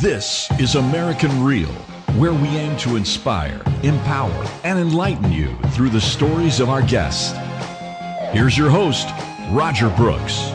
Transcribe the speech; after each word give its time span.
This 0.00 0.50
is 0.58 0.74
American 0.74 1.44
Real, 1.44 1.68
where 2.18 2.32
we 2.32 2.48
aim 2.48 2.76
to 2.78 2.96
inspire, 2.96 3.62
empower, 3.84 4.44
and 4.64 4.76
enlighten 4.76 5.30
you 5.30 5.54
through 5.68 5.90
the 5.90 6.00
stories 6.00 6.58
of 6.58 6.68
our 6.68 6.82
guests. 6.82 7.32
Here's 8.32 8.58
your 8.58 8.70
host, 8.70 9.06
Roger 9.52 9.88
Brooks. 9.90 10.50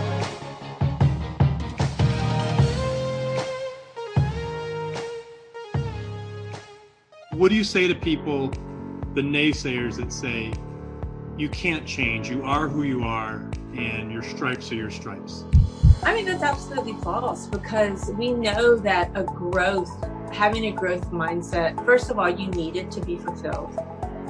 What 7.32 7.48
do 7.48 7.56
you 7.56 7.64
say 7.64 7.88
to 7.88 7.96
people, 7.96 8.50
the 9.14 9.22
naysayers 9.22 9.96
that 9.96 10.12
say, 10.12 10.52
you 11.38 11.48
can't 11.48 11.86
change, 11.88 12.30
you 12.30 12.44
are 12.44 12.68
who 12.68 12.84
you 12.84 13.04
are, 13.04 13.50
and 13.74 14.12
your 14.12 14.22
stripes 14.22 14.70
are 14.74 14.76
your 14.76 14.92
stripes? 14.92 15.46
I 16.04 16.14
mean, 16.14 16.26
that's 16.26 16.44
absolutely 16.44 16.94
false 16.94 17.46
because 17.46 18.10
we 18.12 18.32
know 18.32 18.78
that 18.78 19.12
a 19.16 19.24
growth, 19.24 19.92
having 20.32 20.68
a 20.68 20.72
growth 20.72 21.12
mindset, 21.12 21.84
first 21.86 22.10
of 22.10 22.18
all, 22.18 22.30
you 22.30 22.48
need 22.48 22.78
it 22.78 22.90
to 22.92 23.02
be 23.02 23.18
fulfilled. 23.18 23.78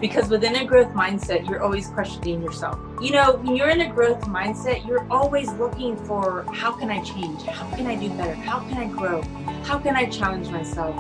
Because 0.01 0.29
within 0.29 0.55
a 0.55 0.65
growth 0.65 0.93
mindset, 0.93 1.47
you're 1.47 1.61
always 1.61 1.87
questioning 1.87 2.41
yourself. 2.41 2.79
You 3.01 3.11
know, 3.11 3.35
when 3.35 3.55
you're 3.55 3.69
in 3.69 3.81
a 3.81 3.89
growth 3.89 4.21
mindset, 4.21 4.87
you're 4.87 5.05
always 5.11 5.51
looking 5.53 5.95
for 6.05 6.45
how 6.53 6.71
can 6.71 6.89
I 6.89 7.03
change? 7.03 7.43
How 7.43 7.69
can 7.75 7.85
I 7.85 7.95
do 7.95 8.09
better? 8.09 8.33
How 8.33 8.59
can 8.61 8.77
I 8.77 8.87
grow? 8.87 9.21
How 9.63 9.77
can 9.77 9.95
I 9.95 10.05
challenge 10.05 10.49
myself? 10.49 10.95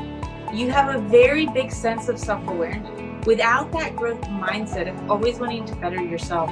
You 0.53 0.69
have 0.69 0.93
a 0.93 0.99
very 0.99 1.47
big 1.47 1.71
sense 1.71 2.09
of 2.09 2.19
self 2.19 2.47
awareness. 2.47 3.25
Without 3.25 3.71
that 3.71 3.95
growth 3.95 4.21
mindset 4.21 4.89
of 4.89 5.09
always 5.09 5.39
wanting 5.39 5.65
to 5.65 5.75
better 5.75 6.01
yourself, 6.03 6.51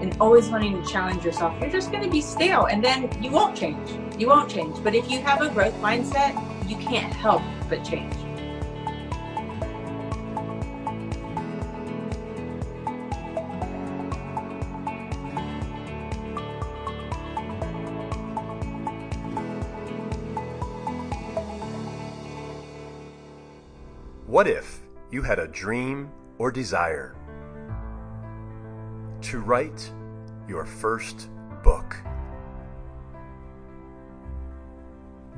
and 0.00 0.16
always 0.20 0.48
wanting 0.48 0.82
to 0.82 0.90
challenge 0.90 1.24
yourself, 1.24 1.54
you're 1.60 1.70
just 1.70 1.90
going 1.90 2.04
to 2.04 2.10
be 2.10 2.20
stale 2.20 2.66
and 2.66 2.84
then 2.84 3.10
you 3.22 3.30
won't 3.30 3.56
change. 3.56 3.90
You 4.18 4.28
won't 4.28 4.50
change. 4.50 4.82
But 4.82 4.94
if 4.94 5.10
you 5.10 5.20
have 5.20 5.40
a 5.40 5.48
growth 5.50 5.74
mindset, 5.80 6.34
you 6.68 6.76
can't 6.76 7.12
help 7.12 7.42
but 7.68 7.84
change. 7.84 8.14
What 24.26 24.46
if 24.46 24.82
you 25.10 25.22
had 25.22 25.38
a 25.38 25.48
dream 25.48 26.10
or 26.36 26.52
desire 26.52 27.16
to 29.22 29.40
write 29.40 29.90
your 30.48 30.64
first 30.64 31.28
book. 31.62 31.96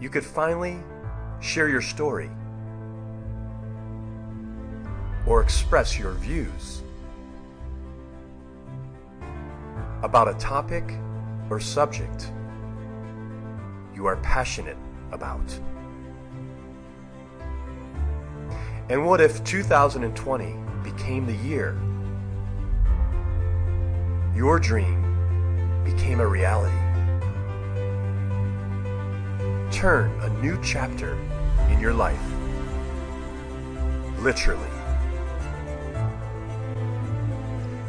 You 0.00 0.08
could 0.08 0.24
finally 0.24 0.78
share 1.40 1.68
your 1.68 1.82
story 1.82 2.30
or 5.26 5.42
express 5.42 5.98
your 5.98 6.12
views 6.12 6.82
about 10.02 10.28
a 10.28 10.34
topic 10.34 10.84
or 11.50 11.60
subject 11.60 12.30
you 13.94 14.06
are 14.06 14.16
passionate 14.18 14.78
about. 15.12 15.60
And 18.88 19.06
what 19.06 19.20
if 19.20 19.44
2020 19.44 20.56
became 20.82 21.26
the 21.26 21.36
year 21.46 21.78
your 24.40 24.58
dream 24.58 25.04
became 25.84 26.18
a 26.18 26.26
reality. 26.26 26.74
Turn 29.70 30.10
a 30.22 30.30
new 30.40 30.58
chapter 30.62 31.12
in 31.68 31.78
your 31.78 31.92
life. 31.92 32.18
Literally. 34.20 34.70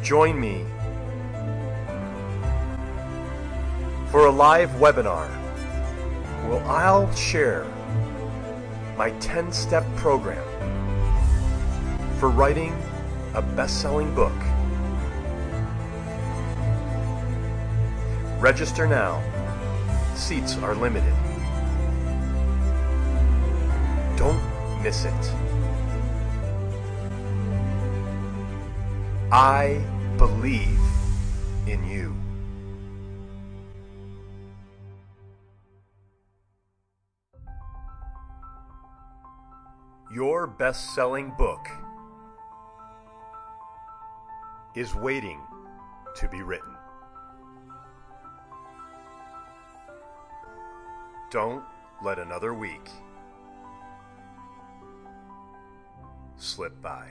Join 0.02 0.38
me 0.38 0.66
for 4.10 4.26
a 4.26 4.30
live 4.30 4.68
webinar 4.72 5.26
where 6.50 6.62
I'll 6.64 7.10
share 7.14 7.64
my 8.98 9.10
10 9.20 9.50
step 9.52 9.86
program 9.96 10.44
for 12.18 12.28
writing 12.28 12.76
a 13.32 13.40
best 13.40 13.80
selling 13.80 14.14
book 14.14 14.41
Register 18.42 18.88
now. 18.88 19.22
Seats 20.16 20.56
are 20.56 20.74
limited. 20.74 21.14
Don't 24.16 24.42
miss 24.82 25.04
it. 25.04 25.32
I 29.30 29.80
believe 30.18 30.80
in 31.68 31.88
you. 31.88 32.16
Your 40.12 40.48
best 40.48 40.96
selling 40.96 41.32
book 41.38 41.68
is 44.74 44.96
waiting 44.96 45.38
to 46.16 46.28
be 46.28 46.42
written. 46.42 46.71
Don't 51.32 51.64
let 52.04 52.18
another 52.18 52.52
week 52.52 52.90
slip 56.36 56.78
by. 56.82 57.08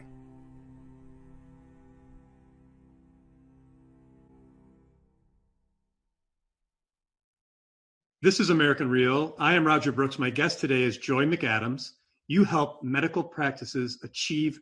This 8.22 8.40
is 8.40 8.52
American 8.52 8.92
Real. 8.92 9.36
I 9.40 9.56
am 9.56 9.66
Roger 9.66 9.92
Brooks. 9.92 10.20
My 10.20 10.30
guest 10.30 10.60
today 10.60 10.84
is 10.84 11.00
Joy 11.00 11.26
McAdams. 11.26 11.90
You 12.28 12.44
help 12.44 12.84
medical 12.84 13.24
practices 13.24 13.98
achieve 14.04 14.60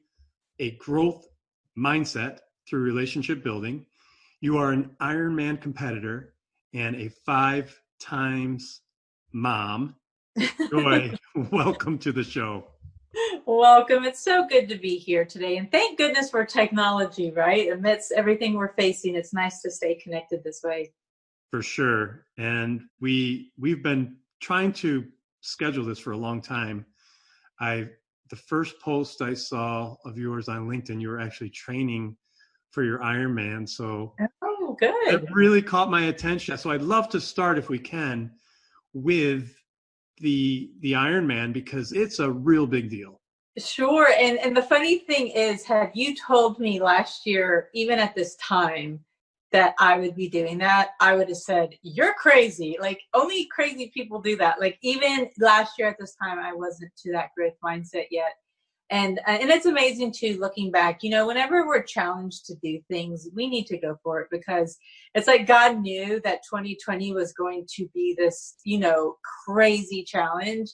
a 0.60 0.72
growth 0.78 1.28
mindset 1.78 2.38
through 2.66 2.80
relationship 2.80 3.44
building. 3.44 3.86
You 4.40 4.58
are 4.60 4.72
an 4.72 4.92
Ironman 5.02 5.60
competitor 5.60 6.34
and 6.74 6.96
a 6.96 7.10
five 7.26 7.78
times 8.00 8.80
mom. 9.32 9.96
Joy, 10.72 11.14
welcome 11.52 11.98
to 12.00 12.12
the 12.12 12.24
show. 12.24 12.66
Welcome. 13.46 14.06
It's 14.06 14.24
so 14.24 14.48
good 14.48 14.70
to 14.70 14.76
be 14.76 14.98
here 14.98 15.26
today. 15.26 15.58
And 15.58 15.72
thank 15.72 15.98
goodness 15.98 16.30
for 16.30 16.46
technology, 16.46 17.32
right? 17.32 17.72
Amidst 17.72 18.12
everything 18.12 18.54
we're 18.54 18.74
facing, 18.74 19.16
it's 19.16 19.34
nice 19.34 19.62
to 19.62 19.72
stay 19.72 19.96
connected 19.96 20.44
this 20.44 20.62
way. 20.64 20.92
For 21.52 21.64
sure. 21.64 22.26
And 22.38 22.82
we 23.02 23.52
we've 23.58 23.82
been 23.82 24.18
trying 24.40 24.74
to 24.74 25.06
schedule 25.42 25.86
this 25.86 26.00
for 26.00 26.12
a 26.12 26.18
long 26.18 26.42
time. 26.42 26.86
I 27.60 27.90
the 28.30 28.36
first 28.36 28.80
post 28.80 29.24
I 29.24 29.34
saw 29.34 29.96
of 30.06 30.18
yours 30.18 30.48
on 30.48 30.68
LinkedIn, 30.68 31.02
you 31.02 31.10
were 31.10 31.20
actually 31.20 31.50
training 31.50 32.16
for 32.70 32.84
your 32.84 33.00
Ironman. 33.00 33.68
So 33.68 34.14
oh, 34.44 34.78
good. 34.80 34.94
It 35.08 35.32
really 35.34 35.64
caught 35.64 35.90
my 35.90 36.06
attention. 36.06 36.56
So 36.60 36.70
I'd 36.70 36.84
love 36.84 37.10
to 37.10 37.20
start 37.20 37.58
if 37.58 37.70
we 37.70 37.80
can 37.80 38.32
with 39.04 39.54
the 40.18 40.72
the 40.82 40.94
Ironman 40.94 41.54
because 41.54 41.92
it's 41.92 42.20
a 42.20 42.30
real 42.30 42.68
big 42.68 42.90
deal. 42.90 43.20
Sure. 43.58 44.08
And 44.18 44.38
and 44.40 44.56
the 44.56 44.62
funny 44.62 45.00
thing 45.00 45.28
is, 45.28 45.64
had 45.64 45.92
you 45.94 46.16
told 46.16 46.60
me 46.60 46.82
last 46.82 47.26
year, 47.26 47.70
even 47.74 48.00
at 48.00 48.16
this 48.16 48.36
time, 48.36 49.00
that 49.52 49.74
I 49.80 49.98
would 49.98 50.16
be 50.16 50.30
doing 50.30 50.58
that, 50.60 50.90
I 51.00 51.16
would 51.16 51.30
have 51.30 51.38
said, 51.38 51.76
You're 51.82 52.14
crazy. 52.14 52.78
Like 52.80 53.02
only 53.14 53.46
crazy 53.46 53.92
people 53.94 54.22
do 54.22 54.38
that. 54.38 54.60
Like 54.60 54.78
even 54.82 55.30
last 55.40 55.80
year 55.80 55.88
at 55.88 55.98
this 56.00 56.16
time 56.16 56.40
I 56.40 56.54
wasn't 56.54 56.96
to 56.98 57.12
that 57.14 57.30
growth 57.36 57.56
mindset 57.64 58.06
yet 58.12 58.36
and 58.90 59.20
uh, 59.20 59.32
and 59.32 59.50
it's 59.50 59.66
amazing 59.66 60.12
too 60.12 60.38
looking 60.40 60.72
back 60.72 61.04
you 61.04 61.10
know 61.10 61.28
whenever 61.28 61.66
we're 61.66 61.84
challenged 61.84 62.46
to 62.46 62.56
do 62.56 62.80
things 62.90 63.30
we 63.36 63.48
need 63.48 63.66
to 63.66 63.78
go 63.78 63.98
for 64.04 64.22
it 64.22 64.28
because 64.32 64.78
it's 65.16 65.28
like 65.28 65.48
god 65.48 65.80
knew 65.80 66.20
that 66.24 66.42
2020 66.50 67.14
was 67.14 67.34
going 67.34 67.66
to 67.70 67.88
be 67.94 68.16
this 68.18 68.56
you 68.64 68.80
know 68.80 69.16
crazy 69.46 70.04
challenge. 70.04 70.70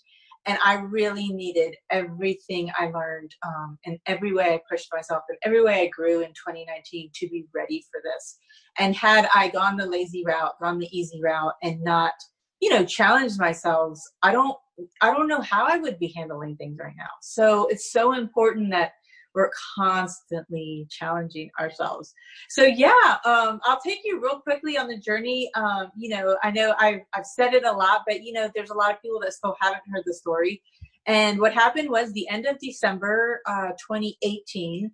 And 0.47 0.59
i 0.63 0.75
really 0.75 1.29
needed 1.29 1.75
everything 1.89 2.71
i 2.77 2.87
learned 2.87 3.33
um, 3.45 3.79
and 3.85 3.97
every 4.05 4.31
way 4.31 4.53
i 4.53 4.61
pushed 4.69 4.89
myself 4.93 5.23
and 5.27 5.37
every 5.43 5.63
way 5.63 5.81
i 5.81 5.87
grew 5.87 6.21
in 6.21 6.29
2019 6.29 7.09
to 7.15 7.29
be 7.29 7.45
ready 7.53 7.83
for 7.91 7.99
this. 8.03 8.37
And 8.77 8.95
had 8.95 9.27
i 9.33 9.47
gone 9.49 9.75
the 9.75 9.87
lazy 9.87 10.23
route 10.23 10.53
gone 10.61 10.77
the 10.77 10.97
easy 10.97 11.19
route 11.21 11.55
and 11.63 11.81
not 11.81 12.13
you 12.61 12.69
know 12.69 12.85
challenged 12.85 13.39
myself 13.39 13.99
i 14.23 14.31
don't 14.31 14.57
I 15.01 15.13
don't 15.13 15.27
know 15.27 15.41
how 15.41 15.65
I 15.65 15.77
would 15.77 15.99
be 15.99 16.13
handling 16.15 16.55
things 16.57 16.77
right 16.79 16.95
now. 16.97 17.09
So 17.21 17.67
it's 17.67 17.91
so 17.91 18.13
important 18.13 18.71
that 18.71 18.93
we're 19.33 19.51
constantly 19.77 20.87
challenging 20.89 21.49
ourselves. 21.59 22.13
So 22.49 22.63
yeah, 22.63 23.17
um, 23.25 23.59
I'll 23.63 23.81
take 23.81 23.99
you 24.05 24.21
real 24.21 24.39
quickly 24.39 24.77
on 24.77 24.87
the 24.87 24.97
journey. 24.97 25.49
Um, 25.55 25.91
you 25.97 26.09
know, 26.09 26.37
I 26.41 26.51
know 26.51 26.73
I've, 26.79 27.01
I've 27.13 27.25
said 27.25 27.53
it 27.53 27.65
a 27.65 27.71
lot, 27.71 28.01
but 28.07 28.23
you 28.23 28.31
know, 28.31 28.49
there's 28.55 28.69
a 28.69 28.75
lot 28.75 28.93
of 28.93 29.01
people 29.01 29.19
that 29.21 29.33
still 29.33 29.55
haven't 29.59 29.83
heard 29.91 30.03
the 30.05 30.13
story. 30.13 30.61
And 31.05 31.39
what 31.39 31.53
happened 31.53 31.89
was 31.89 32.13
the 32.13 32.27
end 32.29 32.45
of 32.45 32.57
December 32.59 33.41
uh, 33.45 33.71
2018, 33.71 34.89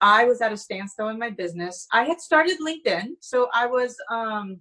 I 0.00 0.24
was 0.24 0.40
at 0.40 0.52
a 0.52 0.56
standstill 0.56 1.08
in 1.08 1.18
my 1.18 1.30
business. 1.30 1.86
I 1.92 2.04
had 2.04 2.20
started 2.20 2.58
LinkedIn, 2.60 3.08
so 3.20 3.48
I 3.52 3.66
was 3.66 3.96
um, 4.10 4.60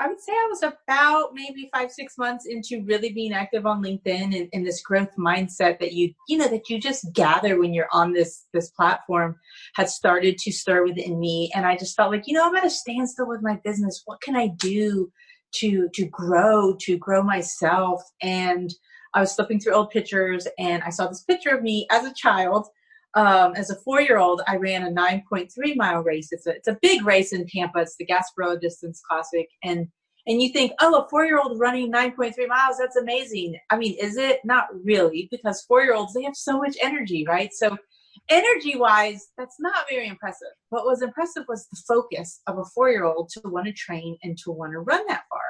I 0.00 0.06
would 0.06 0.20
say 0.20 0.32
I 0.32 0.46
was 0.48 0.62
about 0.62 1.30
maybe 1.34 1.68
five, 1.72 1.90
six 1.90 2.16
months 2.16 2.46
into 2.46 2.84
really 2.84 3.12
being 3.12 3.32
active 3.32 3.66
on 3.66 3.82
LinkedIn 3.82 4.36
and, 4.36 4.48
and, 4.52 4.64
this 4.64 4.80
growth 4.80 5.08
mindset 5.18 5.80
that 5.80 5.92
you, 5.92 6.12
you 6.28 6.38
know, 6.38 6.46
that 6.46 6.68
you 6.68 6.78
just 6.78 7.12
gather 7.12 7.58
when 7.58 7.74
you're 7.74 7.88
on 7.92 8.12
this, 8.12 8.46
this 8.52 8.70
platform 8.70 9.36
had 9.74 9.88
started 9.88 10.38
to 10.38 10.52
stir 10.52 10.84
within 10.84 11.18
me. 11.18 11.50
And 11.54 11.66
I 11.66 11.76
just 11.76 11.96
felt 11.96 12.12
like, 12.12 12.24
you 12.26 12.34
know, 12.34 12.46
I'm 12.46 12.54
at 12.54 12.64
a 12.64 12.70
standstill 12.70 13.26
with 13.26 13.42
my 13.42 13.58
business. 13.64 14.02
What 14.04 14.20
can 14.20 14.36
I 14.36 14.48
do 14.58 15.10
to, 15.56 15.88
to 15.94 16.06
grow, 16.06 16.76
to 16.80 16.96
grow 16.96 17.22
myself? 17.22 18.00
And 18.22 18.72
I 19.14 19.20
was 19.20 19.34
flipping 19.34 19.58
through 19.58 19.74
old 19.74 19.90
pictures 19.90 20.46
and 20.58 20.82
I 20.84 20.90
saw 20.90 21.08
this 21.08 21.24
picture 21.24 21.50
of 21.50 21.62
me 21.62 21.86
as 21.90 22.04
a 22.04 22.14
child 22.14 22.68
um, 23.18 23.54
as 23.56 23.68
a 23.68 23.74
four-year-old, 23.74 24.42
I 24.46 24.56
ran 24.56 24.84
a 24.84 24.90
9.3 24.90 25.50
mile 25.74 26.02
race. 26.02 26.28
It's 26.30 26.46
a 26.46 26.50
it's 26.50 26.68
a 26.68 26.78
big 26.80 27.04
race 27.04 27.32
in 27.32 27.46
Tampa. 27.48 27.80
It's 27.80 27.96
the 27.96 28.06
Gasparilla 28.06 28.60
Distance 28.60 29.02
Classic, 29.08 29.48
and 29.64 29.88
and 30.28 30.40
you 30.40 30.52
think, 30.52 30.70
oh, 30.80 31.02
a 31.02 31.08
four-year-old 31.08 31.58
running 31.58 31.90
9.3 31.90 32.46
miles, 32.46 32.76
that's 32.78 32.94
amazing. 32.94 33.58
I 33.70 33.76
mean, 33.76 33.96
is 34.00 34.16
it? 34.16 34.38
Not 34.44 34.66
really, 34.84 35.26
because 35.32 35.62
four-year-olds 35.62 36.14
they 36.14 36.22
have 36.22 36.36
so 36.36 36.58
much 36.58 36.76
energy, 36.80 37.24
right? 37.26 37.52
So 37.52 37.76
energy-wise, 38.28 39.30
that's 39.36 39.56
not 39.58 39.86
very 39.90 40.06
impressive. 40.06 40.52
What 40.68 40.84
was 40.84 41.02
impressive 41.02 41.42
was 41.48 41.66
the 41.66 41.82
focus 41.88 42.40
of 42.46 42.58
a 42.58 42.64
four-year-old 42.72 43.30
to 43.30 43.40
want 43.46 43.66
to 43.66 43.72
train 43.72 44.16
and 44.22 44.38
to 44.44 44.52
want 44.52 44.74
to 44.74 44.78
run 44.78 45.04
that 45.08 45.24
far. 45.28 45.40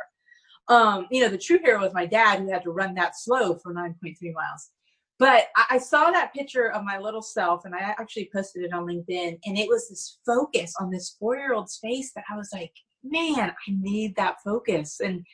Um, 0.75 1.07
you 1.11 1.21
know, 1.21 1.29
the 1.29 1.37
true 1.37 1.59
hero 1.63 1.81
was 1.81 1.93
my 1.93 2.07
dad 2.07 2.39
who 2.39 2.51
had 2.51 2.63
to 2.63 2.71
run 2.71 2.95
that 2.95 3.13
slow 3.15 3.57
for 3.57 3.75
9.3 3.75 4.15
miles 4.33 4.71
but 5.19 5.47
I 5.69 5.79
saw 5.79 6.11
that 6.11 6.33
picture 6.33 6.71
of 6.71 6.85
my 6.85 6.99
little 6.99 7.23
self 7.23 7.65
and 7.65 7.75
I 7.75 7.81
actually 7.81 8.31
posted 8.33 8.65
it 8.65 8.73
on 8.73 8.87
LinkedIn 8.87 9.39
and 9.45 9.59
it 9.59 9.69
was 9.69 9.89
this 9.89 10.19
focus 10.25 10.75
on 10.81 10.91
this 10.91 11.17
four 11.19 11.37
year 11.37 11.55
old's 11.55 11.79
face 11.79 12.13
that 12.15 12.25
I 12.31 12.37
was 12.37 12.51
like, 12.53 12.73
man, 13.03 13.51
I 13.51 13.71
need 13.81 14.15
that 14.17 14.37
focus. 14.45 15.01
And, 15.01 15.25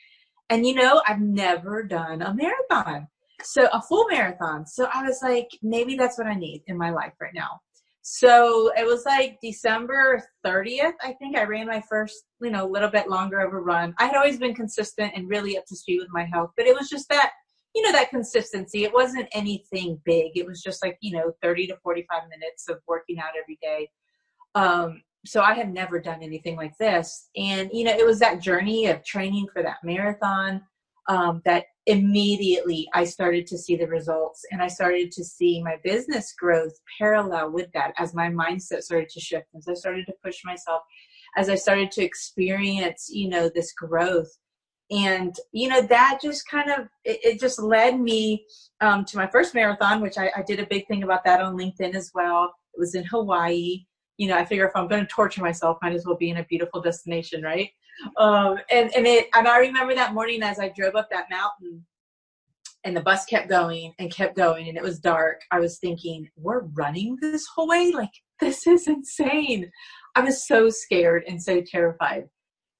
and 0.49 0.65
you 0.65 0.73
know, 0.73 1.01
I've 1.07 1.21
never 1.21 1.83
done 1.83 2.23
a 2.23 2.33
marathon. 2.33 3.07
So 3.43 3.67
a 3.73 3.81
full 3.81 4.07
marathon. 4.09 4.65
So 4.65 4.87
I 4.91 5.03
was 5.03 5.19
like, 5.21 5.49
maybe 5.61 5.95
that's 5.95 6.17
what 6.17 6.27
I 6.27 6.35
need 6.35 6.63
in 6.67 6.77
my 6.77 6.89
life 6.89 7.13
right 7.21 7.33
now. 7.33 7.59
So 8.01 8.71
it 8.77 8.85
was 8.85 9.03
like 9.05 9.39
December 9.41 10.23
30th, 10.45 10.93
I 11.01 11.13
think 11.13 11.35
I 11.35 11.43
ran 11.43 11.65
my 11.65 11.81
first, 11.89 12.23
you 12.39 12.51
know, 12.51 12.63
a 12.63 12.69
little 12.69 12.89
bit 12.89 13.09
longer 13.09 13.39
of 13.39 13.51
a 13.51 13.59
run. 13.59 13.95
I 13.97 14.05
had 14.05 14.15
always 14.15 14.37
been 14.37 14.53
consistent 14.53 15.13
and 15.15 15.27
really 15.27 15.57
up 15.57 15.65
to 15.67 15.75
speed 15.75 15.99
with 15.99 16.09
my 16.11 16.23
health, 16.23 16.51
but 16.55 16.67
it 16.67 16.75
was 16.75 16.87
just 16.87 17.09
that 17.09 17.31
you 17.75 17.81
know 17.81 17.91
that 17.91 18.09
consistency. 18.09 18.83
It 18.83 18.93
wasn't 18.93 19.27
anything 19.33 19.99
big. 20.05 20.31
It 20.35 20.47
was 20.47 20.61
just 20.61 20.83
like 20.83 20.97
you 21.01 21.15
know 21.17 21.33
30 21.43 21.67
to 21.67 21.77
45 21.83 22.23
minutes 22.29 22.69
of 22.69 22.79
working 22.87 23.19
out 23.19 23.33
every 23.41 23.59
day. 23.61 23.89
Um, 24.55 25.01
so 25.25 25.41
i 25.41 25.53
had 25.53 25.73
never 25.73 25.99
done 25.99 26.21
anything 26.21 26.55
like 26.55 26.77
this. 26.77 27.29
And 27.35 27.69
you 27.73 27.83
know 27.83 27.91
it 27.91 28.05
was 28.05 28.19
that 28.19 28.41
journey 28.41 28.87
of 28.87 29.03
training 29.03 29.47
for 29.53 29.61
that 29.63 29.77
marathon 29.83 30.61
um, 31.07 31.41
that 31.45 31.65
immediately 31.87 32.87
i 32.95 33.03
started 33.03 33.45
to 33.45 33.59
see 33.59 33.75
the 33.75 33.85
results 33.85 34.43
and 34.49 34.59
i 34.59 34.67
started 34.67 35.11
to 35.11 35.23
see 35.23 35.61
my 35.61 35.75
business 35.83 36.33
growth 36.33 36.73
parallel 36.97 37.51
with 37.51 37.71
that 37.73 37.93
as 37.99 38.15
my 38.15 38.27
mindset 38.27 38.81
started 38.81 39.07
to 39.07 39.19
shift 39.19 39.45
as 39.55 39.67
i 39.67 39.73
started 39.75 40.03
to 40.07 40.13
push 40.23 40.39
myself 40.43 40.81
as 41.37 41.47
i 41.47 41.53
started 41.53 41.91
to 41.91 42.03
experience 42.03 43.07
you 43.11 43.29
know 43.29 43.51
this 43.53 43.71
growth 43.73 44.35
and 44.91 45.35
you 45.51 45.67
know 45.67 45.81
that 45.81 46.19
just 46.21 46.47
kind 46.47 46.69
of 46.69 46.87
it, 47.03 47.19
it 47.23 47.39
just 47.39 47.59
led 47.59 47.99
me 47.99 48.45
um, 48.81 49.03
to 49.05 49.17
my 49.17 49.27
first 49.27 49.53
marathon 49.55 50.01
which 50.01 50.17
I, 50.17 50.31
I, 50.35 50.43
did 50.43 50.59
a 50.59 50.67
big 50.67 50.87
thing 50.87 51.03
about 51.03 51.23
that 51.25 51.41
on 51.41 51.57
linkedin 51.57 51.95
as 51.95 52.11
well. 52.13 52.53
It 52.73 52.79
was 52.79 52.93
in 52.95 53.03
hawaii. 53.05 53.85
You 54.17 54.27
know 54.27 54.37
i 54.37 54.45
figure 54.45 54.67
if 54.67 54.75
i'm 54.75 54.87
going 54.87 55.01
to 55.01 55.11
torture 55.11 55.41
myself 55.41 55.77
might 55.81 55.93
as 55.93 56.05
well 56.05 56.17
be 56.17 56.29
in 56.29 56.37
a 56.37 56.45
beautiful 56.45 56.81
destination 56.81 57.41
right? 57.41 57.69
Um, 58.17 58.57
and, 58.69 58.93
and 58.95 59.07
it 59.07 59.27
and 59.33 59.47
i 59.47 59.57
remember 59.59 59.95
that 59.95 60.13
morning 60.13 60.43
as 60.43 60.59
i 60.59 60.69
drove 60.69 60.95
up 60.95 61.09
that 61.11 61.27
mountain 61.29 61.85
and 62.83 62.95
the 62.95 63.01
bus 63.01 63.25
kept 63.25 63.49
going 63.49 63.93
and 63.97 64.13
kept 64.13 64.35
going 64.35 64.67
and 64.67 64.77
it 64.77 64.83
was 64.83 64.99
dark 64.99 65.41
i 65.51 65.59
was 65.59 65.79
thinking 65.79 66.29
we're 66.35 66.65
running 66.73 67.17
this 67.21 67.47
whole 67.47 67.67
way? 67.67 67.91
Like 67.91 68.11
this 68.39 68.67
is 68.67 68.87
insane. 68.87 69.71
I 70.15 70.21
was 70.21 70.45
so 70.47 70.69
scared 70.69 71.23
and 71.27 71.41
so 71.41 71.61
terrified 71.61 72.25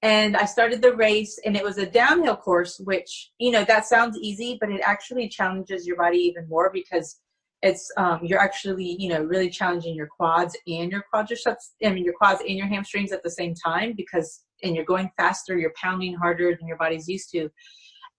and 0.06 0.38
I 0.38 0.46
started 0.46 0.84
the 0.84 0.96
race 0.96 1.40
and 1.46 1.58
it 1.58 1.64
was 1.64 1.80
a 1.80 1.86
downhill 1.88 2.36
course, 2.36 2.80
which, 2.84 3.32
you 3.40 3.50
know, 3.50 3.64
that 3.64 3.88
sounds 3.88 4.20
easy, 4.20 4.56
but 4.62 4.70
it 4.70 4.82
actually 4.86 5.28
challenges 5.28 5.88
your 5.88 5.98
body 5.98 6.20
even 6.20 6.48
more 6.48 6.70
because 6.72 7.20
it's, 7.64 7.92
um, 7.98 8.20
you're 8.22 8.40
actually, 8.40 8.96
you 9.00 9.10
know, 9.10 9.24
really 9.24 9.50
challenging 9.50 9.96
your 9.96 10.06
quads 10.06 10.56
and 10.68 10.92
your 10.92 11.04
quadriceps, 11.12 11.72
I 11.84 11.90
mean, 11.90 12.04
your 12.04 12.14
quads 12.14 12.42
and 12.42 12.56
your 12.56 12.68
hamstrings 12.68 13.12
at 13.12 13.24
the 13.24 13.32
same 13.32 13.56
time 13.56 13.96
because, 13.98 14.44
and 14.62 14.76
you're 14.76 14.86
going 14.86 15.10
faster, 15.18 15.58
you're 15.58 15.74
pounding 15.76 16.14
harder 16.14 16.56
than 16.56 16.68
your 16.68 16.78
body's 16.78 17.08
used 17.08 17.32
to. 17.32 17.50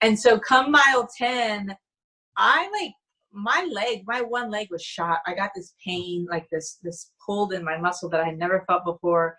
And 0.00 0.18
so 0.18 0.40
come 0.40 0.72
mile 0.72 1.08
10, 1.16 1.72
I 2.36 2.68
like, 2.82 2.94
my 3.30 3.68
leg, 3.70 4.02
my 4.08 4.22
one 4.22 4.50
leg 4.50 4.66
was 4.72 4.82
shot. 4.82 5.20
I 5.24 5.34
got 5.34 5.50
this 5.54 5.72
pain, 5.86 6.26
like 6.28 6.48
this, 6.50 6.78
this 6.82 7.12
pulled 7.24 7.52
in 7.52 7.62
my 7.62 7.78
muscle 7.78 8.08
that 8.08 8.24
I 8.24 8.32
never 8.32 8.64
felt 8.66 8.84
before 8.84 9.36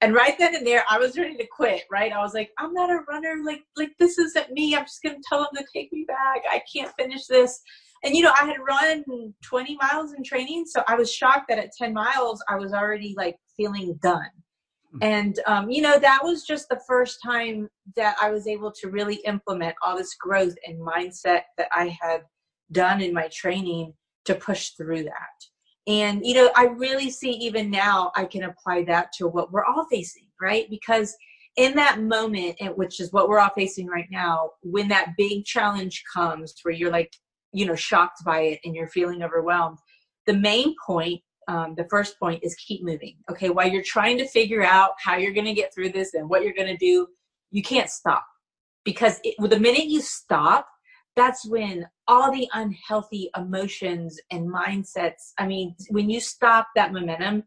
and 0.00 0.14
right 0.14 0.38
then 0.38 0.54
and 0.54 0.66
there 0.66 0.84
i 0.88 0.98
was 0.98 1.18
ready 1.18 1.36
to 1.36 1.46
quit 1.46 1.82
right? 1.90 2.12
I 2.12 2.22
was 2.22 2.34
like 2.34 2.50
i'm 2.58 2.72
not 2.72 2.90
a 2.90 3.00
runner. 3.08 3.36
Like 3.44 3.62
like 3.76 3.92
this 3.98 4.18
isn't 4.18 4.52
me. 4.52 4.76
I'm 4.76 4.84
just 4.84 5.02
gonna 5.02 5.16
tell 5.28 5.40
them 5.40 5.50
to 5.56 5.64
take 5.74 5.92
me 5.92 6.04
back. 6.06 6.42
I 6.50 6.62
can't 6.72 6.92
finish 6.98 7.26
this. 7.26 7.60
And 8.04 8.14
you 8.14 8.22
know 8.22 8.32
i 8.40 8.44
had 8.46 8.58
run 8.66 9.04
20 9.42 9.76
miles 9.80 10.12
in 10.12 10.22
training 10.22 10.64
so 10.66 10.84
i 10.86 10.94
was 10.94 11.12
shocked 11.12 11.46
that 11.48 11.58
at 11.58 11.72
10 11.76 11.92
miles 11.92 12.42
i 12.48 12.56
was 12.56 12.72
already 12.72 13.14
like 13.16 13.36
feeling 13.56 13.98
done. 14.00 14.30
Hmm. 14.92 14.98
and 15.02 15.40
um, 15.46 15.68
you 15.68 15.82
know 15.82 15.98
that 15.98 16.20
was 16.22 16.44
just 16.44 16.68
the 16.68 16.80
first 16.86 17.18
time 17.24 17.68
that 17.96 18.16
i 18.22 18.30
was 18.30 18.46
able 18.46 18.72
to 18.80 18.88
really 18.88 19.16
implement 19.26 19.74
all 19.84 19.98
this 19.98 20.14
growth 20.14 20.54
and 20.64 20.80
mindset 20.80 21.42
that 21.58 21.68
i 21.72 21.94
had 22.00 22.22
done 22.70 23.00
in 23.00 23.12
my 23.12 23.28
training 23.32 23.92
to 24.24 24.34
push 24.34 24.70
through 24.70 25.02
that 25.02 25.36
and, 25.88 26.24
you 26.24 26.34
know, 26.34 26.50
I 26.54 26.66
really 26.66 27.10
see 27.10 27.30
even 27.30 27.70
now 27.70 28.12
I 28.14 28.26
can 28.26 28.44
apply 28.44 28.84
that 28.84 29.10
to 29.14 29.26
what 29.26 29.50
we're 29.50 29.64
all 29.64 29.86
facing, 29.90 30.26
right? 30.40 30.68
Because 30.68 31.16
in 31.56 31.74
that 31.76 32.00
moment, 32.00 32.56
which 32.76 33.00
is 33.00 33.12
what 33.12 33.28
we're 33.28 33.40
all 33.40 33.50
facing 33.56 33.86
right 33.86 34.06
now, 34.10 34.50
when 34.62 34.88
that 34.88 35.14
big 35.16 35.46
challenge 35.46 36.04
comes 36.14 36.54
where 36.62 36.74
you're 36.74 36.92
like, 36.92 37.10
you 37.52 37.64
know, 37.64 37.74
shocked 37.74 38.22
by 38.24 38.40
it 38.42 38.60
and 38.64 38.74
you're 38.74 38.88
feeling 38.88 39.22
overwhelmed, 39.22 39.78
the 40.26 40.34
main 40.34 40.74
point, 40.86 41.22
um, 41.48 41.74
the 41.74 41.86
first 41.88 42.18
point 42.18 42.44
is 42.44 42.54
keep 42.56 42.84
moving. 42.84 43.16
Okay. 43.30 43.48
While 43.48 43.70
you're 43.70 43.82
trying 43.82 44.18
to 44.18 44.28
figure 44.28 44.62
out 44.62 44.90
how 45.02 45.16
you're 45.16 45.32
going 45.32 45.46
to 45.46 45.54
get 45.54 45.74
through 45.74 45.92
this 45.92 46.12
and 46.12 46.28
what 46.28 46.44
you're 46.44 46.52
going 46.52 46.68
to 46.68 46.76
do, 46.76 47.06
you 47.50 47.62
can't 47.62 47.88
stop 47.88 48.24
because 48.84 49.18
it, 49.24 49.34
the 49.38 49.58
minute 49.58 49.86
you 49.86 50.02
stop, 50.02 50.66
that's 51.18 51.44
when 51.46 51.84
all 52.06 52.30
the 52.30 52.48
unhealthy 52.54 53.28
emotions 53.36 54.18
and 54.30 54.48
mindsets 54.48 55.32
i 55.38 55.46
mean 55.46 55.74
when 55.90 56.08
you 56.08 56.20
stop 56.20 56.68
that 56.76 56.92
momentum 56.92 57.42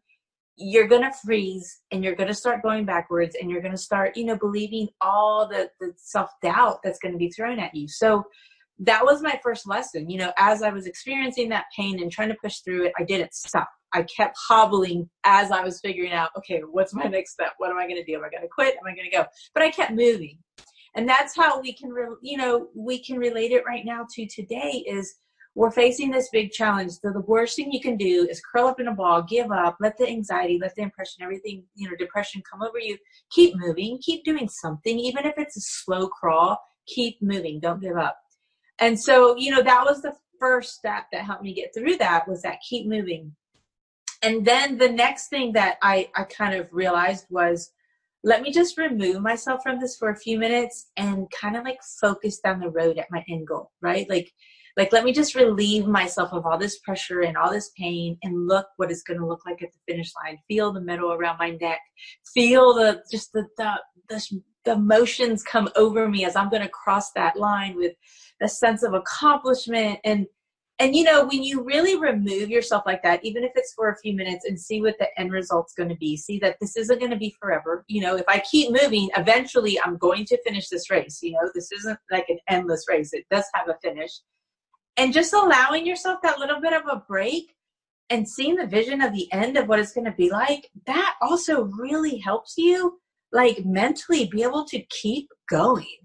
you're 0.58 0.88
going 0.88 1.02
to 1.02 1.12
freeze 1.26 1.82
and 1.92 2.04
you're 2.04 2.16
going 2.16 2.28
to 2.28 2.36
start 2.36 2.62
going 2.62 2.86
backwards 2.86 3.36
and 3.40 3.50
you're 3.50 3.62
going 3.62 3.74
to 3.74 3.78
start 3.78 4.16
you 4.16 4.26
know 4.26 4.38
believing 4.38 4.88
all 5.02 5.48
the, 5.48 5.70
the 5.80 5.92
self-doubt 5.98 6.80
that's 6.84 7.00
going 7.00 7.14
to 7.14 7.18
be 7.18 7.30
thrown 7.30 7.60
at 7.60 7.74
you. 7.74 7.88
So 7.88 8.24
that 8.80 9.04
was 9.04 9.22
my 9.22 9.40
first 9.44 9.68
lesson. 9.68 10.10
You 10.10 10.20
know 10.20 10.32
as 10.38 10.62
i 10.62 10.70
was 10.70 10.86
experiencing 10.86 11.50
that 11.50 11.66
pain 11.76 12.02
and 12.02 12.12
trying 12.12 12.30
to 12.30 12.38
push 12.44 12.60
through 12.60 12.86
it 12.86 12.94
i 13.00 13.04
didn't 13.04 13.34
stop. 13.34 13.70
I 13.94 14.04
kept 14.04 14.38
hobbling 14.48 15.10
as 15.24 15.52
i 15.52 15.64
was 15.64 15.80
figuring 15.82 16.12
out 16.12 16.30
okay 16.38 16.60
what's 16.60 16.94
my 16.94 17.06
next 17.06 17.34
step? 17.34 17.54
What 17.58 17.72
am 17.72 17.78
i 17.78 17.88
going 17.88 18.04
to 18.04 18.04
do? 18.04 18.18
Am 18.18 18.24
i 18.24 18.30
going 18.30 18.44
to 18.44 18.50
quit? 18.50 18.76
Am 18.76 18.92
i 18.92 18.96
going 18.96 19.10
to 19.10 19.16
go? 19.16 19.26
But 19.54 19.64
i 19.64 19.72
kept 19.72 19.92
moving 19.92 20.38
and 20.96 21.08
that's 21.08 21.36
how 21.36 21.62
we 21.62 21.74
can 21.74 21.90
re- 21.90 22.18
you 22.22 22.38
know 22.38 22.68
we 22.76 23.04
can 23.04 23.18
relate 23.18 23.52
it 23.52 23.64
right 23.66 23.86
now 23.86 24.06
to 24.14 24.28
today 24.28 24.84
is 24.88 25.16
we're 25.54 25.72
facing 25.72 26.12
this 26.12 26.30
big 26.32 26.52
challenge. 26.52 26.94
So 26.94 27.12
the 27.12 27.26
worst 27.28 27.58
thing 27.58 27.74
you 27.74 27.82
can 27.82 27.98
do 27.98 28.26
is 28.30 28.42
curl 28.42 28.68
up 28.68 28.80
in 28.80 28.88
a 28.88 28.96
ball 28.96 29.22
give 29.22 29.52
up 29.52 29.78
let 29.80 29.98
the 29.98 30.08
anxiety 30.08 30.58
let 30.62 30.76
the 30.76 30.82
impression 30.82 31.24
everything 31.24 31.64
you 31.76 31.90
know 31.90 31.96
depression 31.98 32.42
come 32.50 32.62
over 32.62 32.80
you. 32.80 32.98
Keep 33.32 33.56
moving. 33.58 34.00
Keep 34.02 34.24
doing 34.24 34.48
something. 34.48 34.98
Even 34.98 35.26
if 35.26 35.34
it's 35.38 35.58
a 35.58 35.62
slow 35.62 36.08
crawl 36.08 36.60
keep 36.88 37.22
moving. 37.22 37.60
Don't 37.60 37.82
give 37.82 37.98
up. 37.98 38.18
And 38.80 39.00
so 39.00 39.36
you 39.36 39.52
know 39.52 39.62
that 39.62 39.86
was 39.86 40.02
the 40.02 40.16
first 40.40 40.74
step 40.76 41.06
that 41.12 41.26
helped 41.26 41.44
me 41.44 41.54
get 41.54 41.74
through 41.74 41.98
that 41.98 42.28
was 42.28 42.42
that 42.42 42.60
keep 42.68 42.88
moving. 42.88 43.36
And 44.24 44.46
then 44.46 44.78
the 44.78 44.90
next 44.90 45.28
thing 45.28 45.54
that 45.54 45.78
i 45.82 46.10
i 46.16 46.24
kind 46.24 46.56
of 46.56 46.74
realized 46.74 47.26
was 47.30 47.72
let 48.24 48.42
me 48.42 48.52
just 48.52 48.78
remove 48.78 49.22
myself 49.22 49.62
from 49.64 49.80
this 49.80 49.98
for 49.98 50.10
a 50.10 50.16
few 50.16 50.38
minutes 50.38 50.92
and 50.98 51.30
kind 51.32 51.56
of 51.56 51.64
like 51.64 51.80
focus 52.00 52.40
down 52.40 52.60
the 52.60 52.70
road 52.70 52.98
at 52.98 53.10
my 53.10 53.24
end 53.28 53.48
goal, 53.48 53.72
right? 53.82 54.08
Like, 54.10 54.32
like 54.78 54.94
let 54.94 55.04
me 55.04 55.12
just 55.12 55.36
relieve 55.36 55.88
myself 55.88 56.32
of 56.32 56.46
all 56.46 56.58
this 56.58 56.80
pressure 56.80 57.22
and 57.22 57.36
all 57.36 57.52
this 57.52 57.72
pain 57.78 58.18
and 58.24 58.48
look 58.48 58.68
what 58.78 58.92
it's 58.92 59.04
going 59.04 59.20
to 59.20 59.26
look 59.26 59.42
like 59.46 59.62
at 59.62 59.70
the 59.74 59.94
finish 59.94 60.12
line. 60.24 60.38
Feel 60.48 60.72
the 60.72 60.82
medal 60.82 61.12
around 61.12 61.38
my 61.40 61.52
neck. 61.62 61.80
Feel 62.34 62.74
the 62.74 63.04
just 63.12 63.34
the 63.34 63.48
the 63.58 63.74
the, 64.10 64.42
the 64.66 64.72
emotions 64.74 65.44
come 65.44 65.70
over 65.76 66.08
me 66.08 66.24
as 66.26 66.36
I'm 66.36 66.50
going 66.50 66.62
to 66.62 66.70
cross 66.70 67.12
that 67.14 67.38
line 67.38 67.76
with 67.76 67.94
a 68.42 68.48
sense 68.48 68.84
of 68.84 68.94
accomplishment 68.94 70.00
and 70.04 70.28
and 70.82 70.96
you 70.96 71.04
know 71.04 71.26
when 71.26 71.44
you 71.44 71.62
really 71.62 71.96
remove 71.96 72.50
yourself 72.50 72.84
like 72.88 73.04
that 73.04 73.24
even 73.24 73.44
if 73.44 73.52
it's 73.56 73.74
for 73.74 73.90
a 73.90 73.98
few 73.98 74.16
minutes 74.16 74.46
and 74.46 74.60
see 74.60 74.82
what 74.82 74.98
the 74.98 75.08
end 75.20 75.32
result's 75.32 75.74
going 75.74 75.90
to 75.90 75.96
be 75.96 76.18
see 76.18 76.40
that 76.40 76.58
this 76.60 76.76
isn't 76.76 76.98
going 76.98 77.12
to 77.12 77.18
be 77.18 77.36
forever. 77.40 77.86
You 77.88 78.02
know 78.02 78.16
if 78.18 78.26
i 78.28 78.40
keep 78.40 78.72
moving 78.72 79.10
eventually 79.16 79.80
i'm 79.80 79.98
going 79.98 80.26
to 80.26 80.42
finish 80.44 80.68
this 80.70 80.90
race 80.90 81.20
you 81.22 81.34
know? 81.34 81.50
This 81.54 81.72
isn't 81.72 82.00
like 82.10 82.28
an 82.30 82.40
endless 82.50 82.86
race. 82.90 83.14
It 83.14 83.26
does 83.30 83.46
have 83.54 83.70
a 83.70 83.78
finish. 83.84 84.12
And 84.98 85.14
just 85.14 85.34
allowing 85.34 85.86
yourself 85.86 86.20
that 86.24 86.40
little 86.40 86.60
bit 86.60 86.74
of 86.74 86.84
a 86.92 87.04
break 87.08 87.56
and 88.10 88.28
seeing 88.28 88.56
the 88.56 88.68
vision 88.68 89.02
of 89.02 89.14
the 89.14 89.32
end 89.32 89.58
of 89.58 89.68
what 89.68 89.80
it's 89.80 89.94
going 89.94 90.06
to 90.06 90.12
be 90.12 90.32
like 90.32 90.70
that 90.88 91.16
also 91.22 91.66
really 91.80 92.18
helps 92.18 92.56
you 92.58 93.00
like 93.32 93.64
mentally 93.66 94.28
be 94.28 94.42
able 94.42 94.66
to 94.66 94.82
keep 94.90 95.30
going 95.50 95.98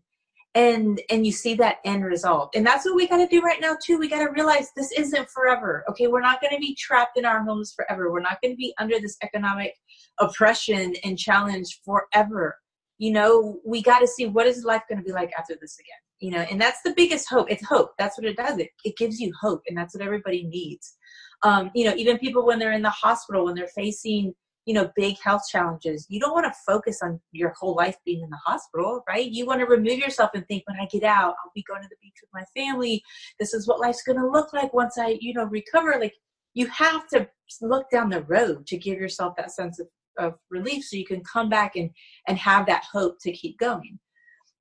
and 0.56 1.02
and 1.10 1.26
you 1.26 1.30
see 1.30 1.54
that 1.54 1.76
end 1.84 2.04
result. 2.04 2.56
And 2.56 2.66
that's 2.66 2.86
what 2.86 2.96
we 2.96 3.06
got 3.06 3.18
to 3.18 3.28
do 3.28 3.42
right 3.42 3.60
now 3.60 3.76
too. 3.80 3.98
We 3.98 4.08
got 4.08 4.24
to 4.24 4.32
realize 4.32 4.72
this 4.74 4.90
isn't 4.92 5.28
forever 5.28 5.84
okay? 5.90 6.08
We're 6.08 6.22
not 6.22 6.40
going 6.40 6.54
to 6.54 6.58
be 6.58 6.74
trapped 6.74 7.18
in 7.18 7.26
our 7.26 7.44
homes 7.44 7.74
forever. 7.76 8.10
We're 8.10 8.20
not 8.20 8.40
going 8.42 8.54
to 8.54 8.56
be 8.56 8.74
under 8.78 8.98
this 8.98 9.18
economic 9.22 9.74
oppression 10.18 10.94
and 11.04 11.18
challenge 11.18 11.80
forever. 11.84 12.58
You 12.98 13.12
know 13.12 13.60
we 13.64 13.82
got 13.82 13.98
to 13.98 14.08
see 14.08 14.26
what 14.26 14.46
is 14.46 14.64
life 14.64 14.82
going 14.88 14.98
to 14.98 15.04
be 15.04 15.12
like 15.12 15.30
after 15.38 15.54
this 15.60 15.78
again 15.78 16.00
you 16.18 16.30
know? 16.30 16.46
And 16.50 16.58
that's 16.58 16.80
the 16.80 16.94
biggest 16.96 17.28
hope. 17.28 17.50
It's 17.50 17.66
hope. 17.66 17.90
That's 17.98 18.16
what 18.16 18.26
it 18.26 18.38
does. 18.38 18.58
It, 18.58 18.70
it 18.86 18.96
gives 18.96 19.20
you 19.20 19.30
hope 19.38 19.60
and 19.68 19.76
that's 19.76 19.94
what 19.94 20.02
everybody 20.02 20.44
needs. 20.44 20.96
Um, 21.42 21.70
you 21.74 21.84
know 21.84 21.94
even 21.96 22.16
people 22.16 22.46
when 22.46 22.58
they're 22.58 22.72
in 22.72 22.80
the 22.80 22.88
hospital 22.88 23.44
when 23.44 23.54
they're 23.54 23.68
facing 23.68 24.34
you 24.66 24.74
know 24.74 24.90
big 24.96 25.16
health 25.22 25.42
challenges. 25.50 26.06
You 26.10 26.20
don't 26.20 26.34
want 26.34 26.52
to 26.52 26.60
focus 26.66 26.98
on 27.02 27.20
your 27.32 27.54
whole 27.58 27.74
life 27.74 27.96
being 28.04 28.22
in 28.22 28.30
the 28.30 28.40
hospital 28.44 29.02
right? 29.08 29.30
You 29.30 29.46
want 29.46 29.60
to 29.60 29.66
remove 29.66 29.98
yourself 29.98 30.30
and 30.34 30.46
think 30.46 30.64
when 30.66 30.78
i 30.80 30.86
get 30.86 31.04
out 31.04 31.34
i'll 31.42 31.52
be 31.54 31.62
going 31.62 31.82
to 31.82 31.88
the 31.88 31.96
beach 32.02 32.16
with 32.20 32.30
my 32.34 32.44
family. 32.60 33.02
This 33.38 33.54
is 33.54 33.66
what 33.66 33.80
life's 33.80 34.02
going 34.02 34.18
to 34.18 34.28
look 34.28 34.52
like 34.52 34.74
once 34.74 34.98
i 34.98 35.16
you 35.20 35.32
know 35.32 35.44
recover. 35.44 35.96
Like 35.98 36.14
you 36.54 36.66
have 36.66 37.06
to 37.08 37.28
look 37.62 37.88
down 37.90 38.10
the 38.10 38.22
road 38.24 38.66
to 38.66 38.76
give 38.76 38.98
yourself 38.98 39.34
that 39.36 39.52
sense 39.52 39.78
of, 39.78 39.86
of 40.18 40.34
relief 40.50 40.84
so 40.84 40.96
you 40.96 41.06
can 41.06 41.22
come 41.22 41.48
back 41.48 41.76
and 41.76 41.90
and 42.28 42.36
have 42.36 42.66
that 42.66 42.84
hope 42.92 43.16
to 43.20 43.32
keep 43.32 43.58
going. 43.58 43.98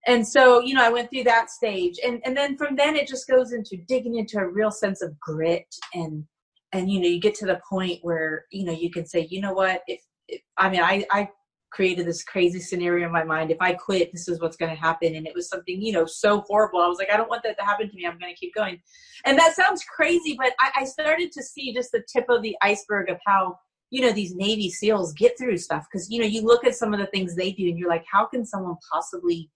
And 0.07 0.27
so 0.27 0.61
you 0.61 0.75
know 0.75 0.83
i 0.83 0.89
went 0.89 1.09
through 1.09 1.23
that 1.23 1.49
stage. 1.49 1.95
And 2.05 2.21
and 2.25 2.37
then 2.37 2.57
from 2.57 2.75
then 2.75 2.95
it 2.95 3.07
just 3.07 3.27
goes 3.27 3.53
into 3.53 3.77
digging 3.87 4.15
into 4.15 4.37
a 4.37 4.47
real 4.47 4.71
sense 4.71 5.01
of 5.01 5.19
grit 5.19 5.67
and 5.95 6.25
and 6.73 6.91
you 6.91 6.99
know 6.99 7.07
you 7.07 7.19
get 7.19 7.35
to 7.35 7.45
the 7.45 7.61
point 7.67 7.99
where 8.01 8.45
you 8.51 8.65
know 8.65 8.71
you 8.71 8.91
can 8.91 9.05
say 9.05 9.27
you 9.29 9.41
know 9.41 9.53
what? 9.53 9.81
If, 9.87 10.01
if 10.27 10.41
i 10.57 10.69
mean 10.69 10.81
i 10.81 11.05
i 11.11 11.29
created 11.71 12.07
this 12.07 12.23
crazy 12.23 12.59
scenario 12.59 13.05
in 13.05 13.11
my 13.11 13.23
mind. 13.23 13.51
If 13.51 13.57
i 13.59 13.73
quit 13.73 14.11
this 14.11 14.27
is 14.27 14.39
what's 14.39 14.55
going 14.55 14.73
to 14.73 14.79
happen. 14.79 15.15
And 15.15 15.27
it 15.27 15.35
was 15.35 15.49
something 15.49 15.81
you 15.81 15.93
know 15.93 16.05
so 16.05 16.41
horrible. 16.41 16.81
I 16.81 16.87
was 16.87 16.97
like 16.97 17.11
i 17.11 17.17
don't 17.17 17.29
want 17.29 17.43
that 17.43 17.57
to 17.57 17.65
happen 17.65 17.89
to 17.89 17.95
me. 17.95 18.05
I'm 18.05 18.17
going 18.17 18.33
to 18.33 18.39
keep 18.39 18.55
going. 18.55 18.81
And 19.25 19.37
that 19.37 19.55
sounds 19.55 19.83
crazy 19.83 20.35
but 20.37 20.53
I, 20.59 20.71
I 20.81 20.85
started 20.85 21.31
to 21.33 21.43
see 21.43 21.73
just 21.73 21.91
the 21.91 22.03
tip 22.11 22.25
of 22.29 22.41
the 22.41 22.55
iceberg 22.61 23.09
of 23.09 23.17
how 23.25 23.59
you 23.91 24.01
know 24.01 24.11
these 24.11 24.35
navy 24.35 24.69
seals 24.69 25.13
get 25.13 25.37
through 25.37 25.57
stuff. 25.57 25.85
Because 25.91 26.09
you 26.09 26.19
know 26.19 26.27
you 26.27 26.41
look 26.41 26.65
at 26.65 26.75
some 26.75 26.93
of 26.93 26.99
the 26.99 27.07
things 27.07 27.35
they 27.35 27.51
do 27.51 27.67
and 27.67 27.77
you're 27.77 27.89
like 27.89 28.05
how 28.11 28.25
can 28.25 28.45
someone 28.45 28.77
possibly 28.91 29.49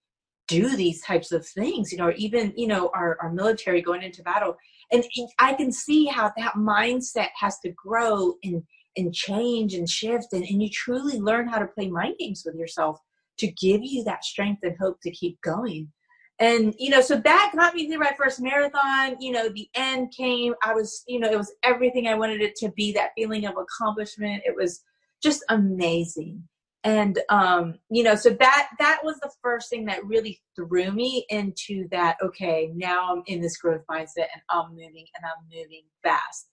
do 0.50 0.76
these 0.76 1.00
types 1.02 1.30
of 1.30 1.46
things 1.46 1.92
you 1.92 1.98
know 1.98 2.06
or 2.06 2.12
even 2.12 2.52
you 2.56 2.66
know 2.66 2.90
our, 2.92 3.16
our 3.22 3.32
military 3.32 3.80
going 3.80 4.02
into 4.02 4.22
battle. 4.22 4.56
And 4.92 5.04
i 5.38 5.54
can 5.54 5.70
see 5.70 6.06
how 6.06 6.32
that 6.36 6.54
mindset 6.54 7.28
has 7.36 7.58
to 7.60 7.70
grow 7.70 8.34
and 8.42 8.62
and 8.96 9.14
change 9.14 9.74
and 9.74 9.88
shift. 9.88 10.32
And, 10.32 10.44
and 10.44 10.62
you 10.62 10.68
truly 10.70 11.20
learn 11.20 11.48
how 11.48 11.58
to 11.58 11.66
play 11.66 11.88
mind 11.88 12.16
games 12.18 12.42
with 12.44 12.56
yourself 12.56 12.98
to 13.38 13.46
give 13.46 13.80
you 13.82 14.04
that 14.04 14.24
strength 14.24 14.60
and 14.62 14.76
hope 14.80 14.98
to 15.02 15.10
keep 15.10 15.40
going. 15.42 15.90
And 16.38 16.74
you 16.78 16.90
know 16.90 17.02
so 17.02 17.16
that 17.16 17.52
got 17.54 17.74
me 17.74 17.86
through 17.86 17.98
my 17.98 18.12
first 18.18 18.40
marathon. 18.40 19.20
You 19.20 19.32
know 19.32 19.48
the 19.50 19.68
end 19.74 20.12
came. 20.16 20.54
I 20.62 20.74
was 20.74 21.04
you 21.06 21.20
know 21.20 21.30
it 21.30 21.36
was 21.36 21.52
everything 21.62 22.08
i 22.08 22.14
wanted 22.14 22.40
it 22.40 22.56
to 22.56 22.70
be 22.70 22.92
that 22.92 23.10
feeling 23.14 23.44
of 23.44 23.54
accomplishment. 23.58 24.42
It 24.46 24.56
was 24.56 24.82
just 25.22 25.44
amazing 25.50 26.42
and 26.84 27.18
um 27.28 27.74
you 27.90 28.02
know 28.02 28.14
so 28.14 28.30
that 28.30 28.70
that 28.78 29.00
was 29.04 29.16
the 29.20 29.30
first 29.42 29.68
thing 29.68 29.84
that 29.84 30.04
really 30.06 30.40
threw 30.56 30.90
me 30.90 31.26
into 31.28 31.86
that 31.90 32.16
okay 32.22 32.70
now 32.74 33.12
i'm 33.12 33.22
in 33.26 33.40
this 33.40 33.58
growth 33.58 33.82
mindset 33.90 34.28
and 34.32 34.42
i'm 34.48 34.70
moving 34.70 35.06
and 35.16 35.24
i'm 35.24 35.44
moving 35.54 35.82
fast. 36.02 36.48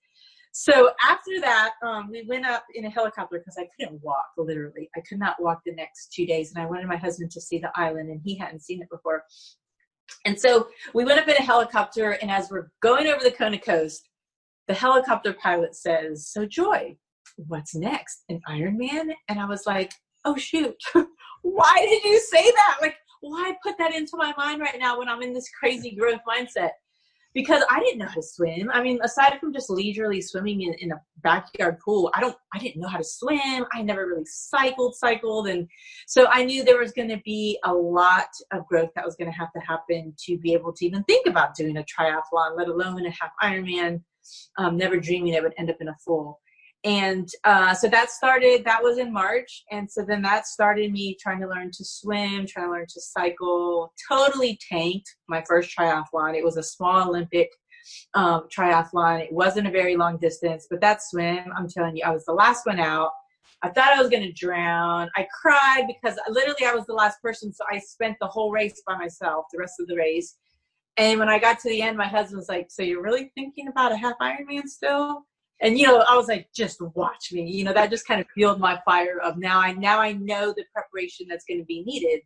So 0.51 0.89
after 1.07 1.39
that 1.41 1.74
um, 1.86 2.10
we 2.12 2.25
went 2.27 2.46
up 2.46 2.63
in 2.74 2.86
a 2.86 2.89
helicopter 2.89 3.38
because 3.39 3.57
i 3.57 3.67
couldn't 3.79 4.03
walk 4.03 4.25
literally. 4.38 4.89
I 4.98 5.01
could 5.07 5.19
not 5.19 5.41
walk 5.41 5.62
the 5.65 5.74
next 5.74 6.12
two 6.12 6.25
days 6.25 6.51
and 6.53 6.63
i 6.63 6.67
wanted 6.67 6.88
my 6.88 6.98
husband 6.98 7.31
to 7.31 7.41
see 7.41 7.60
the 7.60 7.72
island 7.75 8.10
and 8.10 8.22
he 8.24 8.38
hadn't 8.38 8.63
seen 8.63 8.81
it 8.81 8.89
before. 8.89 9.24
And 10.25 10.39
so 10.39 10.67
we 10.93 11.05
went 11.05 11.19
up 11.19 11.27
in 11.27 11.36
a 11.36 11.41
helicopter 11.41 12.12
and 12.12 12.31
as 12.31 12.50
we're 12.50 12.72
going 12.81 13.07
over 13.07 13.24
the 13.24 13.31
kona 13.31 13.60
coast 13.60 14.10
the 14.67 14.74
helicopter 14.74 15.31
pilot 15.34 15.75
says 15.75 16.27
so 16.27 16.46
joy 16.46 16.98
what's 17.36 17.75
next? 17.75 18.24
An 18.29 18.41
ironman? 18.50 19.12
And 19.27 19.39
i 19.39 19.46
was 19.46 19.65
like 19.65 19.93
oh 20.27 20.36
shoot, 20.36 20.75
why 21.41 21.86
did 21.88 22.03
you 22.03 22.19
say 22.19 22.51
that? 22.51 22.77
Like, 22.81 22.96
why 23.22 23.53
put 23.63 23.77
that 23.79 23.96
into 23.96 24.17
my 24.17 24.34
mind 24.38 24.62
right 24.62 24.77
now 24.77 25.00
when 25.00 25.10
I'm 25.10 25.22
in 25.22 25.34
this 25.34 25.50
crazy 25.50 25.96
growth 25.96 26.19
mindset? 26.27 26.72
Because 27.34 27.63
I 27.69 27.79
didn't 27.79 28.00
know 28.00 28.07
how 28.07 28.15
to 28.15 28.24
swim. 28.24 28.72
I 28.74 28.81
mean, 28.81 29.00
aside 29.03 29.38
from 29.39 29.53
just 29.53 29.69
leisurely 29.69 30.22
swimming 30.22 30.63
in, 30.63 30.74
in 30.79 30.91
a 30.91 31.01
backyard 31.24 31.77
pool, 31.86 32.10
I 32.15 32.19
don't 32.22 32.36
I 32.53 32.57
didn't 32.57 32.81
know 32.81 32.88
how 32.88 32.98
to 32.98 33.03
swim. 33.03 33.65
I 33.74 33.84
never 33.84 34.07
really 34.07 34.25
cycled, 34.25 34.96
cycled. 34.96 35.48
And 35.48 35.67
so 36.07 36.27
I 36.31 36.43
knew 36.43 36.63
there 36.63 36.79
was 36.79 36.93
gonna 36.93 37.22
be 37.24 37.60
a 37.63 37.74
lot 37.74 38.29
of 38.51 38.65
growth 38.65 38.89
that 38.96 39.05
was 39.05 39.15
gonna 39.15 39.31
have 39.31 39.51
to 39.53 39.60
happen 39.60 40.13
to 40.25 40.38
be 40.39 40.53
able 40.53 40.74
to 40.74 40.86
even 40.86 41.03
think 41.03 41.27
about 41.27 41.53
doing 41.53 41.77
a 41.77 41.84
triathlon, 41.84 42.57
let 42.57 42.69
alone 42.69 43.05
a 43.05 43.12
half 43.12 43.31
Ironman. 43.41 44.01
Um, 44.57 44.75
never 44.75 45.00
dreaming 45.00 45.34
it 45.34 45.43
would 45.43 45.53
end 45.57 45.69
up 45.69 45.77
in 45.79 45.88
a 45.88 45.96
full 46.03 46.39
and 46.88 47.27
uh, 47.44 47.74
so 47.74 47.89
that 47.89 48.10
started 48.10 48.63
that 48.63 48.82
was 48.82 48.98
in 48.98 49.12
march. 49.12 49.65
And 49.72 49.91
so 49.91 50.06
then 50.08 50.22
that 50.22 50.48
started 50.48 50.94
me 50.94 51.17
trying 51.20 51.41
to 51.41 51.48
learn 51.48 51.70
to 51.72 51.84
swim 51.84 52.48
trying 52.48 52.67
to 52.67 52.72
learn 52.72 52.86
to 52.88 53.01
cycle. 53.01 53.91
Totally 54.10 54.58
tanked 54.72 55.13
my 55.27 55.44
first 55.46 55.77
triathlon. 55.77 56.36
It 56.36 56.46
was 56.46 56.56
a 56.56 56.63
small 56.63 57.10
olympic 57.10 57.50
um, 58.13 58.48
triathlon. 58.56 59.20
It 59.20 59.34
wasn't 59.34 59.67
a 59.67 59.72
very 59.72 59.98
long 59.98 60.17
distance 60.17 60.67
but 60.70 60.79
that 60.79 61.03
swim 61.03 61.44
i'm 61.58 61.67
telling 61.67 61.98
you 61.98 62.03
i 62.06 62.12
was 62.12 62.24
the 62.24 62.32
last 62.32 62.65
one 62.65 62.79
out. 62.79 63.12
I 63.63 63.70
thought 63.70 63.98
i 63.98 64.01
was 64.01 64.10
going 64.10 64.24
to 64.24 64.32
drown. 64.32 65.10
I 65.17 65.27
cried 65.41 65.88
because 65.88 66.17
literally 66.29 66.67
i 66.67 66.74
was 66.74 66.86
the 66.86 66.94
last 66.94 67.22
person 67.22 67.51
so 67.51 67.65
i 67.70 67.79
spent 67.79 68.15
the 68.22 68.27
whole 68.27 68.51
race 68.51 68.82
by 68.88 68.96
myself 68.96 69.44
the 69.51 69.60
rest 69.60 69.74
of 69.82 69.88
the 69.88 69.98
race. 69.98 70.38
And 70.96 71.20
when 71.20 71.27
i 71.27 71.38
got 71.38 71.60
to 71.60 71.70
the 71.70 71.82
end 71.82 71.98
my 71.98 72.08
husband 72.08 72.38
was 72.38 72.48
like 72.48 72.67
so 72.70 72.82
you're 72.82 73.03
really 73.03 73.29
thinking 73.36 73.67
about 73.67 73.91
a 73.91 73.98
half 73.98 74.15
ironman 74.22 74.67
still 74.67 75.25
and 75.62 75.78
you 75.78 75.86
know 75.86 76.04
i 76.08 76.16
was 76.16 76.28
like 76.28 76.48
just 76.56 76.82
watch 76.96 77.32
me. 77.32 77.50
You 77.50 77.64
know 77.64 77.74
that 77.74 77.90
just 77.90 78.08
kind 78.08 78.22
of 78.22 78.28
fueled 78.34 78.60
my 78.60 78.80
fire 78.86 79.20
of 79.22 79.38
now 79.38 79.60
i 79.60 79.74
now 79.74 80.00
i 80.00 80.14
know 80.14 80.54
the 80.56 80.64
preparation 80.74 81.28
that's 81.30 81.46
going 81.46 81.60
to 81.60 81.66
be 81.66 81.84
needed. 81.84 82.22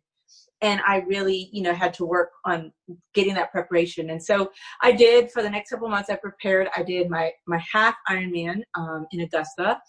And 0.60 0.80
i 0.86 0.98
really 1.08 1.48
you 1.52 1.62
know 1.62 1.74
had 1.74 1.94
to 1.94 2.04
work 2.04 2.30
on 2.44 2.72
getting 3.14 3.34
that 3.34 3.52
preparation. 3.52 4.10
And 4.10 4.22
so 4.22 4.50
i 4.82 4.92
did 4.92 5.30
for 5.30 5.42
the 5.42 5.50
next 5.50 5.70
couple 5.70 5.88
months 5.88 6.10
i 6.10 6.16
prepared 6.16 6.68
i 6.76 6.82
did 6.82 7.10
my 7.10 7.32
my 7.46 7.62
half 7.72 7.94
ironman 8.08 8.62
um, 8.76 9.06
in 9.12 9.20
augusta 9.20 9.80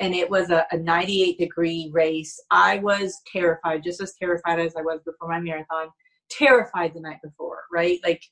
and 0.00 0.14
it 0.14 0.28
was 0.28 0.50
a, 0.50 0.64
a 0.72 0.76
98 0.76 1.38
degree 1.38 1.90
race. 1.92 2.40
I 2.50 2.78
was 2.78 3.20
terrified 3.30 3.82
just 3.84 4.00
as 4.00 4.14
terrified 4.14 4.60
as 4.60 4.74
i 4.76 4.82
was 4.82 5.00
before 5.04 5.28
my 5.28 5.40
marathon 5.40 5.88
terrified 6.30 6.94
the 6.94 7.00
night 7.00 7.18
before 7.22 7.62
right? 7.72 7.98
Like 8.04 8.22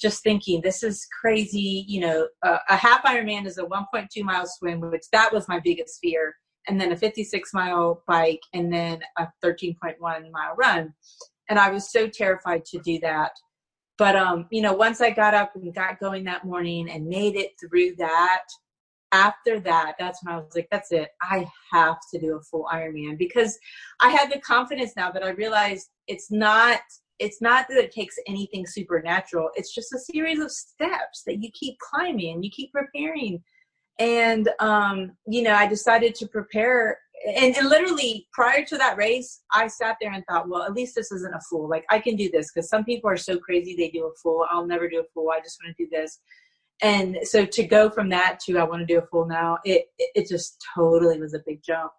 just 0.00 0.22
thinking 0.22 0.60
this 0.60 0.82
is 0.82 1.06
crazy 1.20 1.84
you 1.88 2.00
know 2.00 2.26
uh, 2.42 2.58
a 2.68 2.76
half 2.76 3.02
ironman 3.04 3.46
is 3.46 3.58
a 3.58 3.64
1.2 3.64 4.06
mile 4.22 4.46
swim 4.46 4.80
which 4.80 5.04
that 5.12 5.32
was 5.32 5.48
my 5.48 5.60
biggest 5.60 5.98
fear 6.02 6.34
and 6.68 6.80
then 6.80 6.92
a 6.92 6.96
56 6.96 7.52
mile 7.52 8.02
bike 8.06 8.40
and 8.52 8.72
then 8.72 9.00
a 9.18 9.26
13.1 9.44 9.96
mile 10.00 10.54
run. 10.56 10.92
And 11.48 11.58
i 11.58 11.70
was 11.70 11.90
so 11.92 12.08
terrified 12.08 12.64
to 12.66 12.78
do 12.78 12.98
that. 13.00 13.32
But 13.98 14.16
um 14.16 14.46
you 14.50 14.62
know 14.62 14.72
once 14.72 15.00
i 15.00 15.10
got 15.10 15.34
up 15.34 15.52
and 15.54 15.74
got 15.74 16.00
going 16.00 16.24
that 16.24 16.44
morning 16.44 16.90
and 16.90 17.06
made 17.06 17.36
it 17.36 17.52
through 17.60 17.96
that 17.96 18.44
after 19.12 19.60
that 19.60 19.94
that's 19.96 20.24
when 20.24 20.34
i 20.34 20.38
was 20.38 20.52
like 20.54 20.68
that's 20.70 20.90
it. 20.90 21.10
I 21.22 21.46
have 21.72 21.98
to 22.12 22.18
do 22.18 22.36
a 22.36 22.42
full 22.42 22.66
ironman 22.72 23.18
because 23.18 23.56
i 24.00 24.08
had 24.08 24.32
the 24.32 24.40
confidence 24.40 24.92
now 24.96 25.10
that 25.12 25.22
i 25.22 25.30
realized 25.30 25.90
it's 26.08 26.32
not 26.32 26.80
it's 27.18 27.40
not 27.40 27.66
that 27.68 27.78
it 27.78 27.92
takes 27.92 28.16
anything 28.26 28.66
supernatural 28.66 29.50
it's 29.54 29.74
just 29.74 29.92
a 29.94 29.98
series 29.98 30.40
of 30.40 30.50
steps 30.50 31.22
that 31.26 31.42
you 31.42 31.50
keep 31.52 31.78
climbing 31.78 32.34
and 32.34 32.44
you 32.44 32.50
keep 32.50 32.72
preparing 32.72 33.42
and 33.98 34.48
um 34.58 35.12
you 35.26 35.42
know 35.42 35.54
i 35.54 35.66
decided 35.66 36.14
to 36.14 36.26
prepare 36.26 36.98
and, 37.26 37.56
and, 37.56 37.68
literally 37.68 38.26
prior 38.32 38.64
to 38.64 38.76
that 38.76 38.96
race 38.96 39.42
i 39.52 39.66
sat 39.66 39.96
there 40.00 40.12
and 40.12 40.24
thought 40.28 40.48
well 40.48 40.62
at 40.62 40.72
least 40.72 40.94
this 40.94 41.12
isn't 41.12 41.34
a 41.34 41.40
fool. 41.48 41.68
Like 41.68 41.84
i 41.90 41.98
can 41.98 42.16
do 42.16 42.30
this 42.30 42.50
because 42.52 42.68
some 42.68 42.84
people 42.84 43.08
are 43.08 43.16
so 43.16 43.38
crazy 43.38 43.74
they 43.76 43.90
do 43.90 44.06
a 44.06 44.14
full 44.20 44.46
i'll 44.50 44.66
never 44.66 44.88
do 44.88 45.00
a 45.00 45.12
full 45.14 45.30
i 45.30 45.40
just 45.40 45.58
want 45.62 45.76
to 45.76 45.84
do 45.84 45.90
this. 45.90 46.20
And 46.82 47.18
so 47.22 47.46
to 47.46 47.64
go 47.64 47.88
from 47.88 48.08
that 48.10 48.40
to 48.40 48.58
i 48.58 48.64
want 48.64 48.80
to 48.80 48.86
do 48.86 48.98
a 48.98 49.06
full 49.06 49.26
now 49.26 49.58
it 49.64 49.86
it 49.98 50.28
just 50.28 50.64
totally 50.74 51.20
was 51.20 51.34
a 51.34 51.42
big 51.46 51.62
jump. 51.62 51.92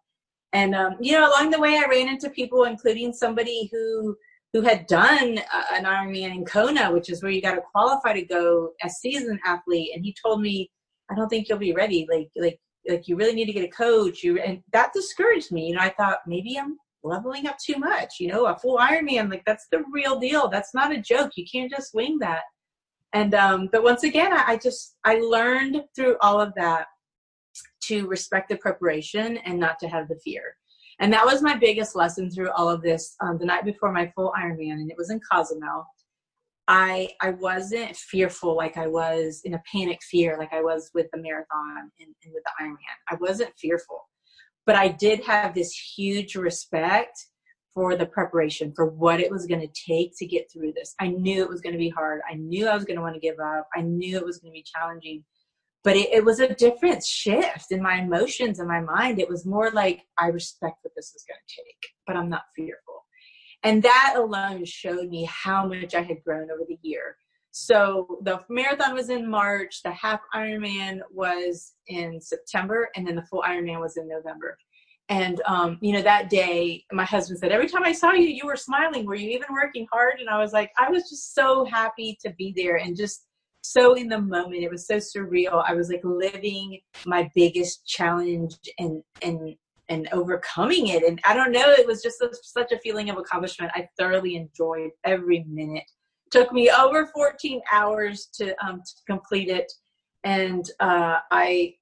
And 0.51 0.75
um, 0.75 0.97
you 0.99 1.13
know 1.13 1.29
along 1.29 1.51
the 1.51 1.59
way 1.59 1.77
i 1.77 1.87
ran 1.89 2.09
into 2.09 2.29
people 2.29 2.65
including 2.65 3.13
somebody 3.13 3.69
who 3.71 4.17
who 4.55 4.61
had 4.61 4.87
done 4.87 5.37
uh, 5.53 5.63
an 5.73 5.83
Ironman 5.83 6.33
in 6.33 6.45
Kona, 6.45 6.89
which 6.89 7.09
is 7.09 7.21
where 7.21 7.29
you 7.29 7.41
got 7.41 7.55
to 7.55 7.61
qualify 7.73 8.13
to 8.13 8.21
go 8.21 8.71
as 8.81 8.99
seasoned 9.01 9.41
athlete, 9.45 9.91
and 9.93 10.01
he 10.01 10.15
told 10.25 10.41
me, 10.41 10.71
"I 11.11 11.15
don't 11.15 11.27
think 11.27 11.49
you'll 11.49 11.57
be 11.57 11.73
ready. 11.73 12.07
Like, 12.09 12.29
like, 12.37 12.57
like 12.87 13.05
you 13.05 13.17
really 13.17 13.33
need 13.35 13.47
to 13.47 13.51
get 13.51 13.65
a 13.65 13.69
coach." 13.69 14.23
You 14.23 14.39
and 14.39 14.63
that 14.71 14.93
discouraged 14.93 15.51
me. 15.51 15.67
You 15.67 15.75
know, 15.75 15.81
I 15.81 15.89
thought 15.89 16.19
maybe 16.25 16.57
I'm 16.57 16.77
leveling 17.03 17.47
up 17.47 17.57
too 17.57 17.75
much. 17.77 18.13
You 18.21 18.29
know, 18.29 18.45
a 18.45 18.57
full 18.57 18.77
Ironman, 18.77 19.29
like 19.29 19.43
that's 19.45 19.67
the 19.73 19.83
real 19.91 20.17
deal. 20.21 20.47
That's 20.47 20.73
not 20.73 20.95
a 20.95 21.01
joke. 21.01 21.31
You 21.35 21.45
can't 21.51 21.69
just 21.69 21.93
wing 21.93 22.17
that. 22.19 22.43
And 23.11 23.35
um, 23.35 23.67
but 23.73 23.83
once 23.83 24.03
again, 24.03 24.31
I, 24.31 24.53
I 24.53 24.57
just 24.57 24.95
I 25.03 25.15
learned 25.15 25.83
through 25.97 26.15
all 26.21 26.39
of 26.39 26.53
that 26.55 26.85
to 27.87 28.07
respect 28.07 28.47
the 28.47 28.55
preparation 28.55 29.35
and 29.39 29.59
not 29.59 29.79
to 29.79 29.89
have 29.89 30.07
the 30.07 30.19
fear. 30.23 30.55
And 30.99 31.11
that 31.11 31.25
was 31.25 31.41
my 31.41 31.55
biggest 31.55 31.95
lesson 31.95 32.29
through 32.29 32.51
all 32.51 32.69
of 32.69 32.81
this. 32.81 33.15
Um, 33.21 33.37
the 33.37 33.45
night 33.45 33.65
before 33.65 33.91
my 33.91 34.11
full 34.15 34.31
Ironman, 34.37 34.73
and 34.73 34.89
it 34.89 34.97
was 34.97 35.09
in 35.09 35.19
Cozumel. 35.31 35.85
I 36.67 37.09
I 37.21 37.31
wasn't 37.31 37.95
fearful 37.95 38.55
like 38.55 38.77
I 38.77 38.87
was 38.87 39.41
in 39.43 39.53
a 39.53 39.61
panic 39.71 39.99
fear 40.09 40.35
like 40.39 40.51
I 40.51 40.61
was 40.61 40.89
with 40.95 41.05
the 41.13 41.21
marathon 41.21 41.91
and, 41.99 42.15
and 42.23 42.33
with 42.33 42.43
the 42.43 42.63
Ironman. 42.63 42.77
I 43.09 43.15
wasn't 43.19 43.53
fearful, 43.59 44.01
but 44.65 44.75
I 44.75 44.87
did 44.87 45.23
have 45.25 45.53
this 45.53 45.71
huge 45.95 46.35
respect 46.35 47.15
for 47.75 47.95
the 47.95 48.05
preparation 48.05 48.71
for 48.73 48.85
what 48.87 49.19
it 49.19 49.29
was 49.29 49.45
going 49.45 49.59
to 49.59 49.83
take 49.87 50.13
to 50.17 50.25
get 50.25 50.49
through 50.51 50.71
this. 50.73 50.95
I 50.99 51.09
knew 51.09 51.43
it 51.43 51.49
was 51.49 51.61
going 51.61 51.73
to 51.73 51.79
be 51.79 51.89
hard. 51.89 52.21
I 52.29 52.35
knew 52.35 52.67
I 52.67 52.73
was 52.73 52.85
going 52.85 52.95
to 52.95 53.01
want 53.01 53.15
to 53.15 53.19
give 53.19 53.37
up. 53.39 53.67
I 53.75 53.81
knew 53.81 54.17
it 54.17 54.25
was 54.25 54.39
going 54.39 54.51
to 54.51 54.57
be 54.57 54.65
challenging 54.65 55.23
but 55.85 55.95
it, 55.95 56.09
it, 56.11 56.25
was 56.25 56.39
a 56.39 56.53
different 56.55 57.05
shift 57.05 57.71
in 57.71 57.81
my 57.81 57.99
emotions 57.99 58.57
and 58.57 58.67
my 58.67 58.81
mind. 58.81 59.19
It 59.19 59.29
was 59.29 59.45
more 59.45 59.69
like, 59.69 60.01
I 60.17 60.27
respect 60.27 60.79
what 60.81 60.93
this 60.95 61.13
is 61.13 61.23
going 61.29 61.39
to 61.47 61.55
take, 61.55 61.93
but 62.07 62.17
I'm 62.17 62.27
not 62.27 62.41
fearful. 62.55 63.05
And 63.63 63.83
that 63.83 64.15
alone 64.17 64.65
showed 64.65 65.09
me 65.09 65.29
how 65.31 65.67
much 65.67 65.93
I 65.93 66.01
had 66.01 66.23
grown 66.23 66.49
over 66.49 66.63
the 66.67 66.79
year. 66.81 67.17
So 67.51 68.19
the 68.23 68.41
marathon 68.49 68.95
was 68.95 69.09
in 69.09 69.29
March, 69.29 69.83
the 69.83 69.91
half 69.91 70.21
Ironman 70.33 71.01
was 71.11 71.73
in 71.87 72.19
September, 72.19 72.89
and 72.95 73.07
then 73.07 73.15
the 73.15 73.23
full 73.23 73.43
Ironman 73.43 73.79
was 73.79 73.95
in 73.95 74.09
November. 74.09 74.57
And 75.07 75.39
um, 75.45 75.77
you 75.81 75.93
know, 75.93 76.01
that 76.01 76.31
day, 76.31 76.83
my 76.91 77.05
husband 77.05 77.39
said, 77.39 77.51
"Every 77.51 77.69
time 77.69 77.83
I 77.83 77.91
saw 77.91 78.11
you, 78.11 78.27
you 78.27 78.47
were 78.47 78.55
smiling. 78.55 79.05
Were 79.05 79.13
you 79.15 79.29
even 79.29 79.47
working 79.53 79.87
hard?" 79.91 80.19
And 80.19 80.29
I 80.29 80.39
was 80.39 80.51
like, 80.51 80.71
"I 80.79 80.89
was 80.89 81.07
just 81.09 81.35
so 81.35 81.63
happy 81.63 82.17
to 82.25 82.33
be 82.39 82.53
there 82.57 82.77
and 82.77 82.97
just 82.97 83.27
so 83.71 83.93
in 83.95 84.07
the 84.07 84.21
moment. 84.21 84.63
It 84.63 84.71
was 84.71 84.87
so 84.87 84.97
surreal. 84.97 85.63
I 85.67 85.73
was 85.73 85.89
like 85.89 86.01
living 86.03 86.79
my 87.05 87.29
biggest 87.35 87.85
challenge 87.85 88.55
and 88.79 89.03
and 89.21 89.55
and 89.89 90.09
overcoming 90.11 90.87
it. 90.87 91.03
And 91.03 91.19
I 91.25 91.33
don't 91.35 91.51
know, 91.51 91.71
it 91.71 91.85
was 91.85 92.01
just 92.01 92.19
a, 92.21 92.29
such 92.41 92.71
a 92.71 92.79
feeling 92.79 93.09
of 93.09 93.17
accomplishment. 93.17 93.71
I 93.75 93.87
thoroughly 93.99 94.35
enjoyed 94.35 94.89
every 95.03 95.45
minute. 95.47 95.83
Took 96.31 96.51
me 96.51 96.71
over 96.71 97.05
14 97.07 97.61
hours 97.71 98.27
to 98.35 98.55
um, 98.65 98.81
to 98.81 98.93
complete 99.07 99.49
it, 99.49 99.71
and 100.23 100.69
uh, 100.79 101.17
I. 101.31 101.75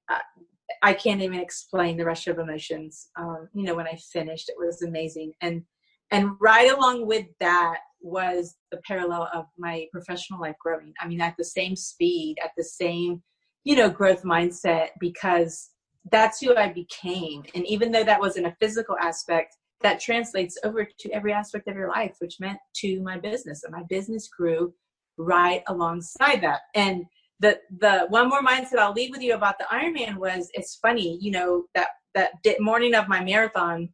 I 0.82 0.94
can't 0.94 1.20
even 1.20 1.40
explain 1.40 1.96
the 1.96 2.04
rush 2.06 2.26
of 2.26 2.38
emotions. 2.38 3.08
Um, 3.16 3.48
you 3.54 3.64
know, 3.64 3.74
when 3.74 3.86
I 3.86 3.98
finished, 4.12 4.48
it 4.48 4.56
was 4.58 4.82
amazing, 4.82 5.32
and 5.40 5.62
and 6.10 6.30
right 6.40 6.72
along 6.72 7.06
with 7.06 7.26
that 7.40 7.78
was 8.04 8.56
the 8.70 8.80
parallel 8.86 9.28
of 9.32 9.46
my 9.58 9.86
professional 9.90 10.40
life 10.40 10.56
growing. 10.60 10.92
I 11.00 11.08
mean, 11.08 11.20
at 11.20 11.34
the 11.38 11.44
same 11.44 11.74
speed, 11.74 12.36
at 12.44 12.50
the 12.56 12.64
same, 12.64 13.22
you 13.64 13.74
know, 13.74 13.88
growth 13.88 14.22
mindset, 14.22 14.88
because 15.00 15.70
that's 16.12 16.40
who 16.40 16.54
I 16.54 16.70
became. 16.70 17.44
And 17.54 17.66
even 17.66 17.90
though 17.90 18.04
that 18.04 18.20
wasn't 18.20 18.46
a 18.46 18.56
physical 18.60 18.96
aspect, 19.00 19.56
that 19.80 20.00
translates 20.00 20.58
over 20.64 20.86
to 20.98 21.10
every 21.12 21.32
aspect 21.32 21.66
of 21.66 21.76
your 21.76 21.88
life, 21.88 22.16
which 22.18 22.40
meant 22.40 22.58
to 22.76 23.00
my 23.02 23.18
business. 23.18 23.64
And 23.64 23.72
my 23.72 23.82
business 23.88 24.28
grew 24.28 24.74
right 25.16 25.62
alongside 25.68 26.42
that. 26.42 26.60
And 26.74 27.04
the 27.40 27.58
the 27.78 28.06
one 28.10 28.28
more 28.28 28.42
mindset 28.42 28.78
I'll 28.78 28.92
leave 28.92 29.10
with 29.10 29.22
you 29.22 29.34
about 29.34 29.58
the 29.58 29.64
Ironman 29.64 30.16
was 30.16 30.50
it's 30.54 30.76
funny, 30.76 31.18
you 31.20 31.30
know, 31.30 31.64
that 31.74 31.88
that 32.14 32.60
morning 32.60 32.94
of 32.94 33.08
my 33.08 33.24
marathon, 33.24 33.88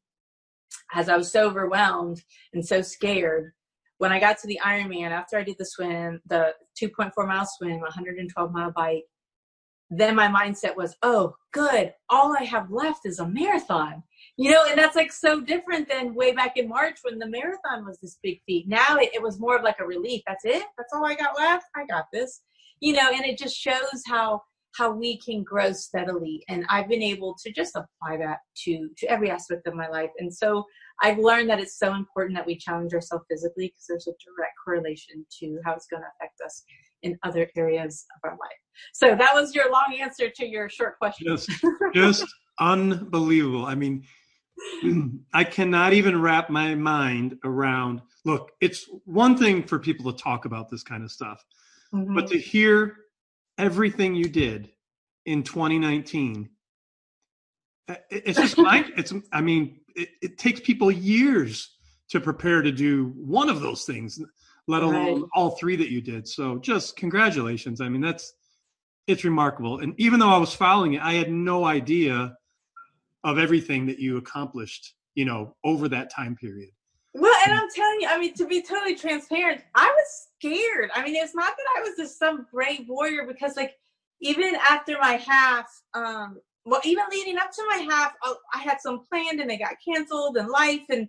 as 0.94 1.08
I 1.08 1.16
was 1.16 1.32
so 1.32 1.46
overwhelmed 1.46 2.22
and 2.52 2.64
so 2.64 2.82
scared, 2.82 3.52
when 4.00 4.12
I 4.12 4.18
got 4.18 4.38
to 4.38 4.46
the 4.46 4.58
Ironman, 4.64 5.10
after 5.10 5.36
I 5.36 5.42
did 5.42 5.56
the 5.58 5.66
swim, 5.66 6.22
the 6.24 6.54
2.4 6.82 7.12
mile 7.28 7.44
swim, 7.44 7.80
112 7.80 8.50
mile 8.50 8.72
bike, 8.74 9.04
then 9.90 10.16
my 10.16 10.26
mindset 10.26 10.74
was, 10.74 10.96
oh, 11.02 11.34
good. 11.52 11.92
All 12.08 12.34
I 12.34 12.44
have 12.44 12.70
left 12.70 13.00
is 13.04 13.18
a 13.18 13.28
marathon. 13.28 14.02
You 14.38 14.52
know, 14.52 14.64
and 14.66 14.78
that's 14.78 14.96
like 14.96 15.12
so 15.12 15.42
different 15.42 15.86
than 15.86 16.14
way 16.14 16.32
back 16.32 16.56
in 16.56 16.66
March 16.66 17.00
when 17.02 17.18
the 17.18 17.28
marathon 17.28 17.84
was 17.84 17.98
this 18.00 18.16
big 18.22 18.40
feat. 18.46 18.66
Now 18.66 18.96
it, 18.96 19.10
it 19.12 19.22
was 19.22 19.38
more 19.38 19.58
of 19.58 19.64
like 19.64 19.80
a 19.80 19.86
relief. 19.86 20.22
That's 20.26 20.46
it. 20.46 20.64
That's 20.78 20.94
all 20.94 21.04
I 21.04 21.14
got 21.14 21.36
left. 21.36 21.66
I 21.76 21.84
got 21.84 22.06
this. 22.10 22.40
You 22.80 22.94
know, 22.94 23.10
and 23.12 23.26
it 23.26 23.36
just 23.36 23.54
shows 23.54 24.02
how 24.06 24.40
how 24.76 24.92
we 24.92 25.18
can 25.18 25.42
grow 25.42 25.72
steadily 25.72 26.44
and 26.48 26.64
i've 26.68 26.88
been 26.88 27.02
able 27.02 27.34
to 27.42 27.52
just 27.52 27.74
apply 27.74 28.16
that 28.16 28.38
to 28.56 28.88
to 28.96 29.06
every 29.08 29.30
aspect 29.30 29.66
of 29.66 29.74
my 29.74 29.88
life 29.88 30.10
and 30.18 30.32
so 30.32 30.64
i've 31.02 31.18
learned 31.18 31.48
that 31.48 31.58
it's 31.58 31.78
so 31.78 31.94
important 31.94 32.36
that 32.36 32.46
we 32.46 32.56
challenge 32.56 32.92
ourselves 32.92 33.24
physically 33.30 33.68
because 33.68 33.86
there's 33.88 34.06
a 34.06 34.12
direct 34.24 34.54
correlation 34.64 35.24
to 35.38 35.58
how 35.64 35.74
it's 35.74 35.86
going 35.86 36.02
to 36.02 36.08
affect 36.16 36.40
us 36.44 36.62
in 37.02 37.18
other 37.22 37.48
areas 37.56 38.04
of 38.14 38.30
our 38.30 38.36
life. 38.36 38.50
So 38.92 39.14
that 39.14 39.34
was 39.34 39.54
your 39.54 39.70
long 39.70 39.96
answer 40.00 40.28
to 40.28 40.46
your 40.46 40.68
short 40.68 40.98
question. 40.98 41.26
Just, 41.28 41.50
just 41.94 42.26
unbelievable. 42.58 43.64
I 43.64 43.74
mean 43.74 44.04
i 45.32 45.42
cannot 45.42 45.94
even 45.94 46.20
wrap 46.20 46.50
my 46.50 46.74
mind 46.74 47.38
around 47.44 48.02
look 48.26 48.50
it's 48.60 48.86
one 49.06 49.34
thing 49.36 49.62
for 49.62 49.78
people 49.78 50.12
to 50.12 50.22
talk 50.22 50.44
about 50.44 50.68
this 50.68 50.82
kind 50.82 51.02
of 51.02 51.10
stuff 51.10 51.42
mm-hmm. 51.94 52.14
but 52.14 52.26
to 52.26 52.38
hear 52.38 52.96
everything 53.56 54.14
you 54.14 54.28
did 54.28 54.70
in 55.24 55.42
2019 55.42 56.48
it's 58.10 58.38
just 58.38 58.58
like 58.70 58.86
it's 58.98 59.14
i 59.32 59.40
mean 59.40 59.79
it, 59.96 60.08
it, 60.22 60.38
takes 60.38 60.60
people 60.60 60.90
years 60.90 61.76
to 62.08 62.20
prepare 62.20 62.62
to 62.62 62.72
do 62.72 63.12
one 63.16 63.48
of 63.48 63.60
those 63.60 63.84
things 63.84 64.20
let 64.66 64.82
alone 64.82 65.22
right. 65.22 65.30
all 65.34 65.50
three 65.50 65.76
that 65.76 65.90
you 65.90 66.00
did 66.00 66.26
so 66.26 66.58
just 66.58 66.96
congratulations 66.96 67.80
i 67.80 67.88
mean 67.88 68.00
that's 68.00 68.34
it's 69.06 69.24
remarkable 69.24 69.80
and 69.80 69.94
even 69.98 70.20
though 70.20 70.28
i 70.28 70.38
was 70.38 70.54
following 70.54 70.94
it 70.94 71.02
i 71.02 71.12
had 71.12 71.30
no 71.30 71.64
idea 71.64 72.36
of 73.24 73.38
everything 73.38 73.86
that 73.86 73.98
you 73.98 74.16
accomplished 74.16 74.94
you 75.14 75.24
know 75.24 75.54
over 75.64 75.88
that 75.88 76.10
time 76.14 76.36
period 76.36 76.70
well, 77.12 77.34
and 77.44 77.52
I'm 77.52 77.68
telling 77.74 78.00
you, 78.00 78.08
I 78.08 78.18
mean, 78.18 78.34
to 78.34 78.46
be 78.46 78.62
totally 78.62 78.94
transparent, 78.94 79.62
I 79.74 79.86
was 79.86 80.28
scared. 80.38 80.90
I 80.94 81.04
mean, 81.04 81.16
it's 81.16 81.34
not 81.34 81.52
that 81.56 81.66
I 81.76 81.80
was 81.80 81.96
just 81.96 82.18
some 82.18 82.46
brave 82.52 82.86
warrior 82.88 83.26
because, 83.26 83.56
like, 83.56 83.76
even 84.20 84.54
after 84.54 84.96
my 85.00 85.14
half, 85.14 85.66
um, 85.94 86.40
well, 86.70 86.80
even 86.84 87.04
leading 87.10 87.36
up 87.36 87.50
to 87.50 87.64
my 87.68 87.78
half, 87.90 88.12
uh, 88.24 88.34
I 88.54 88.58
had 88.58 88.80
some 88.80 89.04
planned 89.10 89.40
and 89.40 89.50
they 89.50 89.58
got 89.58 89.74
canceled 89.86 90.36
and 90.36 90.48
life 90.48 90.84
and 90.88 91.08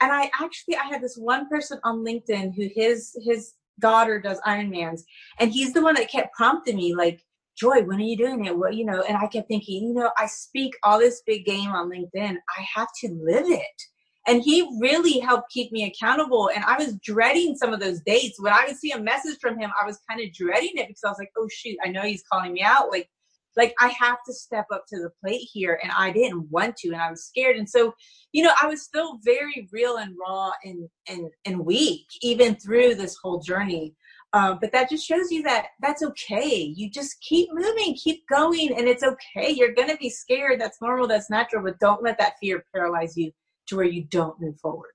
and 0.00 0.10
I 0.10 0.30
actually 0.40 0.76
I 0.76 0.84
had 0.84 1.02
this 1.02 1.16
one 1.16 1.48
person 1.48 1.78
on 1.84 2.04
LinkedIn 2.04 2.54
who 2.56 2.68
his 2.74 3.16
his 3.24 3.52
daughter 3.78 4.20
does 4.20 4.40
Ironmans 4.46 5.02
and 5.38 5.52
he's 5.52 5.72
the 5.74 5.82
one 5.82 5.94
that 5.94 6.10
kept 6.10 6.34
prompting 6.34 6.76
me 6.76 6.94
like 6.94 7.20
Joy, 7.54 7.82
when 7.82 7.98
are 7.98 8.04
you 8.04 8.16
doing 8.16 8.46
it? 8.46 8.56
What 8.56 8.74
you 8.74 8.86
know? 8.86 9.02
And 9.02 9.18
I 9.18 9.26
kept 9.26 9.48
thinking, 9.48 9.88
you 9.88 9.94
know, 9.94 10.10
I 10.16 10.26
speak 10.26 10.72
all 10.82 10.98
this 10.98 11.22
big 11.26 11.44
game 11.44 11.70
on 11.70 11.90
LinkedIn. 11.90 12.36
I 12.36 12.66
have 12.74 12.88
to 13.02 13.08
live 13.22 13.46
it 13.46 13.82
and 14.26 14.42
he 14.42 14.68
really 14.80 15.18
helped 15.18 15.50
keep 15.50 15.72
me 15.72 15.84
accountable. 15.84 16.50
And 16.54 16.64
I 16.64 16.78
was 16.78 16.96
dreading 17.04 17.56
some 17.56 17.72
of 17.72 17.80
those 17.80 18.00
dates. 18.00 18.40
When 18.40 18.52
I 18.52 18.64
would 18.66 18.76
see 18.76 18.92
a 18.92 19.00
message 19.00 19.38
from 19.40 19.58
him, 19.58 19.70
I 19.80 19.84
was 19.84 19.98
kind 20.08 20.20
of 20.20 20.32
dreading 20.32 20.72
it 20.74 20.88
because 20.88 21.02
I 21.04 21.08
was 21.08 21.18
like, 21.18 21.32
oh 21.36 21.48
shoot, 21.50 21.76
I 21.84 21.88
know 21.88 22.02
he's 22.02 22.24
calling 22.30 22.52
me 22.52 22.62
out. 22.62 22.90
Like, 22.90 23.08
like 23.56 23.74
I 23.80 23.88
have 23.98 24.18
to 24.26 24.32
step 24.32 24.66
up 24.72 24.84
to 24.88 24.98
the 24.98 25.10
plate 25.20 25.48
here. 25.52 25.78
And 25.82 25.92
I 25.96 26.10
didn't 26.10 26.50
want 26.50 26.76
to, 26.78 26.88
and 26.88 27.00
I 27.00 27.10
was 27.10 27.24
scared. 27.24 27.56
And 27.56 27.68
so, 27.68 27.94
you 28.32 28.42
know, 28.42 28.52
I 28.60 28.66
was 28.66 28.82
still 28.82 29.18
very 29.24 29.68
real 29.72 29.96
and 29.96 30.16
raw 30.18 30.52
and 30.64 30.88
and 31.08 31.30
and 31.44 31.64
weak, 31.64 32.06
even 32.22 32.54
through 32.56 32.94
this 32.94 33.16
whole 33.22 33.40
journey. 33.40 33.94
Um, 34.34 34.58
but 34.62 34.72
that 34.72 34.88
just 34.88 35.06
shows 35.06 35.30
you 35.30 35.42
that 35.42 35.66
that's 35.80 36.02
okay. 36.02 36.72
You 36.74 36.90
just 36.90 37.20
keep 37.20 37.50
moving, 37.52 37.94
keep 37.94 38.22
going, 38.28 38.74
and 38.76 38.88
it's 38.88 39.02
okay. 39.02 39.50
You're 39.50 39.74
gonna 39.74 39.96
be 39.96 40.08
scared. 40.08 40.60
That's 40.60 40.80
normal. 40.80 41.06
That's 41.06 41.30
natural. 41.30 41.64
But 41.64 41.78
don't 41.80 42.02
let 42.02 42.18
that 42.18 42.34
fear 42.40 42.64
paralyze 42.74 43.16
you 43.16 43.30
to 43.68 43.76
where 43.76 43.84
you 43.84 44.04
don't 44.04 44.40
move 44.40 44.58
forward. 44.60 44.90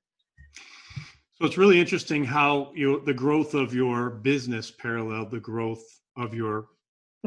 So 1.39 1.46
it's 1.46 1.58
really 1.58 1.80
interesting 1.80 2.24
how 2.24 2.72
you 2.74 3.04
the 3.06 3.13
growth 3.13 3.54
of 3.54 3.74
your 3.76 4.10
business 4.10 4.72
paralleled 4.72 5.30
the 5.30 5.39
growth 5.39 5.84
of 6.17 6.34
your 6.34 6.70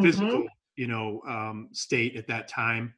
physical, 0.00 0.40
mm-hmm. 0.40 0.46
You 0.80 0.86
know, 0.86 1.20
um, 1.28 1.68
state 1.72 2.16
at 2.16 2.26
that 2.28 2.48
time. 2.48 2.94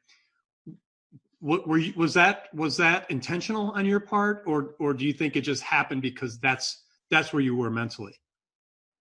What 1.41 1.67
were 1.67 1.79
you, 1.79 1.91
was 1.97 2.13
that 2.13 2.45
was 2.53 2.77
that 2.77 3.11
intentional 3.11 3.71
on 3.71 3.85
your 3.85 3.99
part, 3.99 4.43
or 4.47 4.75
or 4.79 4.93
do 4.93 5.05
you 5.05 5.11
think 5.11 5.35
it 5.35 5.41
just 5.41 5.61
happened 5.61 6.01
because 6.01 6.39
that's 6.39 6.81
that's 7.11 7.33
where 7.33 7.41
you 7.41 7.57
were 7.57 7.69
mentally? 7.69 8.13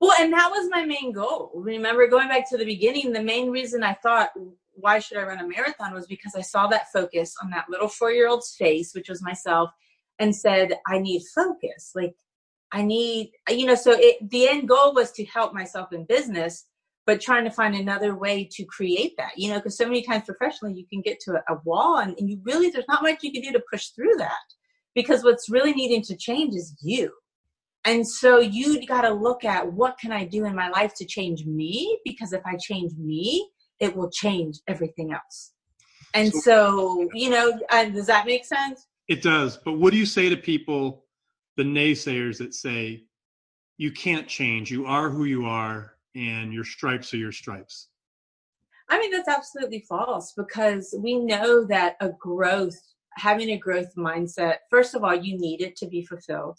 Well, 0.01 0.21
and 0.21 0.33
that 0.33 0.51
was 0.51 0.69
my 0.69 0.85
main 0.85 1.13
goal. 1.13 1.53
Remember, 1.55 2.09
going 2.09 2.27
back 2.27 2.51
to 2.51 2.59
the 2.59 2.65
beginning, 2.65 3.13
the 3.13 3.23
main 3.23 3.51
reason 3.51 3.85
I 3.85 3.95
thought 3.95 4.31
why 4.75 4.99
should 4.99 5.17
I 5.17 5.23
run 5.23 5.39
a 5.39 5.47
marathon 5.47 5.95
was 5.95 6.09
because 6.09 6.35
I 6.35 6.41
saw 6.41 6.67
that 6.67 6.91
focus 6.93 7.37
on 7.41 7.51
that 7.51 7.67
little 7.71 7.87
four 7.87 8.11
year 8.11 8.27
old's 8.27 8.57
face, 8.57 8.95
which 8.95 9.09
was 9.09 9.23
myself, 9.23 9.71
and 10.19 10.35
said, 10.35 10.81
I 10.89 10.99
need 10.99 11.23
focus. 11.33 11.93
Like, 11.95 12.17
I 12.73 12.83
need, 12.83 13.31
you 13.49 13.67
know, 13.67 13.77
so 13.77 13.93
it, 13.95 14.29
the 14.29 14.49
end 14.49 14.67
goal 14.69 14.93
was 14.93 15.13
to 15.13 15.25
help 15.27 15.55
myself 15.55 15.93
in 15.93 16.05
business, 16.05 16.65
but 17.07 17.21
trying 17.21 17.45
to 17.45 17.51
find 17.51 17.75
another 17.75 18.15
way 18.15 18.49
to 18.53 18.65
create 18.65 19.15
that, 19.19 19.33
you 19.37 19.51
know, 19.51 19.57
because 19.57 19.77
so 19.77 19.87
many 19.87 20.03
times 20.03 20.25
professionally 20.25 20.75
you 20.75 20.87
can 20.87 21.01
get 21.01 21.19
to 21.21 21.33
a, 21.33 21.55
a 21.55 21.59
wall 21.65 21.99
and, 21.99 22.15
and 22.19 22.31
you 22.31 22.41
really, 22.45 22.71
there's 22.71 22.89
not 22.89 23.03
much 23.03 23.23
you 23.23 23.33
can 23.33 23.43
do 23.43 23.53
to 23.53 23.63
push 23.71 23.89
through 23.89 24.15
that 24.19 24.37
because 24.95 25.25
what's 25.25 25.51
really 25.51 25.73
needing 25.73 26.03
to 26.03 26.17
change 26.17 26.55
is 26.55 26.77
you. 26.81 27.13
And 27.85 28.07
so 28.07 28.39
you 28.39 28.87
got 28.87 29.03
to 29.03 29.13
look 29.13 29.45
at 29.45 29.73
what 29.73 29.99
can 29.99 30.13
I 30.13 30.25
do 30.25 30.45
in 30.45 30.55
my 30.55 30.69
life 30.69 30.95
to 30.97 31.05
change 31.05 31.45
me? 31.45 31.99
Because 32.05 32.33
if 32.33 32.43
I 32.47 32.57
change 32.57 32.93
me, 32.97 33.49
it 33.81 33.97
will 33.97 34.11
change 34.11 34.61
everything 34.69 35.13
else. 35.13 35.53
And 36.15 36.33
so, 36.33 36.41
so 36.41 37.09
you 37.15 37.31
know, 37.31 37.59
uh, 37.71 37.87
does 37.87 38.07
that 38.07 38.27
make 38.27 38.45
sense? 38.45 38.87
It 39.09 39.23
does. 39.23 39.57
But 39.57 39.73
what 39.73 39.93
do 39.93 39.99
you 39.99 40.07
say 40.07 40.29
to 40.29 40.37
people, 40.37 41.05
the 41.57 41.65
naysayers 41.65 42.39
that 42.39 42.55
say, 42.55 43.05
you 43.79 43.91
can't 43.91 44.29
change, 44.29 44.71
you 44.71 44.87
are 44.87 45.11
who 45.11 45.25
you 45.25 45.47
are, 45.47 45.97
and 46.15 46.53
your 46.53 46.65
stripes 46.65 47.13
are 47.15 47.19
your 47.19 47.33
stripes? 47.33 47.89
I 48.89 48.99
mean, 48.99 49.11
that's 49.11 49.29
absolutely 49.29 49.81
false 49.89 50.33
because 50.37 50.95
we 50.99 51.17
know 51.19 51.65
that 51.65 51.97
a 52.01 52.11
growth, 52.11 52.79
having 53.17 53.51
a 53.51 53.59
growth 53.59 53.95
mindset, 53.97 54.57
first 54.71 54.95
of 54.95 55.05
all, 55.05 55.15
you 55.15 55.39
need 55.39 55.63
it 55.63 55.77
to 55.77 55.87
be 55.87 56.05
fulfilled. 56.05 56.59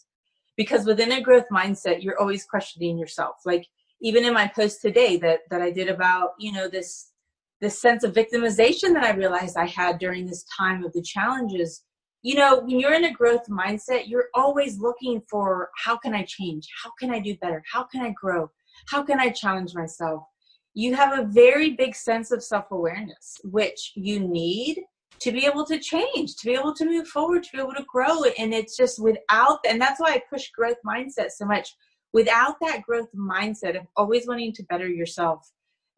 Because 0.55 0.85
within 0.85 1.11
a 1.11 1.21
growth 1.21 1.45
mindset, 1.51 2.03
you're 2.03 2.19
always 2.19 2.45
questioning 2.45 2.97
yourself. 2.97 3.37
Like 3.45 3.67
even 4.01 4.25
in 4.25 4.33
my 4.33 4.47
post 4.47 4.81
today 4.81 5.17
that 5.17 5.39
that 5.49 5.61
I 5.61 5.71
did 5.71 5.89
about, 5.89 6.31
you 6.39 6.51
know, 6.51 6.67
this 6.67 7.11
this 7.61 7.79
sense 7.79 8.03
of 8.03 8.13
victimization 8.13 8.93
that 8.93 9.03
I 9.03 9.15
realized 9.15 9.55
I 9.55 9.67
had 9.67 9.97
during 9.97 10.25
this 10.25 10.45
time 10.57 10.83
of 10.83 10.91
the 10.93 11.01
challenges. 11.01 11.83
You 12.21 12.35
know, 12.35 12.59
when 12.59 12.79
you're 12.79 12.93
in 12.93 13.05
a 13.05 13.13
growth 13.13 13.47
mindset, 13.47 14.07
you're 14.07 14.29
always 14.33 14.79
looking 14.79 15.21
for 15.29 15.69
how 15.75 15.97
can 15.97 16.13
I 16.13 16.23
change? 16.23 16.67
How 16.83 16.91
can 16.99 17.11
I 17.11 17.19
do 17.19 17.35
better? 17.37 17.63
How 17.71 17.83
can 17.83 18.01
I 18.01 18.11
grow? 18.11 18.49
How 18.89 19.04
can 19.04 19.19
I 19.19 19.30
challenge 19.30 19.74
myself? 19.74 20.24
You 20.74 20.96
have 20.96 21.17
a 21.17 21.26
very 21.26 21.72
big 21.72 21.96
sense 21.96 22.32
of 22.32 22.43
self 22.43 22.72
awareness, 22.72 23.39
which 23.43 23.91
you 23.96 24.19
need 24.19 24.82
to 25.19 25.32
be 25.32 25.46
able 25.46 25.65
to 25.65 25.80
change, 25.80 26.36
to 26.36 26.46
be 26.46 26.54
able 26.54 26.74
to 26.74 26.86
move 26.86 27.08
forward, 27.08 27.43
to 27.43 27.50
be 27.54 27.60
able 27.60 27.74
to 27.74 27.86
grow. 27.88 28.24
And 28.38 28.54
it's 28.54 28.76
just 28.76 29.02
without, 29.02 29.60
and 29.67 29.80
that's 29.80 30.00
why 30.00 30.13
I 30.13 30.22
push 30.30 30.50
growth 30.52 30.78
mindset 30.86 31.32
so 31.32 31.46
much. 31.46 31.76
Without 32.12 32.56
that 32.62 32.84
growth 32.84 33.08
mindset 33.15 33.78
of 33.78 33.88
always 33.96 34.28
wanting 34.28 34.54
to 34.54 34.63
better 34.63 34.88
yourself 34.88 35.50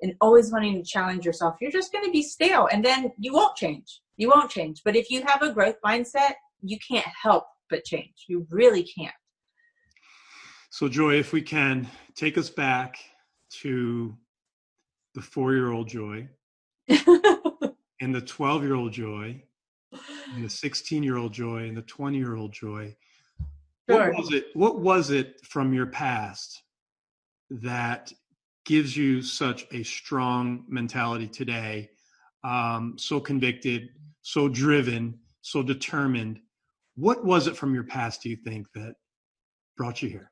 and 0.01 0.13
always 0.21 0.51
wanting 0.51 0.75
to 0.75 0.83
challenge 0.83 1.25
yourself, 1.25 1.55
you're 1.59 1.71
just 1.71 1.91
going 1.91 2.05
to 2.05 2.11
be 2.11 2.21
stale 2.21 2.67
and 2.71 2.85
then 2.85 3.11
you 3.17 3.33
won't 3.33 3.55
change. 3.55 4.01
You 4.17 4.29
won't 4.29 4.51
change. 4.51 4.81
But 4.85 4.95
if 4.95 5.09
you 5.09 5.23
have 5.25 5.41
a 5.41 5.51
growth 5.51 5.75
mindset, 5.85 6.33
you 6.61 6.77
can't 6.87 7.07
help 7.21 7.45
but 7.69 7.83
change. 7.83 8.25
You 8.27 8.45
really 8.49 8.83
can't. 8.83 9.13
So, 10.69 10.87
Joy, 10.87 11.15
if 11.15 11.33
we 11.33 11.41
can 11.41 11.87
take 12.15 12.37
us 12.37 12.49
back 12.49 12.97
to 13.49 14.15
the 15.13 15.21
four 15.21 15.53
year 15.53 15.71
old 15.71 15.87
Joy 15.87 16.27
and 16.89 18.13
the 18.13 18.21
12 18.21 18.63
year 18.63 18.75
old 18.75 18.91
Joy 18.91 19.43
and 20.33 20.43
the 20.43 20.49
16 20.49 21.03
year 21.03 21.17
old 21.17 21.33
Joy 21.33 21.67
and 21.67 21.77
the 21.77 21.81
20 21.81 22.17
year 22.17 22.35
old 22.35 22.53
Joy. 22.53 22.95
Sure. 23.89 24.11
What 24.11 24.17
was 24.17 24.33
it? 24.33 24.47
What 24.53 24.79
was 24.79 25.11
it 25.11 25.41
from 25.45 25.73
your 25.73 25.85
past 25.85 26.63
that 27.49 28.11
gives 28.65 28.97
you 28.97 29.21
such 29.21 29.67
a 29.71 29.83
strong 29.83 30.65
mentality 30.67 31.27
today? 31.27 31.89
Um, 32.43 32.95
so 32.97 33.19
convicted, 33.19 33.89
so 34.21 34.49
driven, 34.49 35.19
so 35.41 35.61
determined. 35.61 36.39
What 36.95 37.25
was 37.25 37.47
it 37.47 37.55
from 37.57 37.73
your 37.73 37.83
past, 37.83 38.23
do 38.23 38.29
you 38.29 38.37
think, 38.37 38.67
that 38.73 38.95
brought 39.77 40.01
you 40.01 40.09
here? 40.09 40.31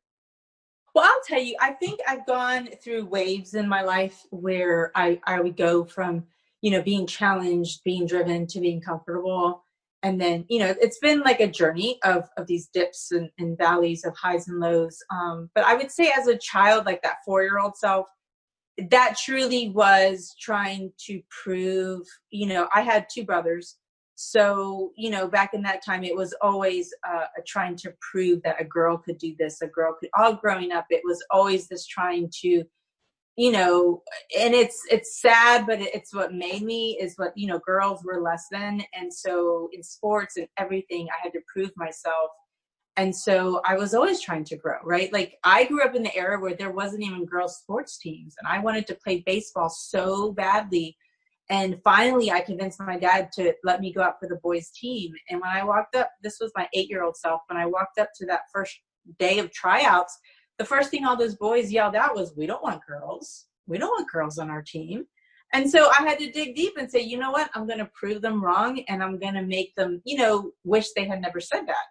Well, 0.93 1.05
I'll 1.05 1.21
tell 1.25 1.41
you, 1.41 1.55
I 1.59 1.71
think 1.71 1.99
I've 2.07 2.25
gone 2.27 2.69
through 2.83 3.05
waves 3.05 3.55
in 3.55 3.67
my 3.67 3.81
life 3.81 4.23
where 4.29 4.91
I, 4.95 5.19
I 5.25 5.41
would 5.41 5.57
go 5.57 5.85
from, 5.85 6.25
you 6.61 6.69
know, 6.71 6.83
being 6.83 7.07
challenged, 7.07 7.83
being 7.83 8.05
driven 8.05 8.45
to 8.47 8.59
being 8.59 8.79
comfortable. 8.79 9.63
And 10.03 10.21
then, 10.21 10.45
you 10.49 10.59
know, 10.59 10.75
it's 10.79 10.99
been 10.99 11.21
like 11.21 11.39
a 11.39 11.47
journey 11.47 11.97
of, 12.03 12.29
of 12.37 12.45
these 12.45 12.67
dips 12.67 13.11
and, 13.11 13.29
and 13.39 13.57
valleys 13.57 14.05
of 14.05 14.15
highs 14.15 14.47
and 14.47 14.59
lows. 14.59 14.97
Um, 15.09 15.49
but 15.55 15.63
I 15.63 15.73
would 15.75 15.91
say 15.91 16.11
as 16.15 16.27
a 16.27 16.37
child, 16.37 16.85
like 16.85 17.01
that 17.01 17.17
four 17.25 17.41
year 17.41 17.57
old 17.57 17.75
self, 17.75 18.05
that 18.91 19.17
truly 19.23 19.69
was 19.69 20.35
trying 20.39 20.91
to 21.07 21.21
prove, 21.43 22.05
you 22.29 22.47
know, 22.47 22.67
I 22.73 22.81
had 22.81 23.07
two 23.11 23.23
brothers 23.23 23.77
so 24.15 24.91
you 24.95 25.09
know 25.09 25.27
back 25.27 25.53
in 25.53 25.61
that 25.63 25.83
time 25.83 26.03
it 26.03 26.15
was 26.15 26.33
always 26.41 26.93
uh, 27.09 27.25
trying 27.47 27.75
to 27.75 27.91
prove 27.99 28.41
that 28.43 28.61
a 28.61 28.63
girl 28.63 28.97
could 28.97 29.17
do 29.17 29.35
this 29.39 29.61
a 29.61 29.67
girl 29.67 29.95
could 29.99 30.09
all 30.17 30.33
growing 30.35 30.71
up 30.71 30.85
it 30.89 31.01
was 31.03 31.23
always 31.31 31.67
this 31.67 31.85
trying 31.87 32.29
to 32.31 32.63
you 33.35 33.51
know 33.51 34.01
and 34.39 34.53
it's 34.53 34.83
it's 34.91 35.19
sad 35.19 35.65
but 35.65 35.79
it's 35.81 36.13
what 36.13 36.33
made 36.33 36.61
me 36.61 36.97
is 37.01 37.15
what 37.17 37.35
you 37.35 37.47
know 37.47 37.59
girls 37.65 38.03
were 38.03 38.21
less 38.21 38.45
than. 38.51 38.83
And 38.93 39.13
so 39.13 39.69
in 39.73 39.81
sports 39.83 40.37
and 40.37 40.47
everything 40.57 41.07
i 41.09 41.19
had 41.23 41.33
to 41.33 41.41
prove 41.51 41.71
myself. 41.75 42.29
And 42.95 43.15
so 43.15 43.61
i 43.65 43.75
was 43.75 43.95
always 43.95 44.21
trying 44.21 44.43
to 44.45 44.55
grow 44.55 44.77
right? 44.83 45.11
Like 45.11 45.37
i 45.43 45.65
grew 45.65 45.83
up 45.83 45.95
in 45.95 46.03
the 46.03 46.15
era 46.15 46.39
where 46.39 46.55
there 46.55 46.71
wasn't 46.71 47.03
even 47.03 47.25
girls 47.25 47.57
sports 47.57 47.97
teams 47.97 48.35
and 48.39 48.47
i 48.47 48.59
wanted 48.59 48.85
to 48.87 48.95
play 49.03 49.23
baseball 49.25 49.69
so 49.69 50.31
badly 50.33 50.95
and 51.53 51.79
finally, 51.83 52.31
I 52.31 52.41
convinced 52.41 52.79
my 52.79 52.97
dad 52.97 53.29
to 53.33 53.53
let 53.63 53.79
me 53.79 53.93
go 53.93 54.01
out 54.01 54.15
for 54.19 54.27
the 54.27 54.39
boys' 54.41 54.71
team. 54.71 55.13
And 55.29 55.39
when 55.39 55.51
I 55.51 55.63
walked 55.63 55.95
up, 55.95 56.09
this 56.23 56.37
was 56.41 56.51
my 56.55 56.67
eight 56.73 56.89
year 56.89 57.03
old 57.03 57.15
self, 57.15 57.41
when 57.47 57.59
I 57.59 57.67
walked 57.67 57.99
up 57.99 58.09
to 58.15 58.25
that 58.25 58.41
first 58.51 58.75
day 59.19 59.37
of 59.37 59.51
tryouts, 59.51 60.17
the 60.57 60.65
first 60.65 60.89
thing 60.89 61.05
all 61.05 61.15
those 61.15 61.35
boys 61.35 61.71
yelled 61.71 61.95
out 61.95 62.15
was, 62.15 62.33
We 62.35 62.47
don't 62.47 62.63
want 62.63 62.81
girls. 62.87 63.45
We 63.67 63.77
don't 63.77 63.91
want 63.91 64.09
girls 64.09 64.39
on 64.39 64.49
our 64.49 64.63
team. 64.63 65.05
And 65.53 65.69
so 65.69 65.91
I 65.91 66.01
had 66.01 66.17
to 66.17 66.31
dig 66.31 66.55
deep 66.55 66.73
and 66.79 66.89
say, 66.89 67.01
you 67.01 67.19
know 67.19 67.29
what? 67.29 67.51
I'm 67.53 67.67
going 67.67 67.77
to 67.77 67.91
prove 67.93 68.23
them 68.23 68.43
wrong 68.43 68.83
and 68.89 69.03
I'm 69.03 69.19
going 69.19 69.35
to 69.35 69.43
make 69.43 69.75
them, 69.75 70.01
you 70.03 70.17
know, 70.17 70.51
wish 70.63 70.87
they 70.95 71.05
had 71.05 71.21
never 71.21 71.39
said 71.39 71.67
that. 71.67 71.85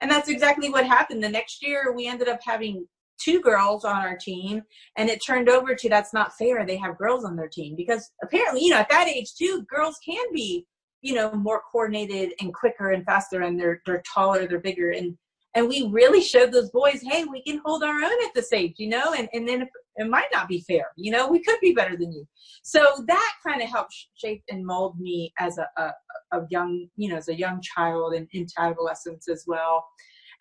And 0.00 0.08
that's 0.08 0.28
exactly 0.28 0.70
what 0.70 0.86
happened. 0.86 1.24
The 1.24 1.28
next 1.28 1.60
year, 1.60 1.92
we 1.92 2.06
ended 2.06 2.28
up 2.28 2.38
having 2.44 2.86
two 3.22 3.40
girls 3.40 3.84
on 3.84 3.96
our 3.96 4.16
team 4.16 4.62
and 4.96 5.08
it 5.08 5.24
turned 5.24 5.48
over 5.48 5.74
to 5.74 5.88
that's 5.88 6.12
not 6.12 6.36
fair 6.36 6.64
they 6.64 6.76
have 6.76 6.98
girls 6.98 7.24
on 7.24 7.36
their 7.36 7.48
team. 7.48 7.74
Because 7.76 8.10
apparently 8.22 8.62
you 8.62 8.70
know 8.70 8.78
at 8.78 8.88
that 8.90 9.08
age 9.08 9.34
too 9.34 9.64
girls 9.68 9.96
can 10.04 10.24
be 10.32 10.66
you 11.02 11.14
know 11.14 11.32
more 11.32 11.62
coordinated 11.70 12.32
and 12.40 12.54
quicker 12.54 12.92
and 12.92 13.04
faster 13.04 13.42
and 13.42 13.58
they're 13.58 13.80
they're 13.86 14.02
taller 14.12 14.46
they're 14.46 14.60
bigger. 14.60 14.90
And 14.90 15.16
and 15.54 15.68
we 15.68 15.88
really 15.90 16.22
showed 16.22 16.52
those 16.52 16.70
boys 16.70 17.00
hey 17.02 17.24
we 17.24 17.42
can 17.42 17.60
hold 17.64 17.82
our 17.82 17.96
own 17.96 18.24
at 18.26 18.34
this 18.34 18.52
age 18.52 18.74
you 18.78 18.88
know 18.88 19.14
and 19.14 19.28
and 19.32 19.48
then 19.48 19.68
it 19.96 20.08
might 20.08 20.28
not 20.32 20.46
be 20.46 20.60
fair 20.68 20.86
you 20.96 21.10
know 21.10 21.28
we 21.28 21.42
could 21.42 21.58
be 21.60 21.72
better 21.72 21.96
than 21.96 22.12
you. 22.12 22.26
So 22.62 22.86
that 23.06 23.32
kind 23.46 23.62
of 23.62 23.68
helped 23.68 23.94
shape 24.14 24.42
and 24.50 24.66
mold 24.66 24.98
me 25.00 25.32
as 25.38 25.58
a, 25.58 25.68
a, 25.76 25.92
a 26.32 26.46
young 26.50 26.88
you 26.96 27.08
know 27.08 27.16
as 27.16 27.28
a 27.28 27.38
young 27.38 27.60
child 27.62 28.14
and 28.14 28.28
into 28.32 28.52
adolescence 28.58 29.28
as 29.28 29.44
well 29.46 29.84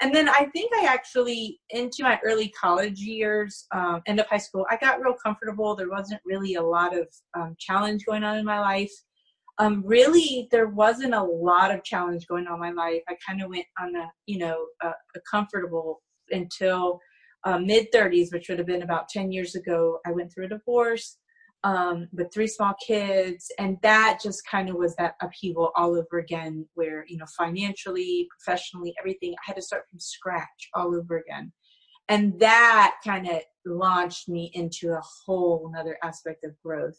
and 0.02 0.14
then 0.14 0.30
I 0.30 0.46
think 0.54 0.72
I 0.76 0.86
actually, 0.86 1.60
into 1.72 2.04
my 2.04 2.20
early 2.24 2.50
college 2.50 3.00
years, 3.00 3.66
um, 3.74 4.02
end 4.06 4.20
of 4.20 4.28
high 4.28 4.38
school, 4.38 4.66
I 4.70 4.78
got 4.78 5.02
real 5.02 5.16
comfortable. 5.24 5.76
There 5.76 5.90
wasn't 5.90 6.22
really 6.26 6.56
a 6.56 6.62
lot 6.62 6.96
of 6.96 7.08
um, 7.36 7.56
challenge 7.60 8.06
going 8.06 8.24
on 8.24 8.38
in 8.38 8.46
my 8.46 8.60
life. 8.60 8.92
Um, 9.60 9.84
really, 9.84 10.48
there 10.52 10.68
wasn't 10.68 11.16
a 11.16 11.24
lot 11.24 11.74
of 11.74 11.84
challenge 11.84 12.28
going 12.28 12.46
on 12.46 12.56
in 12.56 12.60
my 12.60 12.72
life. 12.72 13.02
I 13.10 13.16
kind 13.28 13.42
of 13.42 13.50
went 13.50 13.66
on 13.80 13.96
a, 13.96 14.12
you 14.28 14.38
know, 14.38 14.68
a, 14.84 14.90
a 14.90 15.20
comfortable 15.30 16.02
until 16.30 17.00
uh, 17.44 17.58
mid 17.58 17.88
30s, 17.92 18.32
which 18.32 18.50
would 18.50 18.60
have 18.60 18.68
been 18.68 18.84
about 18.84 19.10
10 19.10 19.32
years 19.32 19.56
ago. 19.56 20.00
I 20.06 20.12
went 20.12 20.32
through 20.32 20.46
a 20.46 20.50
divorce 20.50 21.18
um, 21.68 22.08
with 22.14 22.34
three 22.34 22.48
small 22.48 22.74
kids. 22.86 23.52
And 23.60 23.78
that 23.84 24.20
just 24.24 24.48
kind 24.50 24.70
of 24.70 24.78
was 24.78 24.96
that 24.96 25.16
upheaval 25.22 25.72
all 25.76 25.98
over 25.98 26.18
again, 26.18 26.66
where, 26.76 27.04
you 27.10 27.18
know, 27.18 27.26
financially, 27.38 28.26
professionally, 28.40 28.96
everything, 28.98 29.34
I 29.34 29.44
had 29.48 29.58
to 29.58 29.62
start 29.62 29.84
from 29.90 30.00
scratch 30.00 30.70
all 30.74 30.96
over 30.96 31.18
again. 31.18 31.52
And 32.08 32.40
that 32.40 32.96
kind 33.04 33.28
of 33.28 33.42
launched 33.66 34.30
me 34.30 34.50
into 34.54 34.94
a 34.94 35.02
whole 35.26 35.70
another 35.74 35.98
aspect 36.04 36.46
of 36.46 36.56
growth. 36.64 36.98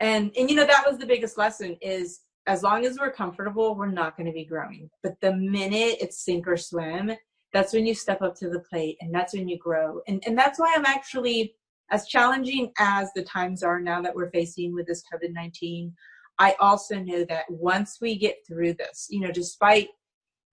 And, 0.00 0.32
and, 0.38 0.48
you 0.48 0.56
know, 0.56 0.66
that 0.66 0.86
was 0.88 0.96
the 0.96 1.04
biggest 1.04 1.36
lesson 1.36 1.76
is 1.82 2.20
as 2.46 2.62
long 2.62 2.86
as 2.86 2.98
we're 2.98 3.12
comfortable, 3.12 3.76
we're 3.76 3.90
not 3.90 4.16
going 4.16 4.26
to 4.26 4.32
be 4.32 4.46
growing. 4.46 4.88
But 5.02 5.20
the 5.20 5.36
minute 5.36 5.98
it's 6.00 6.24
sink 6.24 6.48
or 6.48 6.56
swim, 6.56 7.12
that's 7.52 7.74
when 7.74 7.84
you 7.84 7.94
step 7.94 8.22
up 8.22 8.34
to 8.36 8.48
the 8.48 8.60
plate 8.60 8.96
and 9.02 9.14
that's 9.14 9.34
when 9.34 9.48
you 9.48 9.58
grow. 9.58 10.00
And, 10.08 10.22
and 10.26 10.36
that's 10.36 10.58
why 10.58 10.72
I'm 10.74 10.86
actually 10.86 11.54
as 11.92 12.08
challenging 12.08 12.72
as 12.78 13.10
the 13.14 13.22
times 13.22 13.62
are 13.62 13.80
now 13.80 14.00
that 14.02 14.14
we're 14.14 14.30
facing 14.30 14.74
with 14.74 14.86
this 14.86 15.02
COVID 15.12 15.32
19, 15.32 15.94
I 16.38 16.56
also 16.58 16.98
know 16.98 17.24
that 17.26 17.44
once 17.48 17.98
we 18.00 18.16
get 18.16 18.38
through 18.46 18.74
this, 18.74 19.06
you 19.10 19.20
know, 19.20 19.30
despite 19.30 19.88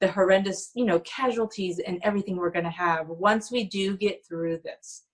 the 0.01 0.11
horrendous, 0.11 0.71
you 0.75 0.85
know, 0.85 0.99
casualties 0.99 1.79
and 1.79 1.99
everything 2.03 2.35
we're 2.35 2.51
going 2.51 2.65
to 2.65 2.71
have, 2.71 3.07
once 3.07 3.51
we 3.51 3.63
do 3.63 3.97
get 3.97 4.19
through 4.27 4.59
this, 4.63 5.05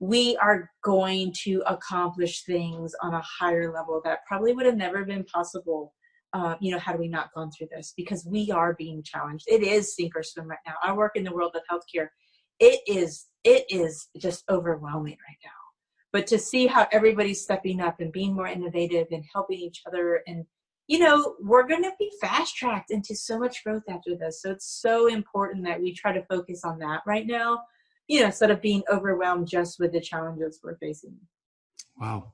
we 0.00 0.36
are 0.38 0.70
going 0.82 1.32
to 1.44 1.62
accomplish 1.66 2.44
things 2.44 2.94
on 3.02 3.14
a 3.14 3.22
higher 3.22 3.72
level 3.72 4.00
that 4.04 4.24
probably 4.26 4.52
would 4.52 4.66
have 4.66 4.76
never 4.76 5.04
been 5.04 5.24
possible, 5.24 5.94
uh, 6.32 6.56
you 6.60 6.72
know, 6.72 6.78
had 6.78 6.98
we 6.98 7.08
not 7.08 7.32
gone 7.34 7.50
through 7.50 7.68
this 7.70 7.92
because 7.96 8.26
we 8.26 8.50
are 8.50 8.74
being 8.74 9.02
challenged. 9.02 9.44
It 9.48 9.62
is 9.62 9.94
sink 9.94 10.16
or 10.16 10.22
swim 10.22 10.48
right 10.48 10.58
now. 10.66 10.74
I 10.82 10.92
work 10.92 11.12
in 11.14 11.24
the 11.24 11.32
world 11.32 11.54
of 11.54 11.62
healthcare 11.70 12.08
it 12.60 12.80
is 12.86 13.26
it 13.42 13.64
is 13.68 14.08
just 14.16 14.44
overwhelming 14.48 15.16
right 15.28 15.38
now 15.44 15.63
but 16.14 16.28
to 16.28 16.38
see 16.38 16.68
how 16.68 16.86
everybody's 16.92 17.42
stepping 17.42 17.80
up 17.80 17.98
and 17.98 18.12
being 18.12 18.34
more 18.34 18.46
innovative 18.46 19.08
and 19.10 19.24
helping 19.34 19.58
each 19.58 19.82
other 19.84 20.22
and 20.28 20.46
you 20.86 21.00
know 21.00 21.34
we're 21.40 21.66
going 21.66 21.82
to 21.82 21.92
be 21.98 22.10
fast 22.20 22.56
tracked 22.56 22.92
into 22.92 23.16
so 23.16 23.36
much 23.38 23.64
growth 23.64 23.82
after 23.88 24.16
this. 24.16 24.40
So 24.40 24.52
it's 24.52 24.80
so 24.80 25.08
important 25.08 25.64
that 25.64 25.82
we 25.82 25.92
try 25.92 26.12
to 26.12 26.24
focus 26.26 26.62
on 26.64 26.78
that 26.78 27.00
right 27.04 27.26
now 27.26 27.62
you 28.06 28.20
know 28.20 28.26
instead 28.26 28.52
of 28.52 28.62
being 28.62 28.82
overwhelmed 28.90 29.48
just 29.48 29.80
with 29.80 29.92
the 29.92 30.00
challenges 30.00 30.60
we're 30.62 30.76
facing. 30.76 31.16
Wow. 32.00 32.32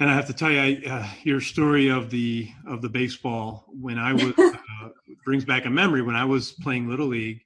And 0.00 0.10
i 0.10 0.14
have 0.14 0.26
to 0.26 0.32
tell 0.32 0.50
you 0.50 0.84
uh, 0.88 1.08
your 1.22 1.40
story 1.40 1.88
of 1.88 2.10
the 2.10 2.50
of 2.66 2.82
the 2.82 2.88
baseball 2.88 3.66
when 3.68 3.98
i 3.98 4.12
was 4.12 4.32
uh, 4.38 4.88
brings 5.24 5.44
back 5.44 5.64
a 5.64 5.70
memory. 5.70 6.02
When 6.02 6.16
i 6.16 6.24
was 6.24 6.52
playing 6.52 6.88
little 6.88 7.06
league 7.06 7.40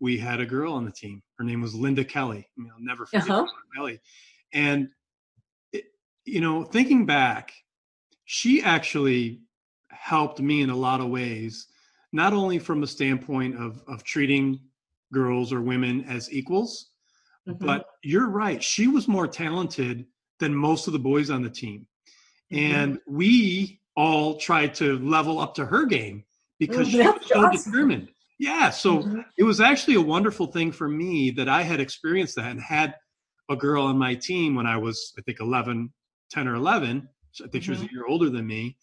we 0.00 0.18
had 0.18 0.40
a 0.40 0.46
girl 0.46 0.72
on 0.72 0.86
the 0.86 0.90
team. 0.90 1.22
Her 1.38 1.44
name 1.44 1.60
was 1.60 1.74
linda 1.76 2.04
kelly. 2.04 2.48
I 2.58 2.60
mean, 2.60 2.72
i'll 2.74 2.84
never 2.84 3.06
forget 3.06 3.30
uh-huh. 3.30 3.46
kelly 3.76 4.00
and 4.52 4.88
it, 5.72 5.84
you 6.24 6.40
know 6.40 6.64
thinking 6.64 7.06
back 7.06 7.52
she 8.24 8.62
actually 8.62 9.40
helped 9.90 10.40
me 10.40 10.62
in 10.62 10.70
a 10.70 10.76
lot 10.76 11.00
of 11.00 11.08
ways 11.08 11.66
not 12.12 12.32
only 12.32 12.58
from 12.58 12.82
a 12.82 12.86
standpoint 12.86 13.56
of 13.56 13.82
of 13.88 14.02
treating 14.04 14.60
girls 15.12 15.52
or 15.52 15.60
women 15.60 16.04
as 16.04 16.32
equals 16.32 16.90
mm-hmm. 17.48 17.64
but 17.64 17.86
you're 18.02 18.28
right 18.28 18.62
she 18.62 18.86
was 18.86 19.08
more 19.08 19.28
talented 19.28 20.06
than 20.38 20.54
most 20.54 20.86
of 20.86 20.92
the 20.92 20.98
boys 20.98 21.30
on 21.30 21.42
the 21.42 21.50
team 21.50 21.86
mm-hmm. 22.52 22.74
and 22.74 22.98
we 23.06 23.80
all 23.96 24.36
tried 24.36 24.74
to 24.74 24.98
level 25.00 25.40
up 25.40 25.54
to 25.54 25.66
her 25.66 25.84
game 25.84 26.24
because 26.58 26.88
mm, 26.88 26.92
she 26.92 26.98
was 26.98 27.26
so 27.26 27.44
awesome. 27.44 27.72
determined 27.72 28.08
yeah 28.38 28.70
so 28.70 28.98
mm-hmm. 28.98 29.20
it 29.36 29.42
was 29.42 29.60
actually 29.60 29.96
a 29.96 30.00
wonderful 30.00 30.46
thing 30.46 30.70
for 30.70 30.88
me 30.88 31.30
that 31.30 31.48
i 31.48 31.62
had 31.62 31.80
experienced 31.80 32.36
that 32.36 32.50
and 32.52 32.60
had 32.60 32.94
a 33.50 33.56
girl 33.56 33.84
on 33.84 33.98
my 33.98 34.14
team 34.14 34.54
when 34.54 34.66
i 34.66 34.76
was 34.76 35.12
i 35.18 35.22
think 35.22 35.40
11 35.40 35.92
10 36.30 36.48
or 36.48 36.54
11 36.54 37.08
so 37.32 37.44
i 37.44 37.48
think 37.48 37.64
she 37.64 37.70
was 37.70 37.80
a 37.80 37.84
mm-hmm. 37.84 37.94
year 37.94 38.06
older 38.08 38.30
than 38.30 38.46
me 38.46 38.76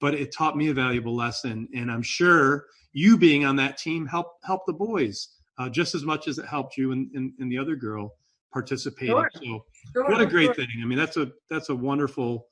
but 0.00 0.14
it 0.14 0.32
taught 0.32 0.56
me 0.56 0.68
a 0.68 0.74
valuable 0.74 1.14
lesson 1.14 1.68
and 1.74 1.90
i'm 1.90 2.02
sure 2.02 2.66
you 2.92 3.16
being 3.18 3.44
on 3.44 3.56
that 3.56 3.76
team 3.76 4.06
helped 4.06 4.44
help 4.44 4.62
the 4.66 4.72
boys 4.72 5.28
uh, 5.58 5.68
just 5.68 5.94
as 5.94 6.02
much 6.02 6.28
as 6.28 6.38
it 6.38 6.46
helped 6.46 6.76
you 6.76 6.92
and, 6.92 7.10
and, 7.14 7.32
and 7.38 7.50
the 7.50 7.58
other 7.58 7.76
girl 7.76 8.12
participating. 8.52 9.14
Sure. 9.14 9.30
So 9.34 9.64
sure, 9.92 10.08
what 10.08 10.20
a 10.20 10.26
great 10.26 10.46
sure. 10.46 10.54
thing. 10.54 10.68
I 10.82 10.86
mean, 10.86 10.98
that's 10.98 11.16
a, 11.16 11.30
that's 11.50 11.68
a 11.68 11.74
wonderful 11.74 12.46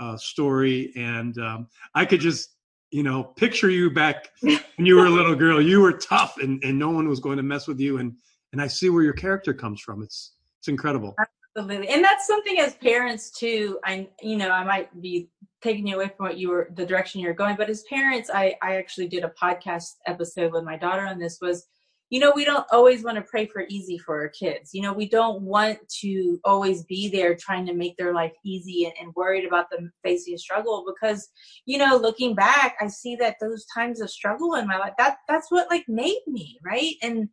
uh, 0.00 0.16
story. 0.16 0.92
And 0.96 1.36
um, 1.38 1.68
I 1.94 2.04
could 2.04 2.20
just, 2.20 2.54
you 2.90 3.02
know, 3.02 3.24
picture 3.24 3.68
you 3.68 3.90
back 3.90 4.30
when 4.40 4.60
you 4.78 4.96
were 4.96 5.06
a 5.06 5.10
little 5.10 5.34
girl, 5.34 5.60
you 5.60 5.80
were 5.80 5.92
tough 5.92 6.38
and, 6.38 6.62
and 6.64 6.78
no 6.78 6.90
one 6.90 7.08
was 7.08 7.20
going 7.20 7.36
to 7.36 7.42
mess 7.42 7.66
with 7.66 7.80
you. 7.80 7.98
And, 7.98 8.14
and 8.52 8.62
I 8.62 8.66
see 8.66 8.88
where 8.88 9.02
your 9.02 9.12
character 9.12 9.52
comes 9.52 9.80
from. 9.80 10.02
It's, 10.02 10.34
it's 10.68 10.72
incredible. 10.72 11.16
Absolutely. 11.56 11.88
And 11.88 12.04
that's 12.04 12.26
something 12.26 12.60
as 12.60 12.74
parents 12.74 13.30
too. 13.30 13.78
I, 13.84 14.08
you 14.20 14.36
know, 14.36 14.50
I 14.50 14.64
might 14.64 15.00
be 15.00 15.30
taking 15.62 15.86
you 15.86 15.96
away 15.96 16.12
from 16.14 16.26
what 16.26 16.38
you 16.38 16.50
were, 16.50 16.70
the 16.76 16.86
direction 16.86 17.20
you're 17.20 17.32
going, 17.32 17.56
but 17.56 17.70
as 17.70 17.84
parents, 17.88 18.30
I, 18.32 18.54
I 18.62 18.76
actually 18.76 19.08
did 19.08 19.24
a 19.24 19.32
podcast 19.42 19.94
episode 20.06 20.52
with 20.52 20.64
my 20.64 20.76
daughter 20.76 21.06
on 21.06 21.18
this 21.18 21.38
was, 21.40 21.66
you 22.10 22.20
know, 22.20 22.32
we 22.34 22.44
don't 22.44 22.66
always 22.70 23.02
want 23.02 23.16
to 23.16 23.22
pray 23.22 23.46
for 23.46 23.64
easy 23.68 23.98
for 23.98 24.18
our 24.20 24.28
kids. 24.28 24.70
You 24.72 24.82
know, 24.82 24.92
we 24.92 25.08
don't 25.08 25.42
want 25.42 25.78
to 26.00 26.38
always 26.44 26.84
be 26.84 27.08
there 27.08 27.34
trying 27.34 27.66
to 27.66 27.74
make 27.74 27.96
their 27.96 28.14
life 28.14 28.32
easy 28.44 28.84
and, 28.84 28.94
and, 29.00 29.14
worried 29.14 29.46
about 29.46 29.70
them 29.70 29.92
facing 30.02 30.38
struggle 30.38 30.86
because, 30.86 31.28
you 31.66 31.76
know, 31.76 31.96
looking 31.96 32.34
back, 32.34 32.76
I 32.80 32.88
see 32.88 33.14
that 33.16 33.36
those 33.40 33.66
times 33.74 34.00
of 34.00 34.10
struggle 34.10 34.54
in 34.54 34.66
my 34.66 34.78
life, 34.78 34.94
that 34.96 35.18
that's 35.28 35.50
what 35.50 35.68
like 35.70 35.84
made 35.86 36.20
me, 36.26 36.58
right? 36.64 36.94
And 37.02 37.28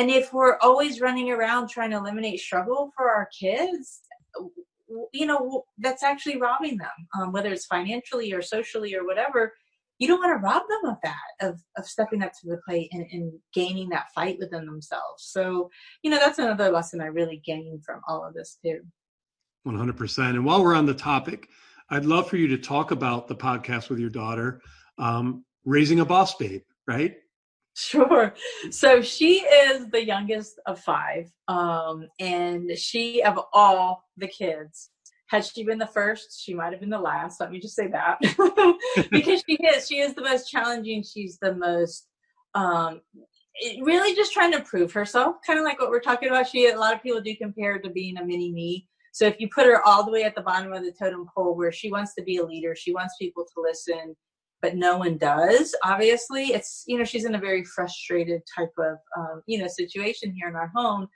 and 0.00 0.10
if 0.10 0.32
we're 0.32 0.58
always 0.58 1.00
running 1.00 1.30
around 1.30 1.68
trying 1.68 1.90
to 1.90 1.96
eliminate 1.96 2.40
struggle 2.40 2.90
for 2.96 3.10
our 3.10 3.28
kids, 3.38 4.00
you 5.12 5.26
know, 5.26 5.64
that's 5.78 6.02
actually 6.02 6.38
robbing 6.38 6.78
them, 6.78 6.88
um, 7.18 7.32
whether 7.32 7.52
it's 7.52 7.66
financially 7.66 8.32
or 8.32 8.42
socially 8.42 8.94
or 8.94 9.04
whatever 9.04 9.52
you 10.00 10.08
don't 10.08 10.18
want 10.18 10.32
to 10.32 10.44
rob 10.44 10.62
them 10.68 10.90
of 10.90 10.96
that 11.04 11.48
of, 11.48 11.60
of 11.76 11.86
stepping 11.86 12.22
up 12.22 12.32
to 12.32 12.48
the 12.48 12.58
plate 12.66 12.88
and, 12.90 13.06
and 13.12 13.32
gaining 13.54 13.90
that 13.90 14.06
fight 14.14 14.38
within 14.40 14.66
themselves. 14.66 15.24
So 15.24 15.70
you 16.02 16.10
know 16.10 16.18
that's 16.18 16.38
another 16.38 16.70
lesson 16.70 17.00
i 17.00 17.06
really 17.06 17.40
gained 17.44 17.84
from 17.84 18.00
all 18.08 18.26
of 18.26 18.34
this 18.34 18.58
too. 18.64 18.80
100% 19.66 20.30
and 20.30 20.44
while 20.44 20.64
we're 20.64 20.74
on 20.74 20.86
the 20.86 20.94
topic 20.94 21.48
i'd 21.90 22.06
love 22.06 22.28
for 22.28 22.38
you 22.38 22.48
to 22.48 22.56
talk 22.56 22.92
about 22.92 23.28
the 23.28 23.36
podcast 23.36 23.90
with 23.90 23.98
your 23.98 24.08
daughter 24.08 24.62
um, 24.96 25.44
raising 25.66 26.00
a 26.00 26.04
boss 26.04 26.34
babe 26.36 26.62
right 26.86 27.16
Sure. 27.80 28.34
So 28.70 29.00
she 29.00 29.40
is 29.40 29.88
the 29.88 30.04
youngest 30.04 30.60
of 30.66 30.80
five. 30.80 31.30
Um, 31.48 32.08
and 32.18 32.70
she, 32.76 33.22
of 33.22 33.38
all 33.52 34.04
the 34.16 34.28
kids, 34.28 34.90
had 35.28 35.44
she 35.44 35.64
been 35.64 35.78
the 35.78 35.86
first, 35.86 36.42
she 36.42 36.54
might 36.54 36.72
have 36.72 36.80
been 36.80 36.90
the 36.90 36.98
last. 36.98 37.40
Let 37.40 37.52
me 37.52 37.60
just 37.60 37.76
say 37.76 37.86
that 37.88 38.18
because 39.10 39.42
she 39.48 39.54
is. 39.54 39.88
She 39.88 40.00
is 40.00 40.14
the 40.14 40.22
most 40.22 40.50
challenging. 40.50 41.04
She's 41.04 41.38
the 41.40 41.54
most 41.54 42.08
um, 42.54 43.00
really 43.80 44.14
just 44.14 44.32
trying 44.32 44.52
to 44.52 44.60
prove 44.60 44.92
herself. 44.92 45.36
Kind 45.46 45.58
of 45.58 45.64
like 45.64 45.80
what 45.80 45.90
we're 45.90 46.00
talking 46.00 46.28
about. 46.28 46.48
She 46.48 46.68
a 46.68 46.78
lot 46.78 46.94
of 46.94 47.02
people 47.02 47.20
do 47.20 47.34
compare 47.36 47.78
to 47.78 47.90
being 47.90 48.16
a 48.18 48.24
mini 48.24 48.52
me. 48.52 48.88
So 49.12 49.26
if 49.26 49.40
you 49.40 49.48
put 49.48 49.66
her 49.66 49.86
all 49.86 50.04
the 50.04 50.12
way 50.12 50.24
at 50.24 50.34
the 50.34 50.42
bottom 50.42 50.72
of 50.72 50.82
the 50.82 50.92
totem 50.92 51.26
pole, 51.34 51.56
where 51.56 51.72
she 51.72 51.90
wants 51.90 52.14
to 52.14 52.22
be 52.22 52.36
a 52.38 52.44
leader, 52.44 52.74
she 52.76 52.92
wants 52.92 53.16
people 53.20 53.44
to 53.44 53.62
listen, 53.62 54.16
but 54.62 54.76
no 54.76 54.98
one 54.98 55.16
does. 55.16 55.74
Obviously, 55.84 56.46
it's 56.48 56.84
you 56.86 56.98
know 56.98 57.04
she's 57.04 57.24
in 57.24 57.34
a 57.34 57.40
very 57.40 57.64
frustrated 57.64 58.42
type 58.56 58.72
of 58.78 58.96
um, 59.16 59.42
you 59.46 59.58
know 59.58 59.66
situation 59.68 60.34
here 60.34 60.48
in 60.48 60.56
our 60.56 60.70
home. 60.74 61.08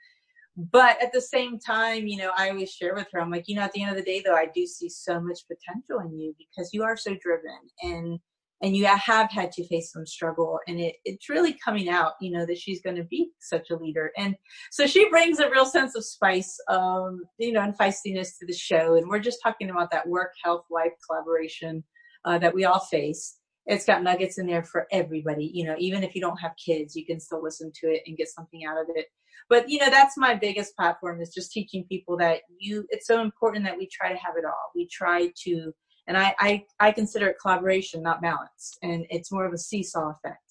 But 0.57 1.01
at 1.03 1.11
the 1.11 1.19
same 1.19 1.59
time 1.59 2.07
you 2.07 2.17
know 2.17 2.31
i 2.37 2.49
always 2.49 2.71
share 2.71 2.95
with 2.95 3.07
her 3.11 3.19
i'm 3.19 3.29
like 3.29 3.43
you 3.47 3.57
know 3.57 3.63
at 3.63 3.73
the 3.73 3.81
end 3.81 3.91
of 3.91 3.97
the 3.97 4.09
day 4.09 4.21
though 4.25 4.35
i 4.35 4.47
do 4.55 4.65
see 4.65 4.87
so 4.87 5.19
much 5.19 5.39
potential 5.49 5.99
in 5.99 6.17
you 6.17 6.33
because 6.37 6.69
you 6.71 6.81
are 6.81 6.95
so 6.95 7.13
driven 7.21 7.59
and 7.83 8.19
and 8.61 8.75
you 8.75 8.85
have 8.85 9.29
had 9.29 9.51
to 9.51 9.67
face 9.67 9.91
some 9.91 10.05
struggle 10.05 10.59
and 10.67 10.79
it, 10.79 10.95
it's 11.03 11.29
really 11.29 11.57
coming 11.63 11.89
out 11.89 12.13
you 12.21 12.31
know 12.31 12.45
that 12.45 12.57
she's 12.57 12.81
going 12.81 12.95
to 12.95 13.03
be 13.03 13.29
such 13.39 13.69
a 13.69 13.75
leader. 13.75 14.11
And 14.17 14.35
so 14.71 14.87
she 14.87 15.09
brings 15.09 15.39
a 15.39 15.49
real 15.49 15.65
sense 15.65 15.95
of 15.95 16.05
spice 16.05 16.57
um 16.69 17.21
you 17.37 17.51
know 17.51 17.61
and 17.61 17.77
feistiness 17.77 18.37
to 18.39 18.45
the 18.47 18.53
show. 18.53 18.95
And 18.95 19.09
we're 19.09 19.19
just 19.19 19.39
talking 19.43 19.69
about 19.69 19.91
that 19.91 20.07
work 20.07 20.31
health 20.43 20.65
life 20.71 20.93
collaboration 21.07 21.83
uh, 22.25 22.37
that 22.39 22.53
we 22.53 22.65
all 22.65 22.79
face. 22.79 23.37
It's 23.67 23.85
got 23.85 24.03
nuggets 24.03 24.37
in 24.37 24.45
there 24.45 24.63
for 24.63 24.87
everybody 24.91 25.49
you 25.53 25.65
know 25.65 25.75
even 25.79 26.03
if 26.03 26.13
you 26.13 26.21
don't 26.21 26.37
have 26.37 26.51
kids 26.63 26.95
you 26.95 27.05
can 27.05 27.19
still 27.19 27.41
listen 27.41 27.71
to 27.81 27.87
it 27.87 28.03
and 28.05 28.17
get 28.17 28.27
something 28.27 28.65
out 28.65 28.77
of 28.77 28.87
it. 28.95 29.07
But 29.49 29.69
you 29.69 29.79
know 29.79 29.89
that's 29.89 30.17
my 30.17 30.35
biggest 30.35 30.75
platform 30.75 31.21
is 31.21 31.33
just 31.33 31.51
teaching 31.51 31.85
people 31.85 32.17
that 32.17 32.41
you 32.59 32.85
it's 32.89 33.07
so 33.07 33.21
important 33.21 33.65
that 33.65 33.77
we 33.77 33.87
try 33.87 34.11
to 34.11 34.19
have 34.19 34.35
it 34.37 34.45
all. 34.45 34.71
We 34.75 34.87
try 34.87 35.31
to 35.45 35.73
and 36.07 36.17
i 36.17 36.35
i, 36.39 36.63
I 36.79 36.91
consider 36.91 37.27
it 37.27 37.37
collaboration 37.41 38.01
not 38.01 38.21
balance 38.21 38.77
and 38.81 39.05
it's 39.09 39.31
more 39.31 39.45
of 39.45 39.53
a 39.53 39.57
seesaw 39.57 40.11
effect. 40.11 40.41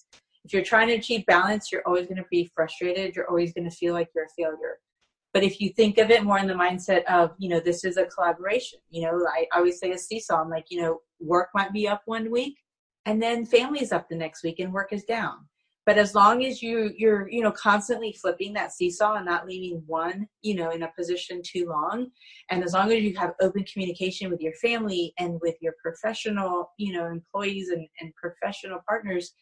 If 0.43 0.53
you're 0.53 0.63
trying 0.63 0.87
to 0.89 0.95
achieve 0.95 1.25
balance 1.25 1.71
you're 1.71 1.83
always 1.85 2.07
going 2.07 2.17
to 2.17 2.25
be 2.29 2.51
frustrated 2.53 3.15
you're 3.15 3.29
always 3.29 3.53
going 3.53 3.69
to 3.69 3.75
feel 3.75 3.93
like 3.93 4.09
you're 4.15 4.25
a 4.25 4.35
failure. 4.37 4.79
But 5.33 5.43
if 5.43 5.59
you 5.59 5.73
think 5.73 5.97
of 5.97 6.11
it 6.11 6.23
more 6.23 6.39
in 6.39 6.47
the 6.47 6.53
mindset 6.53 7.03
of 7.05 7.31
you 7.37 7.49
know 7.49 7.59
this 7.59 7.83
is 7.83 7.97
a 7.97 8.05
collaboration 8.05 8.79
you 8.89 9.01
know 9.03 9.25
i 9.27 9.45
always 9.53 9.79
say 9.79 9.91
a 9.91 9.97
seesaw 9.97 10.41
i'm 10.41 10.49
like 10.49 10.65
you 10.69 10.81
know 10.81 10.99
work 11.19 11.49
might 11.53 11.73
be 11.73 11.87
up 11.87 12.01
one 12.05 12.31
week 12.31 12.57
and 13.05 13.21
then 13.21 13.45
family's 13.45 13.91
up 13.91 14.09
the 14.09 14.15
next 14.15 14.43
week 14.43 14.59
and 14.59 14.73
work 14.73 14.91
is 14.91 15.03
down. 15.03 15.47
But 15.85 15.99
as 15.99 16.15
long 16.15 16.43
as 16.43 16.63
you 16.63 16.91
you're 16.97 17.29
you 17.29 17.41
know 17.41 17.51
constantly 17.51 18.11
flipping 18.11 18.53
that 18.53 18.73
seesaw 18.73 19.15
and 19.15 19.25
not 19.25 19.45
leaving 19.45 19.83
one 19.85 20.27
you 20.41 20.55
know 20.55 20.71
in 20.71 20.81
a 20.81 20.91
position 20.97 21.41
too 21.45 21.67
long 21.69 22.07
and 22.49 22.63
as 22.63 22.73
long 22.73 22.91
as 22.91 23.03
you 23.03 23.15
have 23.15 23.33
open 23.39 23.63
communication 23.71 24.31
with 24.31 24.41
your 24.41 24.53
family 24.53 25.13
and 25.19 25.39
with 25.43 25.55
your 25.61 25.73
professional 25.81 26.71
you 26.77 26.91
know 26.91 27.05
employees 27.05 27.69
and, 27.69 27.87
and 28.01 28.11
professional 28.15 28.79
partners 28.87 29.33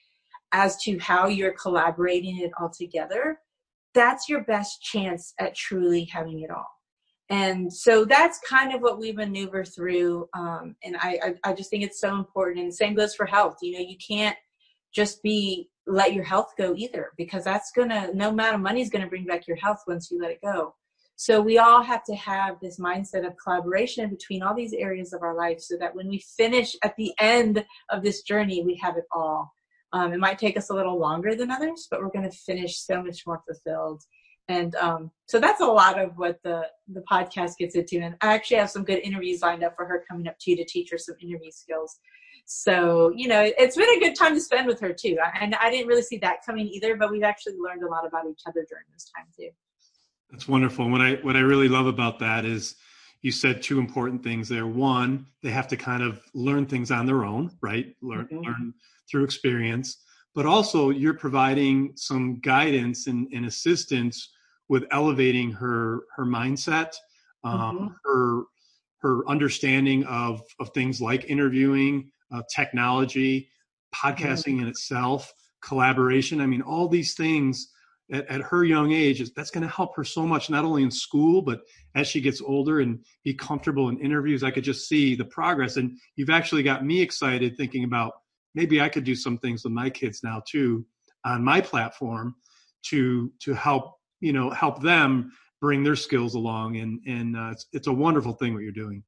as 0.51 0.75
to 0.83 0.99
how 0.99 1.27
you're 1.27 1.53
collaborating 1.53 2.39
it 2.39 2.51
all 2.59 2.69
together 2.69 3.39
that's 3.93 4.27
your 4.27 4.43
best 4.43 4.81
chance 4.81 5.33
at 5.39 5.55
truly 5.55 6.03
having 6.03 6.41
it 6.41 6.51
all 6.51 6.67
and 7.33 7.73
so 7.73 8.05
that's 8.05 8.39
kind 8.47 8.75
of 8.75 8.81
what 8.81 8.99
we 8.99 9.11
maneuver 9.11 9.65
through 9.65 10.29
um, 10.35 10.75
and 10.83 10.95
I, 10.97 11.19
I 11.23 11.49
i 11.49 11.53
just 11.53 11.71
think 11.71 11.83
it's 11.83 11.99
so 11.99 12.15
important 12.15 12.59
and 12.59 12.73
same 12.73 12.93
goes 12.93 13.15
for 13.15 13.25
health. 13.25 13.57
You 13.61 13.73
know 13.73 13.85
you 13.85 13.97
can't 13.97 14.37
just 14.93 15.23
be 15.23 15.69
let 15.87 16.13
your 16.13 16.23
health 16.23 16.53
go 16.57 16.75
either 16.77 17.11
because 17.17 17.43
that's 17.43 17.71
gonna 17.75 18.11
no 18.13 18.29
amount 18.29 18.55
of 18.55 18.61
money 18.61 18.81
is 18.81 18.89
gonna 18.89 19.07
bring 19.07 19.25
back 19.25 19.47
your 19.47 19.57
health 19.57 19.81
once 19.87 20.11
you 20.11 20.21
let 20.21 20.31
it 20.31 20.41
go. 20.43 20.75
So 21.15 21.41
we 21.41 21.57
all 21.57 21.81
have 21.81 22.03
to 22.05 22.15
have 22.15 22.57
this 22.61 22.79
mindset 22.79 23.25
of 23.25 23.33
collaboration 23.43 24.09
between 24.09 24.43
all 24.43 24.55
these 24.55 24.73
areas 24.73 25.13
of 25.13 25.23
our 25.23 25.35
life 25.35 25.59
so 25.59 25.75
that 25.77 25.95
when 25.95 26.09
we 26.09 26.19
finish 26.37 26.75
at 26.83 26.95
the 26.97 27.13
end 27.19 27.65
of 27.89 28.03
this 28.03 28.21
journey 28.21 28.63
we 28.63 28.75
have 28.77 28.95
it 28.97 29.05
all. 29.11 29.53
Um, 29.91 30.11
it 30.11 30.19
might 30.19 30.39
take 30.39 30.57
us 30.57 30.71
a 30.71 30.73
little 30.73 30.99
longer 30.99 31.35
than 31.35 31.51
others 31.51 31.87
but 31.89 31.99
we're 31.99 32.11
to 32.29 32.31
finish 32.31 32.79
so 32.79 33.01
much 33.01 33.25
more 33.25 33.41
fulfilled 33.47 34.03
and 34.49 34.75
um, 34.75 35.09
so 35.25 35.39
that's 35.39 35.61
a 35.61 35.65
lot 35.65 35.99
of 35.99 36.17
what 36.17 36.39
the 36.43 36.67
the 36.89 37.03
podcast 37.09 37.57
gets 37.57 37.75
into 37.75 37.97
and 37.99 38.15
i 38.21 38.33
actually 38.33 38.57
have 38.57 38.69
some 38.69 38.83
good 38.83 38.99
interviews 38.99 39.41
lined 39.41 39.63
up 39.63 39.73
for 39.75 39.85
her 39.85 40.03
coming 40.09 40.27
up 40.27 40.37
too 40.39 40.55
to 40.55 40.65
teach 40.65 40.89
her 40.91 40.97
some 40.97 41.15
interview 41.21 41.51
skills 41.51 41.99
so, 42.45 43.11
you 43.15 43.27
know, 43.27 43.51
it's 43.57 43.77
been 43.77 43.89
a 43.89 43.99
good 43.99 44.15
time 44.15 44.33
to 44.35 44.41
spend 44.41 44.67
with 44.67 44.79
her 44.81 44.93
too. 44.93 45.17
And 45.39 45.55
I 45.55 45.69
didn't 45.69 45.87
really 45.87 46.01
see 46.01 46.17
that 46.19 46.45
coming 46.45 46.67
either, 46.67 46.95
but 46.95 47.11
we've 47.11 47.23
actually 47.23 47.55
learned 47.57 47.83
a 47.83 47.87
lot 47.87 48.05
about 48.05 48.25
each 48.29 48.41
other 48.45 48.65
during 48.69 48.85
this 48.91 49.09
time 49.15 49.25
too. 49.37 49.49
That's 50.29 50.47
wonderful. 50.47 50.89
What 50.89 51.01
I 51.01 51.13
what 51.21 51.35
I 51.35 51.41
really 51.41 51.69
love 51.69 51.85
about 51.85 52.19
that 52.19 52.43
is 52.43 52.75
you 53.21 53.31
said 53.31 53.61
two 53.61 53.79
important 53.79 54.23
things 54.23 54.49
there. 54.49 54.67
One, 54.67 55.27
they 55.41 55.51
have 55.51 55.67
to 55.69 55.77
kind 55.77 56.03
of 56.03 56.21
learn 56.33 56.65
things 56.65 56.91
on 56.91 57.05
their 57.05 57.23
own, 57.23 57.51
right? 57.61 57.95
Learn 58.01 58.25
mm-hmm. 58.25 58.41
learn 58.41 58.73
through 59.09 59.23
experience. 59.23 60.03
But 60.35 60.45
also 60.45 60.89
you're 60.89 61.13
providing 61.13 61.93
some 61.95 62.39
guidance 62.39 63.07
and, 63.07 63.27
and 63.31 63.45
assistance 63.45 64.32
with 64.73 64.85
elevating 64.89 65.51
her 65.51 66.01
her 66.15 66.25
mindset, 66.25 66.95
um, 67.43 67.77
mm-hmm. 67.77 67.87
her 68.03 68.43
her 69.03 69.29
understanding 69.29 70.03
of 70.05 70.41
of 70.59 70.71
things 70.73 70.99
like 70.99 71.29
interviewing, 71.29 72.09
uh, 72.33 72.41
technology, 72.53 73.49
podcasting 73.93 74.53
mm-hmm. 74.55 74.63
in 74.63 74.67
itself, 74.67 75.31
collaboration. 75.61 76.41
I 76.41 76.47
mean, 76.47 76.63
all 76.63 76.87
these 76.87 77.13
things 77.13 77.69
at, 78.11 78.27
at 78.31 78.41
her 78.41 78.63
young 78.63 78.91
age 78.93 79.21
is 79.21 79.31
that's 79.31 79.51
going 79.51 79.61
to 79.61 79.71
help 79.71 79.95
her 79.95 80.03
so 80.03 80.25
much 80.25 80.49
not 80.49 80.65
only 80.65 80.81
in 80.81 80.91
school 80.91 81.41
but 81.41 81.61
as 81.95 82.07
she 82.07 82.19
gets 82.19 82.41
older 82.41 82.81
and 82.81 82.99
be 83.23 83.33
comfortable 83.33 83.87
in 83.87 83.97
interviews 83.99 84.43
i 84.43 84.51
could 84.51 84.65
just 84.65 84.89
see 84.89 85.15
the 85.15 85.23
progress 85.23 85.77
and 85.77 85.97
you've 86.17 86.29
actually 86.29 86.63
got 86.63 86.83
me 86.83 87.01
excited 87.01 87.55
thinking 87.55 87.85
about 87.85 88.11
maybe 88.55 88.81
i 88.81 88.89
could 88.89 89.05
do 89.05 89.15
some 89.15 89.37
things 89.37 89.63
with 89.63 89.71
my 89.71 89.89
kids 89.89 90.19
now 90.21 90.41
too 90.45 90.85
on 91.23 91.41
my 91.41 91.61
platform 91.61 92.35
to 92.83 93.31
to 93.39 93.53
help 93.53 93.93
you 94.23 94.33
know 94.33 94.49
help 94.49 94.81
them 94.81 95.31
bring 95.61 95.83
their 95.83 95.95
skills 95.95 96.35
along 96.35 96.77
and 96.77 96.99
and 97.05 97.37
uh, 97.37 97.49
it's, 97.51 97.67
it's 97.73 97.87
a 97.87 97.93
wonderful 97.93 98.33
thing 98.33 98.53
what 98.53 98.63
you're 98.63 98.71
doing 98.71 99.03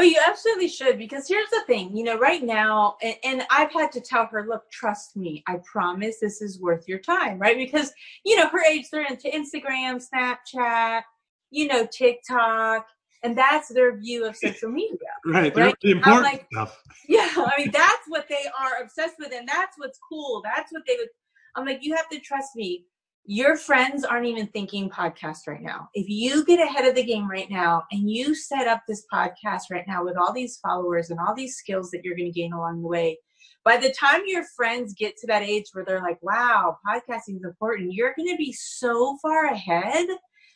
Oh, 0.00 0.04
you 0.04 0.20
absolutely 0.24 0.68
should 0.68 0.96
because 0.96 1.26
here's 1.26 1.50
the 1.50 1.62
thing, 1.66 1.96
you 1.96 2.04
know, 2.04 2.16
right 2.16 2.44
now, 2.44 2.96
and, 3.02 3.16
and, 3.24 3.42
I've 3.50 3.72
had 3.72 3.90
to 3.90 4.00
tell 4.00 4.26
her, 4.26 4.46
look, 4.46 4.70
trust 4.70 5.16
me, 5.16 5.42
I 5.48 5.56
promise 5.64 6.20
this 6.20 6.40
is 6.40 6.60
worth 6.60 6.86
your 6.86 7.00
time, 7.00 7.36
right? 7.40 7.56
Because, 7.56 7.92
you 8.24 8.36
know, 8.36 8.46
her 8.46 8.64
age, 8.64 8.84
they're 8.92 9.04
into 9.04 9.28
Instagram, 9.28 10.00
Snapchat, 10.00 11.02
you 11.50 11.66
know, 11.66 11.84
TikTok, 11.90 12.86
and 13.24 13.36
that's 13.36 13.70
their 13.70 13.96
view 13.98 14.24
of 14.24 14.36
social 14.36 14.70
media. 14.70 14.98
right. 15.26 15.56
right? 15.56 15.74
The 15.82 15.90
important 15.90 16.22
like, 16.22 16.46
stuff. 16.52 16.80
Yeah. 17.08 17.28
I 17.36 17.54
mean, 17.58 17.72
that's 17.72 18.06
what 18.06 18.28
they 18.28 18.44
are 18.56 18.80
obsessed 18.80 19.16
with, 19.18 19.32
and 19.32 19.48
that's 19.48 19.76
what's 19.78 19.98
cool. 20.08 20.42
That's 20.44 20.70
what 20.72 20.82
they 20.86 20.94
would. 20.96 21.08
I'm 21.56 21.66
like, 21.66 21.80
you 21.82 21.96
have 21.96 22.08
to 22.10 22.20
trust 22.20 22.54
me 22.54 22.84
your 23.30 23.58
friends 23.58 24.04
aren't 24.04 24.26
even 24.26 24.46
thinking 24.46 24.88
podcast 24.88 25.40
right 25.46 25.60
now. 25.60 25.90
If 25.92 26.08
you 26.08 26.46
get 26.46 26.66
ahead 26.66 26.86
of 26.86 26.94
the 26.94 27.04
game 27.04 27.30
right 27.30 27.50
now 27.50 27.82
and 27.92 28.10
you 28.10 28.34
set 28.34 28.66
up 28.66 28.80
this 28.88 29.04
podcast 29.12 29.64
right 29.70 29.84
now 29.86 30.02
with 30.02 30.16
all 30.16 30.32
these 30.32 30.56
followers 30.56 31.10
and 31.10 31.20
all 31.20 31.34
these 31.34 31.56
skills 31.56 31.90
that 31.90 32.02
you're 32.02 32.16
going 32.16 32.32
to 32.32 32.40
gain 32.40 32.54
along 32.54 32.80
the 32.80 32.88
way, 32.88 33.18
by 33.66 33.76
the 33.76 33.92
time 33.92 34.22
your 34.24 34.44
friends 34.56 34.94
get 34.94 35.14
to 35.18 35.26
that 35.26 35.42
age 35.42 35.66
where 35.72 35.84
they're 35.84 36.00
like, 36.00 36.16
wow, 36.22 36.78
podcasting 36.88 37.36
is 37.36 37.44
important, 37.44 37.92
you're 37.92 38.14
going 38.16 38.30
to 38.30 38.38
be 38.38 38.50
so 38.50 39.18
far 39.20 39.44
ahead 39.44 40.06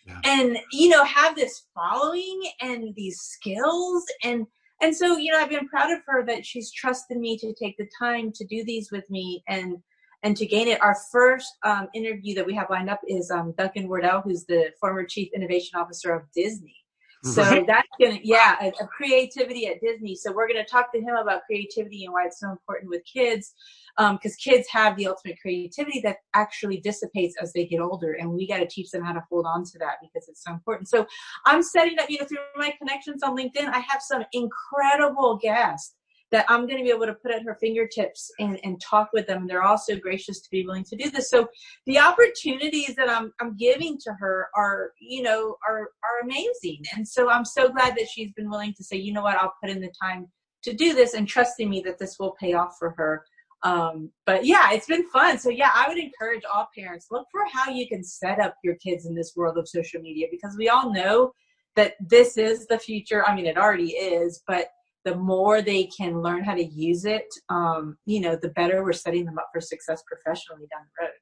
yeah. 0.06 0.20
and, 0.24 0.56
you 0.72 0.88
know, 0.88 1.04
have 1.04 1.36
this 1.36 1.66
following 1.74 2.40
and 2.62 2.94
these 2.94 3.20
skills. 3.20 4.02
And, 4.24 4.46
and 4.80 4.96
so, 4.96 5.18
you 5.18 5.30
know, 5.30 5.38
I've 5.38 5.50
been 5.50 5.68
proud 5.68 5.92
of 5.92 6.00
her 6.06 6.24
that 6.24 6.46
she's 6.46 6.72
trusted 6.72 7.18
me 7.18 7.36
to 7.36 7.52
take 7.52 7.76
the 7.76 7.90
time 8.00 8.32
to 8.32 8.46
do 8.46 8.64
these 8.64 8.90
with 8.90 9.04
me 9.10 9.42
and, 9.46 9.76
and 10.22 10.36
to 10.36 10.46
gain 10.46 10.68
it. 10.68 10.80
Our 10.82 10.96
first 11.10 11.56
um, 11.62 11.88
interview 11.94 12.34
that 12.36 12.46
we 12.46 12.54
have 12.54 12.70
lined 12.70 12.90
up 12.90 13.00
is 13.06 13.30
um, 13.30 13.54
Duncan 13.58 13.88
Wardle, 13.88 14.22
who's 14.22 14.44
the 14.44 14.70
former 14.80 15.04
chief 15.04 15.30
innovation 15.34 15.78
officer 15.78 16.12
of 16.12 16.22
Disney. 16.34 16.76
So 17.24 17.42
that's 17.66 17.88
gonna, 18.00 18.18
yeah, 18.22 18.56
a, 18.60 18.68
a, 18.82 18.86
creativity 18.88 19.68
at 19.68 19.80
Disney. 19.80 20.16
So 20.16 20.32
we're 20.32 20.48
gonna 20.48 20.64
talk 20.64 20.92
to 20.92 21.00
him 21.00 21.14
about 21.14 21.42
creativity 21.46 22.04
and 22.04 22.12
why 22.12 22.26
it's 22.26 22.40
so 22.40 22.50
important 22.50 22.90
with 22.90 23.02
kids, 23.04 23.54
because 23.96 24.32
um, 24.32 24.38
kids 24.42 24.66
have 24.70 24.96
the 24.96 25.06
ultimate 25.06 25.36
creativity 25.40 26.00
that 26.00 26.16
actually 26.34 26.80
dissipates 26.80 27.36
as 27.40 27.52
they 27.52 27.64
get 27.64 27.80
older, 27.80 28.14
and 28.14 28.28
we 28.28 28.48
got 28.48 28.58
to 28.58 28.66
teach 28.66 28.90
them 28.90 29.04
how 29.04 29.12
to 29.12 29.22
hold 29.30 29.46
on 29.46 29.64
to 29.64 29.78
that 29.78 29.96
because 30.02 30.28
it's 30.28 30.42
so 30.42 30.52
important. 30.52 30.88
So 30.88 31.06
I'm 31.46 31.62
setting 31.62 31.98
up, 32.00 32.10
you 32.10 32.18
know, 32.18 32.26
through 32.26 32.38
my 32.56 32.74
connections 32.76 33.22
on 33.22 33.36
LinkedIn, 33.36 33.68
I 33.68 33.78
have 33.88 34.02
some 34.02 34.24
incredible 34.32 35.36
guests 35.36 35.94
that 36.32 36.46
I'm 36.48 36.66
going 36.66 36.78
to 36.78 36.82
be 36.82 36.90
able 36.90 37.06
to 37.06 37.14
put 37.14 37.30
at 37.30 37.42
her 37.42 37.56
fingertips 37.60 38.32
and, 38.40 38.58
and 38.64 38.80
talk 38.80 39.10
with 39.12 39.26
them. 39.26 39.46
They're 39.46 39.62
also 39.62 39.96
gracious 39.96 40.40
to 40.40 40.50
be 40.50 40.64
willing 40.64 40.84
to 40.84 40.96
do 40.96 41.10
this. 41.10 41.28
So 41.28 41.46
the 41.86 41.98
opportunities 41.98 42.96
that 42.96 43.08
I'm, 43.08 43.32
I'm 43.38 43.54
giving 43.56 43.98
to 43.98 44.12
her 44.18 44.48
are, 44.56 44.92
you 44.98 45.22
know, 45.22 45.56
are, 45.68 45.80
are 45.80 46.24
amazing. 46.24 46.82
And 46.96 47.06
so 47.06 47.28
I'm 47.28 47.44
so 47.44 47.68
glad 47.68 47.94
that 47.96 48.08
she's 48.10 48.32
been 48.32 48.50
willing 48.50 48.72
to 48.78 48.82
say, 48.82 48.96
you 48.96 49.12
know 49.12 49.22
what, 49.22 49.36
I'll 49.36 49.54
put 49.62 49.70
in 49.70 49.80
the 49.80 49.92
time 50.02 50.26
to 50.64 50.72
do 50.72 50.94
this 50.94 51.12
and 51.12 51.28
trusting 51.28 51.68
me 51.68 51.82
that 51.84 51.98
this 51.98 52.18
will 52.18 52.34
pay 52.40 52.54
off 52.54 52.76
for 52.78 52.94
her. 52.96 53.24
Um, 53.62 54.10
but 54.24 54.44
yeah, 54.46 54.72
it's 54.72 54.86
been 54.86 55.08
fun. 55.10 55.38
So 55.38 55.50
yeah, 55.50 55.70
I 55.74 55.86
would 55.88 55.98
encourage 55.98 56.42
all 56.52 56.68
parents, 56.76 57.08
look 57.10 57.26
for 57.30 57.42
how 57.52 57.70
you 57.70 57.86
can 57.86 58.02
set 58.02 58.40
up 58.40 58.56
your 58.64 58.74
kids 58.76 59.06
in 59.06 59.14
this 59.14 59.34
world 59.36 59.58
of 59.58 59.68
social 59.68 60.00
media 60.00 60.28
because 60.30 60.56
we 60.56 60.68
all 60.68 60.92
know 60.92 61.32
that 61.76 61.94
this 62.00 62.36
is 62.36 62.66
the 62.66 62.78
future. 62.78 63.24
I 63.26 63.34
mean, 63.34 63.46
it 63.46 63.56
already 63.56 63.92
is, 63.92 64.42
but 64.46 64.68
the 65.04 65.16
more 65.16 65.62
they 65.62 65.84
can 65.84 66.22
learn 66.22 66.44
how 66.44 66.54
to 66.54 66.64
use 66.64 67.04
it, 67.04 67.26
um, 67.48 67.96
you 68.06 68.20
know, 68.20 68.36
the 68.40 68.50
better 68.50 68.82
we're 68.84 68.92
setting 68.92 69.24
them 69.24 69.38
up 69.38 69.48
for 69.52 69.60
success 69.60 70.02
professionally 70.06 70.66
down 70.70 70.82
the 70.84 71.04
road. 71.04 71.12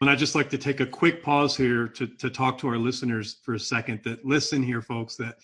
And 0.00 0.10
I'd 0.10 0.18
just 0.18 0.34
like 0.34 0.50
to 0.50 0.58
take 0.58 0.80
a 0.80 0.86
quick 0.86 1.22
pause 1.22 1.56
here 1.56 1.88
to, 1.88 2.06
to 2.06 2.28
talk 2.28 2.58
to 2.58 2.68
our 2.68 2.76
listeners 2.76 3.40
for 3.42 3.54
a 3.54 3.60
second 3.60 4.00
that 4.04 4.24
listen 4.24 4.62
here, 4.62 4.82
folks, 4.82 5.16
that 5.16 5.36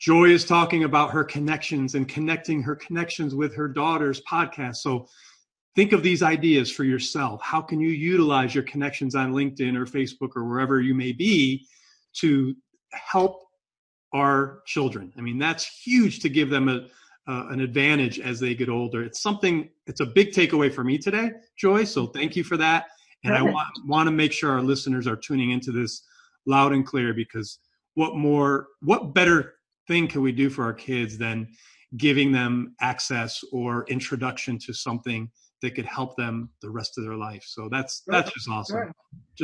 Joy 0.00 0.30
is 0.30 0.44
talking 0.44 0.84
about 0.84 1.10
her 1.12 1.22
connections 1.22 1.94
and 1.94 2.08
connecting 2.08 2.62
her 2.62 2.74
connections 2.74 3.34
with 3.34 3.54
her 3.54 3.68
daughter's 3.68 4.22
podcast. 4.22 4.76
So 4.76 5.06
think 5.76 5.92
of 5.92 6.02
these 6.02 6.22
ideas 6.22 6.70
for 6.70 6.84
yourself. 6.84 7.40
How 7.42 7.60
can 7.60 7.80
you 7.80 7.90
utilize 7.90 8.54
your 8.54 8.64
connections 8.64 9.14
on 9.14 9.32
LinkedIn 9.32 9.76
or 9.76 9.86
Facebook 9.86 10.30
or 10.36 10.48
wherever 10.48 10.80
you 10.80 10.94
may 10.94 11.12
be 11.12 11.66
to 12.14 12.56
help 12.92 13.42
our 14.12 14.62
children? 14.66 15.12
I 15.16 15.20
mean, 15.20 15.38
that's 15.38 15.64
huge 15.64 16.20
to 16.20 16.28
give 16.28 16.50
them 16.50 16.68
a, 16.68 16.86
uh, 17.30 17.46
an 17.50 17.60
advantage 17.60 18.18
as 18.18 18.40
they 18.40 18.54
get 18.54 18.68
older. 18.68 19.02
It's 19.02 19.22
something, 19.22 19.68
it's 19.86 20.00
a 20.00 20.06
big 20.06 20.32
takeaway 20.32 20.72
for 20.72 20.84
me 20.84 20.98
today, 20.98 21.32
Joy. 21.56 21.84
So 21.84 22.06
thank 22.06 22.36
you 22.36 22.44
for 22.44 22.56
that. 22.56 22.86
And 23.22 23.34
I 23.34 23.42
want, 23.42 23.68
want 23.86 24.06
to 24.06 24.10
make 24.10 24.32
sure 24.32 24.50
our 24.50 24.62
listeners 24.62 25.06
are 25.06 25.16
tuning 25.16 25.50
into 25.50 25.72
this 25.72 26.02
loud 26.46 26.72
and 26.72 26.86
clear 26.86 27.12
because 27.12 27.58
what 27.94 28.16
more, 28.16 28.68
what 28.80 29.12
better 29.12 29.54
thing 29.86 30.08
can 30.08 30.22
we 30.22 30.32
do 30.32 30.48
for 30.48 30.64
our 30.64 30.72
kids 30.72 31.18
than 31.18 31.48
giving 31.96 32.32
them 32.32 32.74
access 32.80 33.42
or 33.52 33.84
introduction 33.88 34.58
to 34.58 34.72
something 34.72 35.30
that 35.62 35.74
could 35.74 35.84
help 35.84 36.16
them 36.16 36.48
the 36.62 36.70
rest 36.70 36.96
of 36.96 37.04
their 37.04 37.16
life. 37.16 37.44
So 37.46 37.68
that's 37.70 38.02
that's 38.06 38.32
just 38.32 38.48
awesome. 38.48 38.76
Sure. 38.76 38.92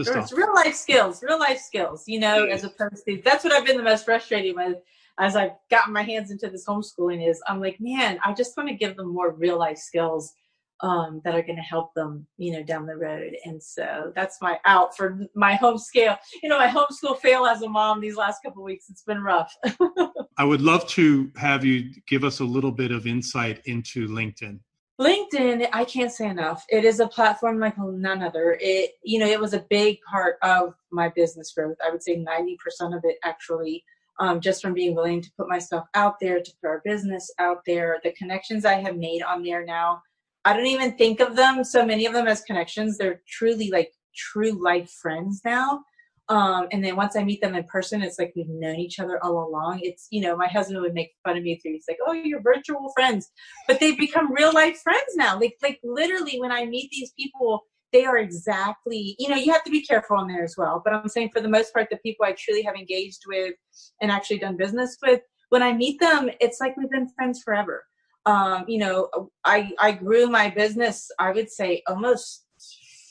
Just. 0.05 0.17
It's 0.17 0.33
real 0.33 0.55
life 0.55 0.75
skills, 0.75 1.23
real 1.23 1.39
life 1.39 1.61
skills. 1.61 2.05
You 2.07 2.21
know, 2.21 2.45
as 2.45 2.65
opposed 2.65 3.05
to 3.07 3.21
that's 3.25 3.45
what 3.45 3.53
I've 3.53 3.65
been 3.65 3.77
the 3.77 3.83
most 3.83 4.05
frustrated 4.05 4.55
with 4.55 4.77
as 5.19 5.37
I've 5.37 5.53
gotten 5.71 5.93
my 5.93 6.03
hands 6.03 6.31
into 6.31 6.49
this 6.49 6.67
homeschooling 6.67 7.29
is 7.29 7.41
I'm 7.47 7.61
like, 7.61 7.79
man, 7.81 8.19
I 8.25 8.35
just 8.35 8.57
want 8.57 8.69
to 8.69 8.75
give 8.75 8.97
them 8.97 9.13
more 9.13 9.33
real 9.33 9.59
life 9.59 9.79
skills 9.79 10.35
um, 10.81 11.23
that 11.25 11.35
are 11.35 11.43
going 11.43 11.57
to 11.57 11.63
help 11.63 11.95
them, 11.95 12.27
you 12.37 12.53
know, 12.53 12.63
down 12.63 12.87
the 12.87 12.97
road. 12.97 13.35
And 13.47 13.63
so 13.63 14.13
that's 14.15 14.43
my 14.43 14.59
out 14.67 14.95
for 14.95 15.19
my 15.35 15.55
homeschool. 15.55 16.19
You 16.43 16.49
know, 16.51 16.59
my 16.59 16.69
homeschool 16.69 17.19
fail 17.19 17.47
as 17.47 17.63
a 17.63 17.69
mom 17.69 18.01
these 18.01 18.17
last 18.17 18.43
couple 18.45 18.63
weeks. 18.63 18.91
It's 18.91 19.03
been 19.03 19.23
rough. 19.23 19.57
I 20.37 20.45
would 20.45 20.61
love 20.61 20.87
to 20.89 21.31
have 21.37 21.65
you 21.65 21.91
give 22.07 22.25
us 22.25 22.41
a 22.41 22.45
little 22.45 22.73
bit 22.73 22.91
of 22.91 23.07
insight 23.07 23.63
into 23.65 24.07
LinkedIn. 24.09 24.61
LinkedIn, 25.01 25.69
I 25.73 25.85
can't 25.85 26.11
say 26.11 26.29
enough. 26.29 26.65
It 26.71 26.85
is 26.85 27.01
a 27.01 27.09
platform 27.09 27.59
like 27.59 27.75
none 27.77 28.23
other. 28.23 28.57
It, 28.61 28.93
you 29.05 29.19
know, 29.19 29.27
it 29.27 29.41
was 29.41 29.53
a 29.53 29.67
big 29.69 29.99
part 30.11 30.37
of 30.43 30.75
my 30.91 31.11
business 31.11 31.53
growth. 31.53 31.77
I 31.85 31.91
would 31.91 32.03
say 32.03 32.17
90% 32.17 32.97
of 32.97 33.05
it 33.05 33.17
actually 33.23 33.85
um, 34.19 34.41
just 34.41 34.63
from 34.63 34.75
being 34.75 34.95
willing 34.95 35.21
to 35.21 35.31
put 35.37 35.49
myself 35.49 35.87
out 35.95 36.17
there, 36.21 36.41
to 36.41 36.53
put 36.63 36.69
our 36.69 36.83
business 36.85 37.31
out 37.39 37.59
there. 37.67 37.99
The 38.03 38.13
connections 38.13 38.65
I 38.65 38.75
have 38.75 38.97
made 38.97 39.23
on 39.23 39.43
there 39.43 39.65
now, 39.65 40.03
I 40.45 40.55
don't 40.55 40.67
even 40.67 40.97
think 40.97 41.21
of 41.21 41.37
them, 41.37 41.65
so 41.65 41.85
many 41.85 42.07
of 42.07 42.13
them 42.13 42.27
as 42.27 42.41
connections. 42.43 42.97
They're 42.97 43.21
truly 43.29 43.71
like 43.71 43.93
true 44.15 44.63
life 44.63 44.91
friends 44.91 45.43
now. 45.45 45.83
Um, 46.29 46.67
and 46.73 46.85
then 46.85 46.97
once 46.97 47.17
I 47.17 47.23
meet 47.23 47.41
them 47.41 47.55
in 47.55 47.65
person, 47.65 48.03
it's 48.03 48.19
like 48.19 48.33
we've 48.35 48.49
known 48.49 48.77
each 48.77 48.99
other 48.99 49.23
all 49.23 49.49
along. 49.49 49.81
It's, 49.83 50.09
you 50.11 50.21
know, 50.21 50.37
my 50.37 50.49
husband 50.49 50.81
would 50.81 50.95
make 50.95 51.13
fun 51.25 51.37
of 51.37 51.43
me 51.45 51.59
through, 51.59 51.73
He's 51.73 51.85
like, 51.89 51.99
oh, 52.07 52.13
you're 52.13 52.43
virtual 52.43 52.93
friends. 52.97 53.31
But 53.69 53.79
they've 53.79 53.97
become 53.97 54.33
real 54.33 54.53
life 54.53 54.79
friends 54.79 55.15
now. 55.15 55.39
Like, 55.39 55.57
like 55.63 55.79
literally 55.85 56.41
when 56.41 56.51
I 56.51 56.65
meet 56.65 56.91
these 56.91 57.13
people, 57.19 57.65
they 57.93 58.05
are 58.05 58.19
exactly, 58.19 59.15
you 59.19 59.29
know, 59.29 59.37
you 59.37 59.53
have 59.53 59.63
to 59.65 59.71
be 59.71 59.85
careful 59.85 60.17
on 60.17 60.27
there 60.27 60.43
as 60.43 60.57
well. 60.59 60.83
But 60.85 60.95
I'm 60.95 61.09
saying 61.09 61.31
for 61.33 61.41
the 61.41 61.49
most 61.49 61.73
part, 61.73 61.89
the 61.91 61.99
people 61.99 62.27
I 62.27 62.35
truly 62.37 62.63
have 62.63 62.75
engaged 62.75 63.23
with 63.29 63.55
and 64.01 64.11
actually 64.11 64.39
done 64.39 64.57
business 64.57 64.97
with, 65.07 65.21
when 65.51 65.63
I 65.63 65.73
meet 65.73 66.01
them, 66.01 66.29
it's 66.41 66.61
like 66.61 66.77
we've 66.77 66.91
been 66.91 67.09
friends 67.11 67.41
forever. 67.45 67.85
Um, 68.25 68.65
you 68.67 68.79
know, 68.79 69.31
I, 69.45 69.71
I 69.79 69.93
grew 69.93 70.27
my 70.27 70.51
business, 70.51 71.09
I 71.21 71.31
would 71.31 71.51
say 71.51 71.85
almost 71.87 72.45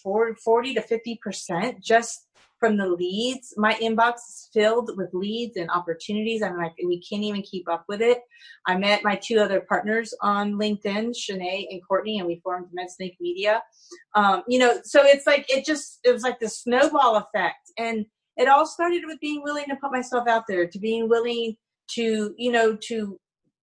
40 0.03 0.73
to 0.73 0.81
50% 0.81 1.81
just 1.81 2.24
from 2.65 2.77
the 2.77 2.87
leads. 2.87 3.53
My 3.57 3.73
inbox 3.75 4.13
is 4.15 4.49
filled 4.53 4.91
with 4.97 5.09
leads 5.13 5.57
and 5.57 5.69
opportunities. 5.69 6.41
I'm 6.41 6.57
like, 6.57 6.73
we 6.85 7.01
can't 7.01 7.23
even 7.23 7.41
keep 7.41 7.69
up 7.69 7.85
with 7.87 8.01
it. 8.01 8.19
I 8.65 8.77
met 8.77 9.03
my 9.03 9.15
two 9.15 9.39
other 9.39 9.61
partners 9.61 10.13
on 10.21 10.53
LinkedIn, 10.53 11.13
Shanae 11.15 11.67
and 11.69 11.81
Courtney, 11.87 12.19
and 12.19 12.27
we 12.27 12.41
formed 12.43 12.67
MedSnake 12.77 13.17
Media. 13.19 13.61
Um, 14.15 14.43
you 14.47 14.59
know, 14.59 14.79
so 14.83 15.03
it's 15.03 15.27
like, 15.27 15.45
it 15.49 15.65
just, 15.65 15.99
it 16.03 16.11
was 16.11 16.23
like 16.23 16.39
the 16.39 16.49
snowball 16.49 17.17
effect. 17.17 17.71
And, 17.77 18.05
it 18.37 18.49
all 18.49 18.65
started 18.65 19.03
with 19.05 19.19
being 19.21 19.41
willing 19.43 19.65
to 19.69 19.77
put 19.77 19.93
myself 19.93 20.27
out 20.27 20.43
there, 20.45 20.67
to 20.67 20.79
being 20.79 21.07
willing 21.07 21.55
to, 21.91 22.33
you 22.37 22.51
know, 22.51 22.75
to 22.87 23.17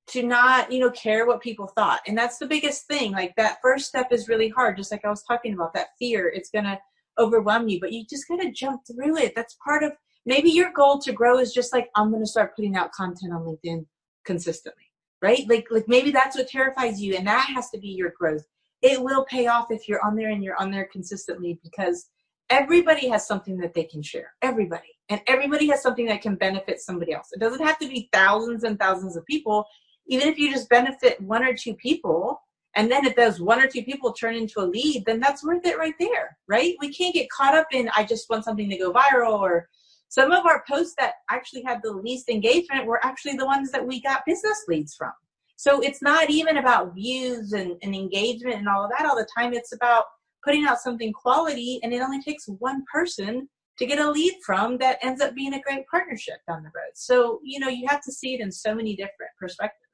to 0.09 0.23
not, 0.23 0.73
you 0.73 0.81
know, 0.81 0.91
care 0.91 1.27
what 1.27 1.41
people 1.43 1.69
thought. 1.77 2.01
And 2.07 2.17
that's 2.17 2.39
the 2.39 2.47
biggest 2.47 2.87
thing. 2.87 3.13
Like 3.13 3.35
that 3.37 3.59
first 3.63 3.87
step 3.87 4.09
is 4.11 4.29
really 4.29 4.49
hard, 4.49 4.77
just 4.77 4.91
like 4.91 5.05
I 5.05 5.11
was 5.11 5.23
talking 5.25 5.55
about, 5.55 5.75
that 5.75 5.89
fear. 5.99 6.29
It's 6.29 6.51
gonna 6.51 6.79
overwhelm 7.19 7.69
you, 7.69 7.81
but 7.81 7.93
you 7.93 8.05
just 8.09 8.29
gotta 8.29 8.51
jump 8.51 8.83
through 8.87 9.17
it. 9.19 9.35
That's 9.35 9.57
part 9.65 9.83
of 9.83 9.93
maybe 10.27 10.51
your 10.51 10.73
goal 10.73 10.99
to 11.01 11.13
grow 11.13 11.39
is 11.39 11.53
just 11.53 11.73
like 11.73 11.91
I'm 11.97 12.11
gonna 12.11 12.27
start 12.27 12.57
putting 12.57 12.77
out 12.77 12.93
content 12.93 13.33
on 13.33 13.43
LinkedIn 13.43 13.87
consistently. 14.25 14.85
Right? 15.21 15.49
Like 15.49 15.69
like 15.71 15.87
maybe 15.89 16.11
that's 16.11 16.37
what 16.37 16.49
terrifies 16.49 17.01
you 17.01 17.15
and 17.17 17.27
that 17.27 17.47
has 17.55 17.71
to 17.71 17.79
be 17.79 17.89
your 17.89 18.13
growth. 18.19 18.45
It 18.83 19.01
will 19.01 19.25
pay 19.25 19.47
off 19.47 19.71
if 19.71 19.89
you're 19.89 20.05
on 20.05 20.17
there 20.17 20.31
and 20.31 20.43
you're 20.43 20.61
on 20.61 20.73
there 20.73 20.89
consistently 20.91 21.61
because 21.63 22.09
everybody 22.51 23.09
has 23.09 23.27
something 23.27 23.57
that 23.59 23.75
they 23.75 23.85
can 23.85 24.03
share. 24.03 24.35
Everybody. 24.43 24.89
And 25.09 25.21
everybody 25.27 25.69
has 25.69 25.83
something 25.83 26.07
that 26.07 26.23
can 26.23 26.37
benefit 26.37 26.81
somebody 26.81 27.13
else. 27.13 27.29
It 27.33 27.41
doesn't 27.41 27.65
have 27.65 27.79
to 27.79 27.89
be 27.89 28.09
thousands 28.13 28.65
and 28.65 28.79
thousands 28.79 29.17
of 29.17 29.25
people. 29.27 29.65
Even 30.07 30.29
if 30.29 30.39
you 30.39 30.51
just 30.51 30.69
benefit 30.69 31.21
one 31.21 31.45
or 31.45 31.55
two 31.55 31.75
people, 31.75 32.41
and 32.75 32.91
then 32.91 33.05
if 33.05 33.15
those 33.17 33.41
one 33.41 33.61
or 33.61 33.67
two 33.67 33.83
people 33.83 34.13
turn 34.13 34.35
into 34.35 34.61
a 34.61 34.67
lead, 34.67 35.05
then 35.05 35.21
that's 35.21 35.45
worth 35.45 35.67
it 35.67 35.79
right 35.79 35.95
there, 35.99 36.39
right? 36.49 36.75
We 36.81 36.93
can't 36.93 37.15
get 37.15 37.31
caught 37.31 37.55
up 37.55 37.67
in, 37.73 37.91
I 37.97 38.05
just 38.05 38.31
want 38.31 38.45
something 38.45 38.71
to 38.71 38.79
go 38.79 38.93
viral 38.93 39.41
or 39.41 39.69
some 40.09 40.31
of 40.31 40.47
our 40.47 40.65
posts 40.69 40.95
that 40.99 41.15
actually 41.31 41.63
had 41.63 41.81
the 41.83 41.93
least 41.93 42.29
engagement 42.29 42.87
were 42.87 43.05
actually 43.05 43.37
the 43.37 43.47
ones 43.47 43.71
that 43.73 43.87
we 43.87 44.01
got 44.01 44.27
business 44.27 44.65
leads 44.69 44.95
from. 44.95 45.13
So 45.57 45.81
it's 45.81 46.03
not 46.03 46.29
even 46.29 46.57
about 46.57 46.95
views 46.95 47.53
and, 47.53 47.77
and 47.83 47.95
engagement 47.95 48.57
and 48.57 48.69
all 48.69 48.85
of 48.85 48.91
that 48.91 49.07
all 49.07 49.17
the 49.17 49.29
time. 49.37 49.53
It's 49.53 49.73
about 49.73 50.05
putting 50.45 50.65
out 50.65 50.81
something 50.81 51.13
quality 51.13 51.79
and 51.83 51.93
it 51.93 52.03
only 52.03 52.21
takes 52.21 52.47
one 52.47 52.85
person 52.93 53.49
to 53.79 53.87
get 53.87 53.99
a 53.99 54.11
lead 54.11 54.35
from 54.45 54.79
that 54.79 54.99
ends 55.03 55.21
up 55.21 55.35
being 55.35 55.55
a 55.55 55.61
great 55.61 55.87
partnership 55.89 56.39
down 56.49 56.63
the 56.63 56.69
road. 56.75 56.93
So, 56.95 57.41
you 57.43 57.59
know, 57.59 57.69
you 57.69 57.87
have 57.89 58.03
to 58.03 58.13
see 58.13 58.35
it 58.35 58.41
in 58.41 58.51
so 58.51 58.75
many 58.75 58.97
different 58.97 59.31
perspectives. 59.39 59.92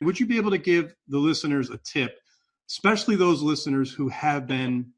Would 0.00 0.20
you 0.20 0.26
be 0.26 0.36
able 0.36 0.50
to 0.50 0.58
give 0.58 0.94
the 1.08 1.18
listeners 1.18 1.70
a 1.70 1.78
tip, 1.78 2.18
especially 2.68 3.16
those 3.16 3.42
listeners 3.42 3.92
who 3.92 4.08
have 4.08 4.46
been 4.46 4.92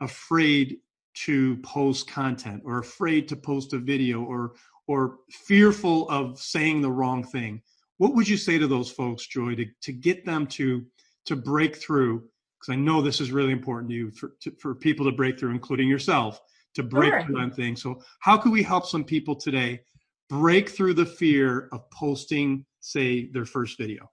afraid 0.00 0.78
to 1.14 1.56
post 1.58 2.08
content 2.08 2.62
or 2.64 2.78
afraid 2.78 3.28
to 3.28 3.36
post 3.36 3.72
a 3.72 3.78
video 3.78 4.22
or 4.22 4.52
or 4.88 5.18
fearful 5.30 6.08
of 6.10 6.38
saying 6.38 6.82
the 6.82 6.90
wrong 6.90 7.24
thing? 7.24 7.62
What 7.98 8.14
would 8.14 8.28
you 8.28 8.36
say 8.36 8.58
to 8.58 8.66
those 8.66 8.90
folks, 8.90 9.26
Joy, 9.26 9.54
to, 9.54 9.66
to 9.82 9.92
get 9.92 10.24
them 10.24 10.46
to 10.48 10.84
to 11.26 11.36
break 11.36 11.76
through 11.76 12.24
because 12.62 12.72
I 12.72 12.76
know 12.76 13.02
this 13.02 13.20
is 13.20 13.32
really 13.32 13.52
important 13.52 13.90
to 13.90 13.96
you 13.96 14.10
for, 14.12 14.34
to, 14.42 14.52
for 14.60 14.74
people 14.74 15.04
to 15.06 15.16
break 15.16 15.38
through, 15.38 15.50
including 15.50 15.88
yourself, 15.88 16.40
to 16.74 16.82
break 16.82 17.12
sure. 17.12 17.24
through 17.24 17.40
on 17.40 17.50
things. 17.50 17.82
So, 17.82 18.00
how 18.20 18.36
can 18.36 18.52
we 18.52 18.62
help 18.62 18.86
some 18.86 19.04
people 19.04 19.34
today 19.34 19.80
break 20.28 20.68
through 20.68 20.94
the 20.94 21.06
fear 21.06 21.68
of 21.72 21.90
posting, 21.90 22.64
say, 22.82 23.26
their 23.28 23.46
first 23.46 23.78
video? 23.78 24.10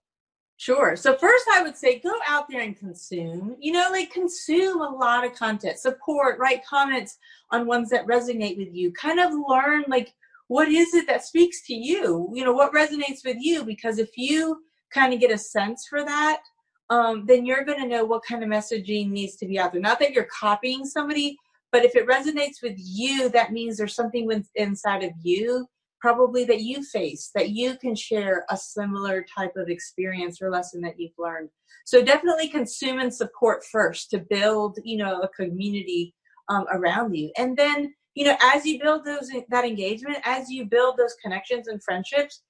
Sure. 0.56 0.94
So 0.94 1.16
first 1.16 1.46
I 1.50 1.62
would 1.62 1.76
say 1.76 2.00
go 2.00 2.12
out 2.28 2.44
there 2.48 2.60
and 2.60 2.78
consume. 2.78 3.56
You 3.60 3.72
know, 3.72 3.88
like 3.90 4.12
consume 4.12 4.82
a 4.82 4.88
lot 4.88 5.24
of 5.24 5.34
content, 5.34 5.78
support, 5.78 6.38
write 6.38 6.64
comments 6.66 7.16
on 7.50 7.66
ones 7.66 7.88
that 7.90 8.06
resonate 8.06 8.58
with 8.58 8.74
you. 8.74 8.92
Kind 8.92 9.20
of 9.20 9.32
learn 9.48 9.84
like 9.88 10.12
what 10.48 10.68
is 10.68 10.92
it 10.92 11.06
that 11.06 11.24
speaks 11.24 11.64
to 11.66 11.74
you? 11.74 12.28
You 12.34 12.44
know, 12.44 12.52
what 12.52 12.74
resonates 12.74 13.24
with 13.24 13.38
you 13.40 13.64
because 13.64 13.98
if 13.98 14.10
you 14.18 14.62
kind 14.92 15.14
of 15.14 15.20
get 15.20 15.30
a 15.30 15.38
sense 15.38 15.86
for 15.88 16.04
that, 16.04 16.42
um, 16.90 17.24
then 17.24 17.46
you're 17.46 17.64
going 17.64 17.80
to 17.80 17.88
know 17.88 18.04
what 18.04 18.24
kind 18.28 18.42
of 18.42 18.50
messaging 18.50 19.10
needs 19.10 19.36
to 19.36 19.46
be 19.46 19.58
out 19.58 19.72
there. 19.72 19.80
Not 19.80 19.98
that 20.00 20.12
you're 20.12 20.24
copying 20.24 20.84
somebody, 20.84 21.38
but 21.72 21.84
if 21.84 21.96
it 21.96 22.06
resonates 22.06 22.62
with 22.62 22.74
you, 22.76 23.28
that 23.30 23.52
means 23.52 23.78
there's 23.78 23.94
something 23.94 24.44
inside 24.56 25.04
of 25.04 25.12
you, 25.22 25.66
probably 26.00 26.44
that 26.44 26.60
you 26.60 26.82
face, 26.82 27.30
that 27.34 27.50
you 27.50 27.76
can 27.76 27.94
share 27.94 28.44
a 28.50 28.56
similar 28.56 29.24
type 29.36 29.52
of 29.56 29.68
experience 29.68 30.40
or 30.40 30.50
lesson 30.50 30.80
that 30.80 30.98
you've 30.98 31.18
learned. 31.18 31.50
So 31.84 32.02
definitely 32.02 32.48
consume 32.48 32.98
and 33.00 33.12
support 33.12 33.64
first 33.64 34.10
to 34.10 34.18
build, 34.18 34.78
you 34.84 34.96
know, 34.96 35.20
a 35.20 35.28
community 35.28 36.14
um, 36.48 36.66
around 36.70 37.14
you. 37.14 37.30
And 37.36 37.56
then, 37.56 37.94
you 38.14 38.24
know, 38.24 38.36
as 38.42 38.66
you 38.66 38.80
build 38.80 39.04
those 39.04 39.30
that 39.48 39.64
engagement, 39.64 40.18
as 40.24 40.50
you 40.50 40.66
build 40.66 40.96
those 40.96 41.14
connections 41.22 41.68
and 41.68 41.82
friendships, 41.82 42.42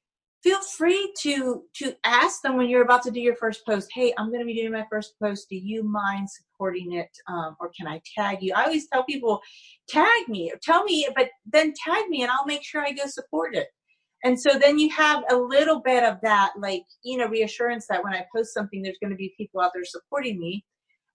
feel 0.43 0.61
free 0.63 1.13
to 1.19 1.65
to 1.75 1.95
ask 2.05 2.43
them 2.43 2.57
when 2.57 2.69
you're 2.69 2.83
about 2.83 3.03
to 3.03 3.11
do 3.11 3.21
your 3.21 3.37
first 3.37 3.65
post 3.67 3.89
hey 3.95 4.13
i'm 4.17 4.29
going 4.29 4.41
to 4.41 4.47
be 4.47 4.55
doing 4.55 4.73
my 4.73 4.87
first 4.91 5.15
post. 5.23 5.49
Do 5.49 5.57
you 5.57 5.83
mind 5.83 6.29
supporting 6.31 6.95
it 6.95 7.11
um, 7.29 7.57
or 7.61 7.71
can 7.77 7.87
i 7.87 8.01
tag 8.17 8.39
you? 8.41 8.53
I 8.55 8.65
always 8.65 8.89
tell 8.89 9.05
people 9.05 9.41
tag 9.89 10.29
me 10.29 10.53
tell 10.63 10.85
me 10.85 11.09
but 11.15 11.29
then 11.47 11.75
tag 11.85 12.09
me 12.09 12.23
and 12.23 12.31
i'll 12.31 12.47
make 12.47 12.65
sure 12.65 12.83
i 12.83 12.93
go 12.93 13.07
support 13.07 13.55
it. 13.55 13.69
And 14.23 14.39
so 14.39 14.59
then 14.59 14.79
you 14.79 14.91
have 14.91 15.25
a 15.31 15.37
little 15.37 15.81
bit 15.81 16.05
of 16.05 16.19
that 16.23 16.53
like 16.59 16.85
you 17.03 17.19
know 17.19 17.27
reassurance 17.27 17.87
that 17.89 18.03
when 18.03 18.15
i 18.15 18.25
post 18.35 18.55
something 18.55 18.83
there's 18.83 18.99
going 19.01 19.11
to 19.11 19.17
be 19.17 19.35
people 19.37 19.61
out 19.61 19.73
there 19.75 19.85
supporting 19.85 20.39
me. 20.39 20.65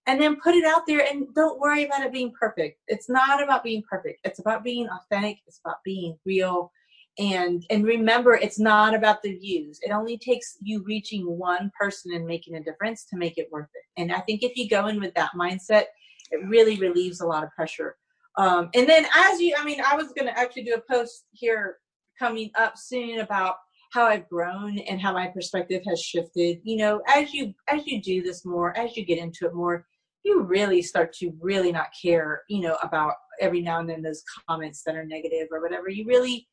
And 0.08 0.20
then 0.20 0.36
put 0.36 0.54
it 0.54 0.64
out 0.64 0.82
there 0.86 1.04
and 1.04 1.26
don't 1.34 1.58
worry 1.58 1.84
about 1.84 2.04
it 2.04 2.12
being 2.12 2.32
perfect. 2.38 2.78
It's 2.86 3.10
not 3.10 3.42
about 3.42 3.64
being 3.64 3.82
perfect. 3.90 4.20
It's 4.22 4.38
about 4.38 4.62
being 4.62 4.88
authentic. 4.88 5.38
It's 5.48 5.58
about 5.64 5.78
being 5.84 6.16
real 6.24 6.70
and 7.18 7.64
and 7.70 7.84
remember 7.84 8.34
it's 8.34 8.58
not 8.58 8.94
about 8.94 9.22
the 9.22 9.36
views. 9.36 9.78
It 9.82 9.90
only 9.90 10.18
takes 10.18 10.58
you 10.62 10.82
reaching 10.82 11.24
one 11.26 11.70
person 11.78 12.12
and 12.14 12.26
making 12.26 12.56
a 12.56 12.62
difference 12.62 13.04
to 13.06 13.16
make 13.16 13.38
it 13.38 13.48
worth 13.50 13.68
it. 13.74 14.00
And 14.00 14.12
i 14.12 14.20
think 14.20 14.42
if 14.42 14.56
you 14.56 14.68
go 14.68 14.86
in 14.86 15.00
with 15.00 15.14
that 15.14 15.30
mindset 15.38 15.84
it 16.30 16.44
really 16.46 16.76
relieves 16.76 17.20
a 17.20 17.26
lot 17.26 17.44
of 17.44 17.50
pressure. 17.52 17.96
Um, 18.36 18.68
and 18.74 18.88
then 18.88 19.06
as 19.14 19.40
you 19.40 19.54
i 19.58 19.64
mean 19.64 19.80
i 19.80 19.96
was 19.96 20.12
going 20.12 20.26
to 20.26 20.38
actually 20.38 20.64
do 20.64 20.74
a 20.74 20.92
post 20.92 21.24
here 21.32 21.78
coming 22.18 22.50
up 22.56 22.76
soon 22.76 23.20
about 23.20 23.56
how 23.92 24.04
i've 24.04 24.28
grown 24.28 24.78
and 24.78 25.00
how 25.00 25.12
my 25.12 25.28
perspective 25.28 25.82
has 25.88 26.00
shifted. 26.02 26.58
You 26.64 26.76
know 26.76 27.00
as 27.08 27.32
you 27.32 27.54
as 27.68 27.86
you 27.86 28.02
do 28.02 28.22
this 28.22 28.44
more 28.44 28.76
as 28.76 28.96
you 28.96 29.04
get 29.04 29.18
into 29.18 29.46
it 29.46 29.54
more 29.54 29.86
you 30.22 30.42
really 30.42 30.82
start 30.82 31.12
to 31.14 31.32
really 31.40 31.70
not 31.72 31.86
care 32.02 32.42
you 32.48 32.60
know 32.60 32.76
about 32.82 33.14
every 33.40 33.60
now 33.60 33.80
and 33.80 33.88
then 33.88 34.02
those 34.02 34.22
comments 34.48 34.82
that 34.84 34.96
are 34.96 35.04
negative 35.04 35.48
or 35.50 35.62
whatever. 35.62 35.88
You 35.88 36.06
really 36.06 36.46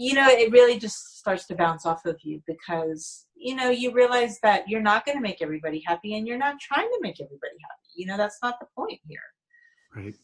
you 0.00 0.14
know, 0.14 0.26
it 0.30 0.50
really 0.50 0.78
just 0.78 1.18
starts 1.18 1.46
to 1.46 1.54
bounce 1.54 1.84
off 1.84 2.06
of 2.06 2.16
you 2.22 2.42
because, 2.46 3.26
you 3.34 3.54
know, 3.54 3.68
you 3.68 3.92
realize 3.92 4.38
that 4.42 4.66
you're 4.66 4.80
not 4.80 5.04
going 5.04 5.18
to 5.18 5.20
make 5.20 5.42
everybody 5.42 5.82
happy 5.86 6.16
and 6.16 6.26
you're 6.26 6.38
not 6.38 6.58
trying 6.58 6.88
to 6.88 6.98
make 7.02 7.20
everybody 7.20 7.52
happy. 7.68 7.88
You 7.96 8.06
know, 8.06 8.16
that's 8.16 8.38
not 8.42 8.58
the 8.60 8.66
point 8.74 8.98
here. 9.06 9.20
Right. 9.94 10.14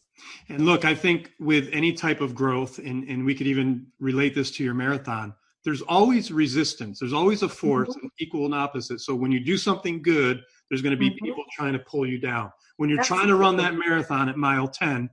And 0.49 0.65
look, 0.65 0.83
I 0.83 0.95
think 0.95 1.31
with 1.39 1.69
any 1.71 1.93
type 1.93 2.21
of 2.21 2.33
growth, 2.33 2.79
and, 2.79 3.07
and 3.07 3.23
we 3.23 3.35
could 3.35 3.45
even 3.45 3.85
relate 3.99 4.33
this 4.33 4.49
to 4.51 4.63
your 4.63 4.73
marathon, 4.73 5.35
there's 5.63 5.83
always 5.83 6.31
resistance. 6.31 6.99
There's 6.99 7.13
always 7.13 7.43
a 7.43 7.49
force, 7.49 7.89
mm-hmm. 7.89 8.07
equal 8.19 8.45
and 8.45 8.55
opposite. 8.55 9.01
So 9.01 9.13
when 9.13 9.31
you 9.31 9.39
do 9.39 9.57
something 9.57 10.01
good, 10.01 10.41
there's 10.71 10.81
going 10.81 10.95
to 10.95 10.97
be 10.97 11.11
mm-hmm. 11.11 11.23
people 11.23 11.43
trying 11.55 11.73
to 11.73 11.79
pull 11.79 12.07
you 12.07 12.17
down. 12.17 12.51
When 12.77 12.89
you're 12.89 13.03
trying 13.03 13.27
to 13.27 13.35
run 13.35 13.57
that 13.57 13.75
marathon 13.75 14.27
at 14.27 14.37
mile 14.37 14.67
10, 14.67 15.07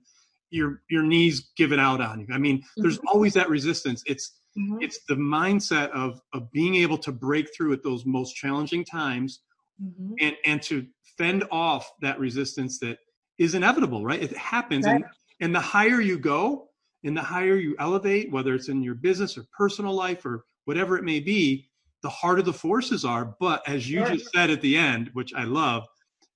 your 0.49 0.81
your 0.89 1.03
knees 1.03 1.51
give 1.57 1.73
it 1.73 1.79
out 1.79 2.01
on 2.01 2.21
you. 2.21 2.27
I 2.33 2.39
mean, 2.39 2.63
there's 2.79 2.97
mm-hmm. 2.97 3.09
always 3.09 3.35
that 3.35 3.51
resistance. 3.51 4.03
It's 4.07 4.41
Mm-hmm. 4.59 4.79
It's 4.81 5.01
the 5.09 5.17
mindset 5.17 5.91
of 5.91 6.21
of 6.33 6.51
being 6.53 6.77
able 6.77 6.99
to 6.99 7.13
break 7.13 7.49
through 7.55 7.73
at 7.73 7.83
those 7.83 8.07
most 8.07 8.35
challenging 8.35 8.85
times 8.85 9.41
mm-hmm. 9.83 10.15
and 10.21 10.37
and 10.45 10.63
to 10.63 10.87
fend 11.19 11.45
off 11.51 11.91
that 12.03 12.19
resistance 12.19 12.79
that 12.81 12.99
is 13.39 13.55
inevitable, 13.55 14.05
right? 14.05 14.23
It 14.23 14.37
happens. 14.37 14.87
Right. 14.87 14.97
And 14.97 15.05
and 15.41 15.55
the 15.55 15.61
higher 15.61 16.01
you 16.01 16.19
go 16.19 16.69
and 17.03 17.17
the 17.17 17.23
higher 17.23 17.57
you 17.57 17.75
elevate, 17.79 18.31
whether 18.31 18.55
it's 18.55 18.69
in 18.69 18.83
your 18.83 18.95
business 18.95 19.37
or 19.37 19.45
personal 19.57 19.93
life 19.93 20.25
or 20.25 20.45
whatever 20.65 20.97
it 20.97 21.05
may 21.05 21.21
be, 21.21 21.69
the 22.03 22.09
harder 22.09 22.43
the 22.43 22.53
forces 22.53 23.05
are. 23.05 23.35
But 23.41 23.69
as 23.69 23.91
you 23.91 24.05
just 24.07 24.31
said 24.33 24.51
at 24.51 24.61
the 24.61 24.77
end, 24.77 25.11
which 25.15 25.35
I 25.35 25.45
love, 25.45 25.85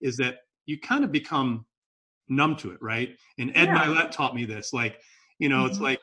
is 0.00 0.16
that 0.16 0.38
you 0.66 0.78
kind 0.78 1.04
of 1.04 1.12
become 1.12 1.64
numb 2.28 2.56
to 2.56 2.70
it, 2.70 2.78
right? 2.82 3.16
And 3.38 3.50
Ed 3.54 3.66
yeah. 3.66 3.84
Mylett 3.84 4.10
taught 4.10 4.34
me 4.34 4.44
this. 4.44 4.72
Like 4.72 5.00
you 5.38 5.48
know, 5.48 5.64
mm-hmm. 5.64 5.70
it's 5.70 5.80
like 5.80 6.00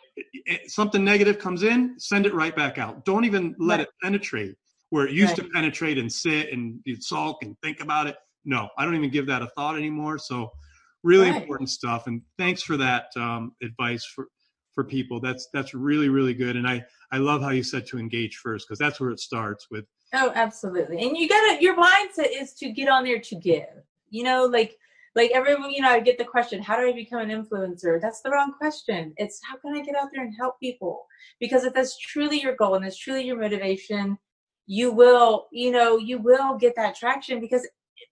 something 0.67 1.03
negative 1.03 1.39
comes 1.39 1.63
in, 1.63 1.95
send 1.99 2.25
it 2.25 2.33
right 2.33 2.55
back 2.55 2.77
out. 2.77 3.05
Don't 3.05 3.25
even 3.25 3.55
let 3.59 3.79
right. 3.79 3.87
it 3.87 3.89
penetrate 4.01 4.55
where 4.91 5.07
it 5.07 5.13
used 5.13 5.37
right. 5.37 5.47
to 5.47 5.53
penetrate 5.53 5.97
and 5.97 6.11
sit 6.11 6.53
and 6.53 6.79
you'd 6.85 7.03
sulk 7.03 7.43
and 7.43 7.55
think 7.61 7.81
about 7.81 8.07
it. 8.07 8.15
No, 8.45 8.69
I 8.77 8.85
don't 8.85 8.95
even 8.95 9.09
give 9.09 9.27
that 9.27 9.41
a 9.41 9.47
thought 9.47 9.75
anymore. 9.75 10.17
So 10.17 10.51
really 11.03 11.29
right. 11.29 11.41
important 11.41 11.69
stuff. 11.69 12.07
And 12.07 12.21
thanks 12.37 12.61
for 12.61 12.77
that 12.77 13.05
um, 13.17 13.53
advice 13.61 14.05
for, 14.05 14.27
for 14.73 14.83
people. 14.83 15.19
That's, 15.19 15.49
that's 15.53 15.73
really, 15.73 16.09
really 16.09 16.33
good. 16.33 16.55
And 16.55 16.67
I, 16.67 16.83
I 17.11 17.17
love 17.17 17.41
how 17.41 17.49
you 17.49 17.63
said 17.63 17.87
to 17.87 17.97
engage 17.97 18.37
first, 18.37 18.67
because 18.67 18.79
that's 18.79 18.99
where 18.99 19.09
it 19.09 19.19
starts 19.19 19.67
with. 19.71 19.85
Oh, 20.13 20.31
absolutely. 20.35 21.01
And 21.01 21.17
you 21.17 21.27
gotta, 21.27 21.61
your 21.61 21.75
mindset 21.75 22.29
is 22.31 22.53
to 22.53 22.69
get 22.69 22.87
on 22.87 23.03
there 23.03 23.19
to 23.19 23.35
give, 23.35 23.65
you 24.09 24.23
know, 24.23 24.45
like, 24.45 24.77
like 25.15 25.31
everyone, 25.31 25.71
you 25.71 25.81
know, 25.81 25.89
I 25.89 26.01
get 26.01 26.17
the 26.17 26.25
question, 26.25 26.61
how 26.61 26.77
do 26.77 26.85
I 26.85 26.91
become 26.91 27.19
an 27.19 27.29
influencer? 27.29 28.01
That's 28.01 28.21
the 28.21 28.29
wrong 28.29 28.53
question. 28.53 29.13
It's 29.15 29.39
how 29.49 29.57
can 29.57 29.75
I 29.75 29.81
get 29.81 29.95
out 29.95 30.09
there 30.13 30.23
and 30.23 30.35
help 30.37 30.59
people? 30.59 31.05
Because 31.39 31.63
if 31.63 31.73
that's 31.73 31.97
truly 31.97 32.41
your 32.41 32.55
goal 32.55 32.75
and 32.75 32.83
that's 32.83 32.97
truly 32.97 33.25
your 33.25 33.39
motivation, 33.39 34.17
you 34.67 34.91
will, 34.91 35.47
you 35.51 35.71
know, 35.71 35.97
you 35.97 36.17
will 36.17 36.57
get 36.57 36.75
that 36.75 36.95
traction 36.95 37.39
because 37.39 37.65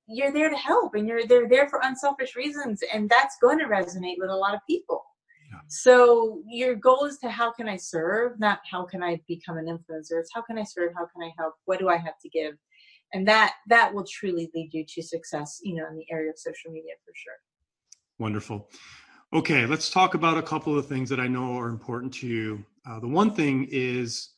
you're 0.08 0.32
there 0.32 0.50
to 0.50 0.56
help 0.56 0.96
and 0.96 1.08
you're 1.08 1.28
they're 1.28 1.50
there 1.50 1.68
for 1.68 1.82
unselfish 1.84 2.36
reasons 2.36 2.82
and 2.94 3.10
that's 3.10 3.38
going 3.42 3.60
to 3.60 3.66
resonate 3.66 4.16
with 4.18 4.30
a 4.30 4.36
lot 4.36 4.54
of 4.54 4.62
people. 4.68 5.04
Yeah. 5.52 5.60
So 5.68 6.42
your 6.48 6.76
goal 6.76 7.06
is 7.06 7.18
to 7.20 7.30
how 7.30 7.52
can 7.52 7.68
I 7.68 7.76
serve, 7.76 8.40
not 8.40 8.60
how 8.70 8.86
can 8.86 9.04
I 9.04 9.20
become 9.28 9.58
an 9.58 9.66
influencer. 9.66 10.20
It's 10.20 10.32
how 10.34 10.42
can 10.42 10.58
I 10.58 10.64
serve, 10.64 10.94
how 10.98 11.06
can 11.06 11.24
I 11.24 11.32
help, 11.38 11.56
what 11.66 11.80
do 11.80 11.90
I 11.90 11.98
have 11.98 12.18
to 12.22 12.30
give, 12.30 12.56
and 13.14 13.28
that 13.28 13.54
that 13.68 13.94
will 13.94 14.06
truly 14.06 14.50
lead 14.54 14.70
you 14.74 14.86
to 14.88 15.02
success. 15.02 15.60
You 15.64 15.76
know, 15.76 15.88
in 15.90 15.96
the 15.96 16.06
area 16.12 16.30
of 16.30 16.38
social 16.38 16.72
media 16.72 16.94
for 17.06 17.14
sure. 17.16 17.34
Wonderful. 18.20 18.70
Okay, 19.34 19.66
let's 19.66 19.90
talk 19.90 20.14
about 20.14 20.38
a 20.38 20.44
couple 20.44 20.78
of 20.78 20.88
things 20.88 21.10
that 21.10 21.20
I 21.20 21.28
know 21.28 21.58
are 21.58 21.70
important 21.70 22.14
to 22.16 22.28
you. 22.28 22.64
Uh, 22.88 23.00
the 23.00 23.08
one 23.08 23.34
thing 23.34 23.68
is 23.72 24.30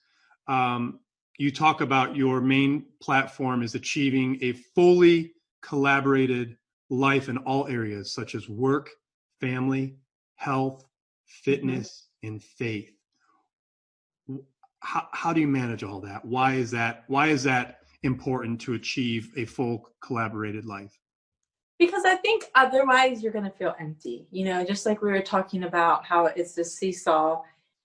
um, 0.47 0.99
you 1.37 1.51
talk 1.51 1.81
about 1.81 2.15
your 2.15 2.39
main 2.39 2.85
platform 3.01 3.61
is 3.61 3.75
achieving 3.75 4.37
a 4.41 4.53
fully 4.53 5.33
collaborated 5.61 6.55
life 6.89 7.27
in 7.27 7.37
all 7.39 7.67
areas 7.67 8.13
such 8.13 8.35
as 8.35 8.47
work, 8.47 8.89
family, 9.41 9.97
health, 10.35 10.85
fitness, 11.25 12.07
mm-hmm. 12.23 12.33
and 12.33 12.43
faith. 12.43 12.91
How, 14.79 15.07
how 15.11 15.33
do 15.33 15.41
you 15.41 15.47
manage 15.47 15.83
all 15.83 15.99
that? 16.01 16.23
Why 16.23 16.53
is 16.53 16.71
that? 16.71 17.03
Why 17.07 17.27
is 17.27 17.43
that 17.43 17.79
important 18.05 18.61
to 18.61 18.73
achieve 18.73 19.31
a 19.35 19.45
full 19.45 19.89
collaborated 20.01 20.65
life? 20.65 20.97
because 21.79 22.05
I 22.05 22.15
think 22.15 22.45
otherwise 22.55 23.21
you're 23.21 23.33
going 23.33 23.45
to 23.45 23.57
feel 23.57 23.75
empty. 23.79 24.27
You 24.31 24.45
know, 24.45 24.63
just 24.63 24.85
like 24.85 25.01
we 25.01 25.11
were 25.11 25.21
talking 25.21 25.63
about 25.63 26.05
how 26.05 26.27
it's 26.27 26.53
this 26.53 26.77
seesaw. 26.77 27.41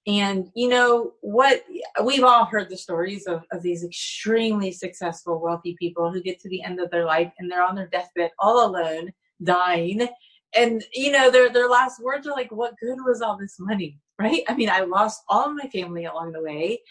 And, 0.07 0.51
you 0.55 0.69
know, 0.69 1.13
what 1.21 1.63
we've 2.05 2.25
all 2.25 2.45
heard 2.47 2.71
the 2.71 2.77
stories 2.77 3.27
of, 3.27 3.45
of 3.53 3.63
these 3.63 3.85
extremely 3.85 4.73
successful, 4.73 5.41
wealthy 5.41 5.77
people 5.79 6.11
who 6.11 6.23
get 6.23 6.41
to 6.41 6.49
the 6.49 6.63
end 6.63 6.81
of 6.81 6.91
their 6.91 7.05
life 7.05 7.33
and 7.39 7.51
they're 7.51 7.65
on 7.65 7.75
their 7.75 7.89
deathbed 7.89 8.31
all 8.39 8.67
alone, 8.67 9.11
dying. 9.43 10.09
And, 10.55 10.83
you 10.95 11.13
know, 11.13 11.31
their, 11.31 11.51
their 11.51 11.69
last 11.69 12.03
words 12.03 12.27
are 12.27 12.33
like, 12.33 12.51
what 12.51 12.79
good 12.81 12.99
was 13.05 13.21
all 13.21 13.37
this 13.37 13.57
money? 13.59 13.99
Right? 14.21 14.43
I 14.51 14.55
mean, 14.55 14.69
I 14.69 14.81
lost 14.81 15.23
all 15.31 15.51
my 15.55 15.67
family 15.69 16.05
along 16.05 16.33
the 16.33 16.43
way. 16.43 16.83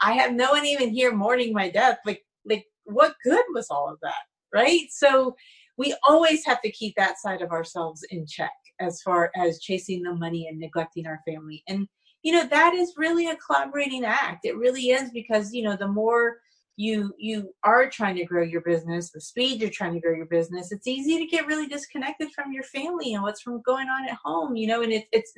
I 0.00 0.12
have 0.12 0.32
no 0.32 0.52
one 0.52 0.64
even 0.64 0.90
here 0.90 1.12
mourning 1.12 1.52
my 1.52 1.68
death. 1.68 1.98
Like, 2.06 2.22
like, 2.44 2.66
what 2.86 3.14
good 3.24 3.44
was 3.54 3.68
all 3.70 3.88
of 3.90 3.98
that? 4.02 4.14
Right? 4.52 4.86
So, 4.90 5.36
we 5.78 5.94
always 6.08 6.44
have 6.44 6.62
to 6.62 6.70
keep 6.70 6.94
that 6.96 7.18
side 7.18 7.42
of 7.42 7.50
ourselves 7.50 8.02
in 8.10 8.26
check 8.26 8.52
as 8.80 9.02
far 9.02 9.30
as 9.36 9.60
chasing 9.60 10.02
the 10.02 10.14
money 10.14 10.48
and 10.48 10.58
neglecting 10.58 11.06
our 11.06 11.20
family. 11.26 11.62
And, 11.68 11.86
you 12.22 12.32
know, 12.32 12.46
that 12.46 12.74
is 12.74 12.94
really 12.96 13.28
a 13.28 13.36
collaborating 13.36 14.04
act. 14.04 14.44
It 14.44 14.56
really 14.56 14.90
is 14.90 15.10
because, 15.10 15.52
you 15.52 15.62
know, 15.62 15.76
the 15.76 15.88
more 15.88 16.38
you 16.78 17.14
you 17.18 17.54
are 17.64 17.88
trying 17.88 18.16
to 18.16 18.24
grow 18.24 18.42
your 18.42 18.60
business, 18.60 19.10
the 19.10 19.20
speed 19.20 19.60
you're 19.60 19.70
trying 19.70 19.94
to 19.94 20.00
grow 20.00 20.14
your 20.14 20.26
business, 20.26 20.72
it's 20.72 20.86
easy 20.86 21.18
to 21.18 21.26
get 21.26 21.46
really 21.46 21.66
disconnected 21.66 22.28
from 22.34 22.52
your 22.52 22.64
family 22.64 23.14
and 23.14 23.22
what's 23.22 23.40
from 23.40 23.62
going 23.62 23.88
on 23.88 24.08
at 24.08 24.18
home, 24.22 24.56
you 24.56 24.66
know, 24.66 24.82
and 24.82 24.92
it, 24.92 25.04
it's 25.12 25.32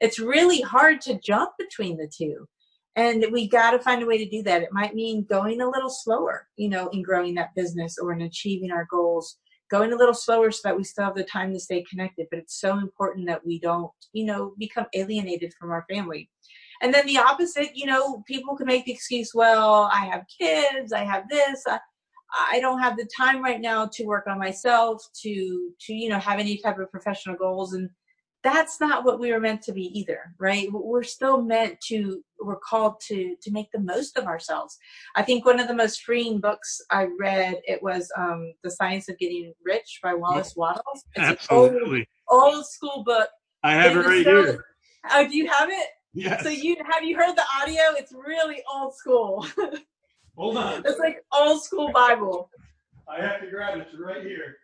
it's 0.00 0.18
really 0.18 0.62
hard 0.62 1.00
to 1.02 1.20
jump 1.20 1.50
between 1.58 1.98
the 1.98 2.10
two. 2.10 2.46
And 2.96 3.24
we 3.30 3.48
got 3.48 3.70
to 3.70 3.78
find 3.78 4.02
a 4.02 4.06
way 4.06 4.18
to 4.18 4.28
do 4.28 4.42
that. 4.42 4.62
It 4.62 4.72
might 4.72 4.94
mean 4.94 5.24
going 5.24 5.60
a 5.60 5.70
little 5.70 5.90
slower, 5.90 6.48
you 6.56 6.68
know, 6.68 6.88
in 6.88 7.02
growing 7.02 7.34
that 7.34 7.54
business 7.54 7.98
or 7.98 8.12
in 8.12 8.22
achieving 8.22 8.72
our 8.72 8.86
goals 8.90 9.38
going 9.70 9.92
a 9.92 9.96
little 9.96 10.14
slower 10.14 10.50
so 10.50 10.60
that 10.64 10.76
we 10.76 10.84
still 10.84 11.04
have 11.04 11.14
the 11.14 11.24
time 11.24 11.52
to 11.52 11.60
stay 11.60 11.82
connected. 11.88 12.26
But 12.30 12.40
it's 12.40 12.60
so 12.60 12.78
important 12.78 13.26
that 13.28 13.46
we 13.46 13.58
don't, 13.60 13.90
you 14.12 14.24
know, 14.24 14.52
become 14.58 14.86
alienated 14.94 15.54
from 15.58 15.70
our 15.70 15.86
family. 15.88 16.28
And 16.82 16.92
then 16.92 17.06
the 17.06 17.18
opposite, 17.18 17.76
you 17.76 17.86
know, 17.86 18.22
people 18.26 18.56
can 18.56 18.66
make 18.66 18.84
the 18.84 18.92
excuse, 18.92 19.32
well, 19.34 19.88
I 19.92 20.06
have 20.06 20.24
kids, 20.38 20.92
I 20.92 21.04
have 21.04 21.28
this, 21.28 21.62
I, 21.66 21.78
I 22.52 22.60
don't 22.60 22.80
have 22.80 22.96
the 22.96 23.08
time 23.16 23.42
right 23.42 23.60
now 23.60 23.86
to 23.92 24.04
work 24.04 24.26
on 24.26 24.38
myself, 24.38 25.04
to 25.22 25.70
to 25.80 25.92
you 25.92 26.08
know 26.08 26.18
have 26.18 26.38
any 26.38 26.56
type 26.58 26.78
of 26.78 26.90
professional 26.90 27.36
goals. 27.36 27.74
And 27.74 27.90
that's 28.42 28.80
not 28.80 29.04
what 29.04 29.20
we 29.20 29.32
were 29.32 29.40
meant 29.40 29.62
to 29.62 29.72
be 29.72 29.86
either 29.98 30.34
right? 30.38 30.68
We're 30.72 31.02
still 31.02 31.42
meant 31.42 31.80
to 31.88 32.22
we're 32.40 32.56
called 32.56 33.00
to 33.08 33.36
to 33.42 33.50
make 33.50 33.70
the 33.72 33.80
most 33.80 34.16
of 34.16 34.24
ourselves. 34.26 34.78
I 35.14 35.22
think 35.22 35.44
one 35.44 35.60
of 35.60 35.68
the 35.68 35.74
most 35.74 36.02
freeing 36.02 36.40
books 36.40 36.80
i 36.90 37.06
read 37.18 37.60
it 37.64 37.82
was 37.82 38.10
um 38.16 38.52
the 38.62 38.70
science 38.70 39.08
of 39.08 39.18
getting 39.18 39.52
rich 39.64 40.00
by 40.02 40.14
wallace 40.14 40.54
wattles 40.56 41.04
it's 41.14 41.26
absolutely. 41.26 42.08
old, 42.28 42.54
old 42.54 42.66
school 42.66 43.04
book. 43.04 43.28
I 43.62 43.72
have 43.72 43.96
it 43.96 44.06
right 44.06 44.24
here. 44.24 44.64
Oh 45.10 45.28
do 45.28 45.36
you 45.36 45.48
have 45.48 45.68
it? 45.70 45.88
Yes. 46.12 46.42
So 46.42 46.48
you 46.48 46.76
have 46.90 47.04
you 47.04 47.16
heard 47.16 47.36
the 47.36 47.44
audio? 47.60 47.82
It's 47.96 48.12
really 48.12 48.62
old 48.72 48.94
school. 48.94 49.46
Hold 50.36 50.56
on. 50.56 50.82
It's 50.86 50.98
like 50.98 51.22
old 51.32 51.62
school 51.62 51.92
bible. 51.92 52.50
I 53.08 53.20
have 53.20 53.40
to 53.40 53.50
grab 53.50 53.78
it. 53.78 53.88
It's 53.92 54.00
right 54.00 54.22
here 54.22 54.56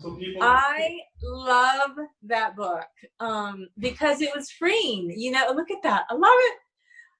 so 0.00 0.14
people 0.14 0.42
I 0.42 0.98
love 1.22 1.90
that 2.22 2.56
book 2.56 2.86
um, 3.20 3.68
because 3.78 4.20
it 4.20 4.34
was 4.34 4.50
freeing. 4.50 5.12
You 5.16 5.32
know, 5.32 5.52
look 5.54 5.70
at 5.70 5.82
that. 5.82 6.04
I 6.10 6.14
love 6.14 6.32
it 6.34 6.54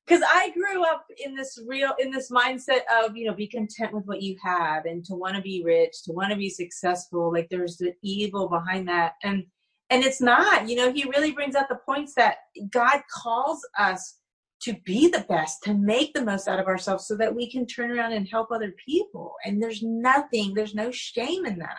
because 0.06 0.22
I 0.26 0.50
grew 0.50 0.82
up 0.84 1.06
in 1.24 1.34
this 1.34 1.58
real 1.66 1.92
in 1.98 2.10
this 2.10 2.30
mindset 2.30 2.80
of 3.02 3.16
you 3.16 3.26
know 3.26 3.34
be 3.34 3.46
content 3.46 3.92
with 3.92 4.04
what 4.06 4.22
you 4.22 4.36
have 4.42 4.86
and 4.86 5.04
to 5.04 5.14
want 5.14 5.36
to 5.36 5.42
be 5.42 5.62
rich, 5.64 6.02
to 6.04 6.12
want 6.12 6.30
to 6.30 6.36
be 6.36 6.50
successful. 6.50 7.32
Like 7.32 7.48
there's 7.50 7.76
the 7.76 7.92
evil 8.02 8.48
behind 8.48 8.88
that, 8.88 9.14
and 9.22 9.44
and 9.90 10.02
it's 10.02 10.20
not. 10.20 10.68
You 10.68 10.76
know, 10.76 10.92
he 10.92 11.04
really 11.04 11.32
brings 11.32 11.54
out 11.54 11.68
the 11.68 11.80
points 11.86 12.14
that 12.14 12.36
God 12.70 13.00
calls 13.22 13.60
us 13.78 14.16
to 14.62 14.74
be 14.84 15.08
the 15.08 15.24
best, 15.28 15.62
to 15.64 15.74
make 15.74 16.12
the 16.12 16.24
most 16.24 16.46
out 16.46 16.58
of 16.58 16.66
ourselves 16.66 17.06
so 17.06 17.16
that 17.16 17.34
we 17.34 17.50
can 17.50 17.66
turn 17.66 17.90
around 17.90 18.12
and 18.12 18.28
help 18.28 18.50
other 18.50 18.74
people. 18.84 19.34
And 19.44 19.62
there's 19.62 19.82
nothing, 19.82 20.52
there's 20.54 20.74
no 20.74 20.90
shame 20.90 21.46
in 21.46 21.58
that. 21.58 21.78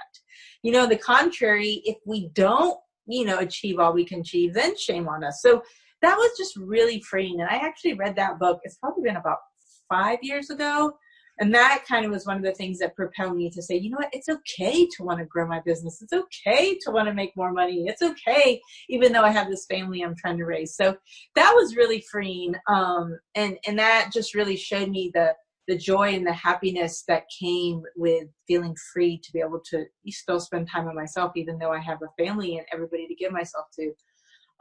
You 0.63 0.71
know, 0.71 0.87
the 0.87 0.97
contrary, 0.97 1.81
if 1.85 1.97
we 2.05 2.29
don't, 2.29 2.77
you 3.07 3.25
know, 3.25 3.39
achieve 3.39 3.79
all 3.79 3.93
we 3.93 4.05
can 4.05 4.21
achieve, 4.21 4.53
then 4.53 4.77
shame 4.77 5.07
on 5.07 5.23
us. 5.23 5.41
So 5.41 5.63
that 6.01 6.15
was 6.15 6.37
just 6.37 6.55
really 6.55 7.01
freeing. 7.01 7.41
And 7.41 7.49
I 7.49 7.55
actually 7.55 7.93
read 7.93 8.15
that 8.15 8.39
book, 8.39 8.59
it's 8.63 8.77
probably 8.77 9.03
been 9.03 9.17
about 9.17 9.37
five 9.89 10.19
years 10.21 10.49
ago. 10.49 10.93
And 11.39 11.53
that 11.55 11.85
kind 11.87 12.05
of 12.05 12.11
was 12.11 12.25
one 12.27 12.37
of 12.37 12.43
the 12.43 12.53
things 12.53 12.77
that 12.79 12.95
propelled 12.95 13.35
me 13.35 13.49
to 13.49 13.61
say, 13.63 13.75
you 13.75 13.89
know 13.89 13.97
what, 13.97 14.13
it's 14.13 14.29
okay 14.29 14.85
to 14.85 15.03
want 15.03 15.19
to 15.19 15.25
grow 15.25 15.47
my 15.47 15.59
business. 15.61 16.01
It's 16.01 16.13
okay 16.13 16.77
to 16.81 16.91
want 16.91 17.07
to 17.07 17.13
make 17.13 17.35
more 17.35 17.51
money. 17.51 17.85
It's 17.87 18.03
okay, 18.03 18.61
even 18.89 19.11
though 19.11 19.23
I 19.23 19.31
have 19.31 19.49
this 19.49 19.65
family 19.65 20.01
I'm 20.01 20.15
trying 20.15 20.37
to 20.37 20.45
raise. 20.45 20.75
So 20.75 20.95
that 21.35 21.51
was 21.55 21.75
really 21.75 22.03
freeing. 22.11 22.53
Um, 22.67 23.17
and, 23.33 23.57
and 23.65 23.79
that 23.79 24.11
just 24.13 24.35
really 24.35 24.55
showed 24.55 24.89
me 24.89 25.09
the, 25.13 25.33
the 25.67 25.77
joy 25.77 26.13
and 26.13 26.25
the 26.25 26.33
happiness 26.33 27.03
that 27.07 27.23
came 27.39 27.83
with 27.95 28.27
feeling 28.47 28.75
free 28.93 29.19
to 29.23 29.31
be 29.31 29.39
able 29.39 29.61
to 29.71 29.85
still 30.09 30.39
spend 30.39 30.69
time 30.69 30.87
on 30.87 30.95
myself, 30.95 31.31
even 31.35 31.57
though 31.57 31.71
I 31.71 31.79
have 31.79 31.99
a 32.01 32.23
family 32.23 32.57
and 32.57 32.65
everybody 32.73 33.07
to 33.07 33.15
give 33.15 33.31
myself 33.31 33.67
to. 33.79 33.93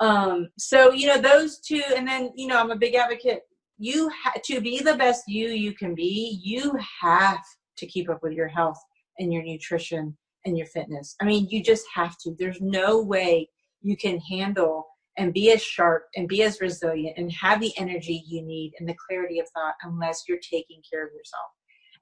Um, 0.00 0.48
so, 0.58 0.92
you 0.92 1.06
know, 1.06 1.20
those 1.20 1.58
two, 1.58 1.82
and 1.96 2.06
then, 2.06 2.32
you 2.34 2.46
know, 2.46 2.58
I'm 2.58 2.70
a 2.70 2.76
big 2.76 2.94
advocate. 2.94 3.42
You 3.78 4.10
ha- 4.10 4.40
to 4.44 4.60
be 4.60 4.80
the 4.80 4.96
best 4.96 5.24
you 5.26 5.48
you 5.48 5.74
can 5.74 5.94
be, 5.94 6.40
you 6.42 6.78
have 7.00 7.42
to 7.78 7.86
keep 7.86 8.10
up 8.10 8.22
with 8.22 8.32
your 8.32 8.48
health 8.48 8.78
and 9.18 9.32
your 9.32 9.42
nutrition 9.42 10.16
and 10.44 10.56
your 10.56 10.66
fitness. 10.66 11.16
I 11.20 11.24
mean, 11.24 11.48
you 11.50 11.62
just 11.62 11.86
have 11.94 12.16
to. 12.18 12.34
There's 12.38 12.60
no 12.60 13.02
way 13.02 13.48
you 13.82 13.96
can 13.96 14.18
handle 14.18 14.86
and 15.16 15.32
be 15.32 15.52
as 15.52 15.62
sharp 15.62 16.04
and 16.16 16.28
be 16.28 16.42
as 16.42 16.60
resilient 16.60 17.18
and 17.18 17.32
have 17.32 17.60
the 17.60 17.72
energy 17.76 18.24
you 18.26 18.42
need 18.42 18.72
and 18.78 18.88
the 18.88 18.96
clarity 19.06 19.38
of 19.38 19.46
thought 19.50 19.74
unless 19.82 20.24
you're 20.28 20.38
taking 20.38 20.82
care 20.90 21.04
of 21.04 21.12
yourself. 21.12 21.50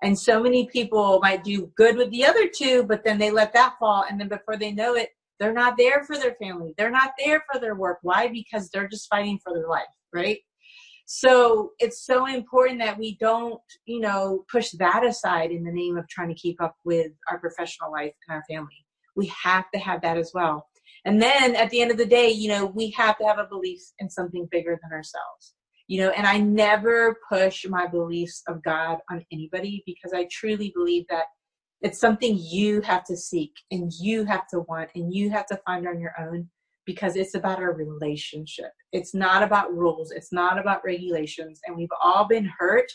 And 0.03 0.17
so 0.19 0.41
many 0.43 0.67
people 0.67 1.19
might 1.21 1.43
do 1.43 1.73
good 1.77 1.97
with 1.97 2.11
the 2.11 2.25
other 2.25 2.49
two, 2.49 2.85
but 2.85 3.05
then 3.05 3.19
they 3.19 3.31
let 3.31 3.53
that 3.55 3.75
fall. 3.81 4.05
And 4.09 4.21
then 4.21 4.29
before 4.29 4.57
they 4.57 4.71
know 4.71 4.95
it, 4.95 5.11
they're 5.41 5.53
not 5.53 5.77
there 5.77 6.05
for 6.05 6.17
their 6.17 6.37
family. 6.41 6.75
They're 6.77 6.91
not 6.91 7.13
there 7.19 7.45
for 7.51 7.61
their 7.61 7.75
work. 7.75 7.99
Why? 8.03 8.29
Because 8.29 8.71
they're 8.71 8.89
just 8.89 9.09
fighting 9.09 9.39
for 9.43 9.53
their 9.53 9.69
life, 9.69 9.87
right? 10.13 10.39
So 11.07 11.71
it's 11.79 12.05
so 12.05 12.27
important 12.27 12.81
that 12.81 12.99
we 12.99 13.17
don't, 13.19 13.61
you 13.87 14.01
know, 14.01 14.45
push 14.53 14.73
that 14.73 15.07
aside 15.07 15.51
in 15.51 15.65
the 15.65 15.73
name 15.73 15.97
of 15.97 16.07
trying 16.09 16.29
to 16.29 16.35
keep 16.35 16.61
up 16.61 16.77
with 16.85 17.13
our 17.31 17.39
professional 17.39 17.91
life 17.91 18.13
and 18.29 18.37
our 18.37 18.45
family. 18.49 18.85
We 19.17 19.33
have 19.43 19.71
to 19.73 19.81
have 19.81 20.03
that 20.03 20.19
as 20.19 20.33
well. 20.35 20.68
And 21.05 21.21
then 21.21 21.55
at 21.55 21.71
the 21.71 21.81
end 21.81 21.91
of 21.91 21.97
the 21.97 22.07
day, 22.07 22.31
you 22.31 22.49
know, 22.49 22.67
we 22.67 22.91
have 22.91 23.19
to 23.19 23.25
have 23.25 23.39
a 23.39 23.47
belief 23.47 23.81
in 23.99 24.11
something 24.11 24.49
bigger 24.51 24.79
than 24.83 24.93
ourselves. 24.93 25.55
You 25.87 26.03
know, 26.03 26.11
and 26.11 26.27
I 26.27 26.39
never 26.39 27.17
push 27.31 27.65
my 27.67 27.87
beliefs 27.87 28.43
of 28.47 28.63
God 28.63 28.99
on 29.11 29.25
anybody 29.33 29.83
because 29.87 30.13
I 30.13 30.29
truly 30.31 30.71
believe 30.75 31.07
that 31.09 31.25
it's 31.81 32.01
something 32.01 32.37
you 32.39 32.81
have 32.83 33.05
to 33.05 33.17
seek 33.17 33.53
and 33.71 33.91
you 33.99 34.25
have 34.25 34.47
to 34.49 34.61
want 34.61 34.91
and 34.95 35.15
you 35.15 35.31
have 35.31 35.47
to 35.47 35.61
find 35.65 35.87
on 35.87 36.01
your 36.01 36.13
own 36.21 36.49
because 36.85 37.17
it's 37.17 37.35
about 37.35 37.59
our 37.59 37.75
relationship. 37.75 38.73
It's 38.93 39.15
not 39.15 39.43
about 39.43 39.73
rules. 39.75 40.11
It's 40.11 40.33
not 40.33 40.59
about 40.59 40.85
regulations. 40.85 41.61
And 41.67 41.77
we've 41.77 41.89
all 42.03 42.27
been 42.27 42.51
hurt 42.59 42.91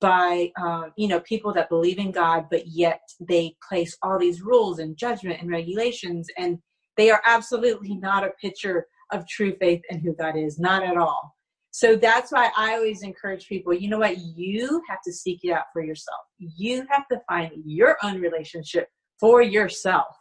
by 0.00 0.50
um, 0.60 0.92
you 0.96 1.08
know 1.08 1.20
people 1.20 1.52
that 1.54 1.68
believe 1.68 1.98
in 1.98 2.10
God, 2.10 2.46
but 2.50 2.66
yet 2.66 3.00
they 3.20 3.54
place 3.68 3.96
all 4.02 4.18
these 4.18 4.40
rules 4.40 4.78
and 4.78 4.96
judgment 4.96 5.40
and 5.40 5.50
regulations 5.50 6.28
and 6.38 6.58
they 7.00 7.10
are 7.10 7.22
absolutely 7.24 7.96
not 7.96 8.24
a 8.24 8.30
picture 8.40 8.86
of 9.10 9.26
true 9.26 9.54
faith 9.58 9.80
and 9.90 10.02
who 10.02 10.14
God 10.14 10.36
is, 10.36 10.58
not 10.58 10.82
at 10.82 10.98
all. 10.98 11.34
So 11.70 11.96
that's 11.96 12.30
why 12.30 12.50
I 12.56 12.74
always 12.74 13.02
encourage 13.02 13.48
people, 13.48 13.72
you 13.72 13.88
know 13.88 14.00
what? 14.00 14.18
You 14.18 14.82
have 14.88 15.00
to 15.06 15.12
seek 15.12 15.40
it 15.44 15.52
out 15.52 15.64
for 15.72 15.82
yourself. 15.82 16.20
You 16.38 16.86
have 16.90 17.08
to 17.08 17.20
find 17.26 17.52
your 17.64 17.96
own 18.02 18.20
relationship 18.20 18.88
for 19.18 19.40
yourself. 19.40 20.14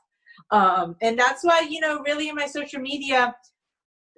Um, 0.51 0.95
and 1.01 1.19
that's 1.19 1.43
why, 1.43 1.67
you 1.69 1.82
know, 1.82 2.01
really 2.05 2.30
in 2.30 2.36
my 2.36 2.45
social 2.45 2.80
media, 2.80 3.36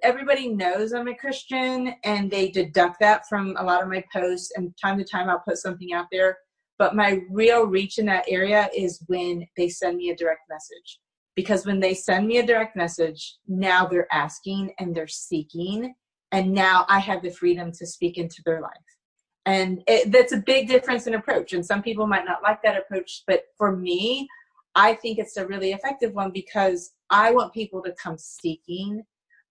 everybody 0.02 0.48
knows 0.48 0.92
I'm 0.92 1.08
a 1.08 1.16
Christian 1.16 1.94
and 2.04 2.30
they 2.30 2.48
deduct 2.48 3.00
that 3.00 3.28
from 3.28 3.56
a 3.58 3.64
lot 3.64 3.82
of 3.82 3.88
my 3.88 4.04
posts 4.12 4.52
and 4.56 4.72
time 4.80 4.98
to 4.98 5.04
time 5.04 5.28
I'll 5.28 5.40
put 5.40 5.58
something 5.58 5.92
out 5.92 6.06
there. 6.12 6.38
But 6.78 6.94
my 6.94 7.22
real 7.28 7.64
reach 7.64 7.98
in 7.98 8.06
that 8.06 8.26
area 8.28 8.68
is 8.76 9.02
when 9.08 9.46
they 9.56 9.68
send 9.68 9.96
me 9.96 10.10
a 10.10 10.16
direct 10.16 10.42
message. 10.48 11.00
Because 11.34 11.64
when 11.64 11.80
they 11.80 11.94
send 11.94 12.26
me 12.26 12.38
a 12.38 12.46
direct 12.46 12.76
message, 12.76 13.36
now 13.48 13.86
they're 13.86 14.12
asking 14.12 14.72
and 14.78 14.94
they're 14.94 15.06
seeking. 15.06 15.94
And 16.30 16.52
now 16.52 16.84
I 16.88 16.98
have 16.98 17.22
the 17.22 17.30
freedom 17.30 17.72
to 17.72 17.86
speak 17.86 18.18
into 18.18 18.42
their 18.44 18.60
life. 18.60 18.72
And 19.44 19.82
it, 19.86 20.12
that's 20.12 20.32
a 20.32 20.38
big 20.38 20.68
difference 20.68 21.06
in 21.06 21.14
approach. 21.14 21.52
And 21.52 21.64
some 21.64 21.82
people 21.82 22.06
might 22.06 22.24
not 22.24 22.42
like 22.42 22.62
that 22.62 22.76
approach. 22.76 23.24
But 23.26 23.44
for 23.56 23.76
me, 23.76 24.28
I 24.74 24.94
think 24.94 25.18
it's 25.18 25.36
a 25.36 25.46
really 25.46 25.72
effective 25.72 26.14
one 26.14 26.30
because 26.32 26.92
I 27.10 27.32
want 27.32 27.52
people 27.52 27.82
to 27.82 27.94
come 28.02 28.16
seeking 28.18 29.02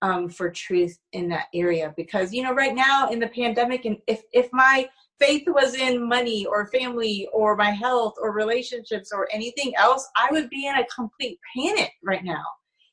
um, 0.01 0.29
for 0.29 0.49
truth 0.49 0.97
in 1.13 1.29
that 1.29 1.47
area. 1.53 1.93
Because 1.95 2.33
you 2.33 2.43
know, 2.43 2.53
right 2.53 2.73
now 2.73 3.09
in 3.09 3.19
the 3.19 3.27
pandemic, 3.27 3.85
and 3.85 3.97
if 4.07 4.21
if 4.33 4.49
my 4.51 4.87
faith 5.21 5.43
was 5.47 5.75
in 5.75 6.07
money 6.07 6.45
or 6.47 6.67
family 6.67 7.27
or 7.31 7.55
my 7.55 7.69
health 7.69 8.15
or 8.19 8.33
relationships 8.33 9.11
or 9.13 9.29
anything 9.31 9.71
else, 9.77 10.09
I 10.17 10.27
would 10.31 10.49
be 10.49 10.65
in 10.65 10.75
a 10.75 10.85
complete 10.93 11.39
panic 11.55 11.91
right 12.03 12.23
now. 12.23 12.43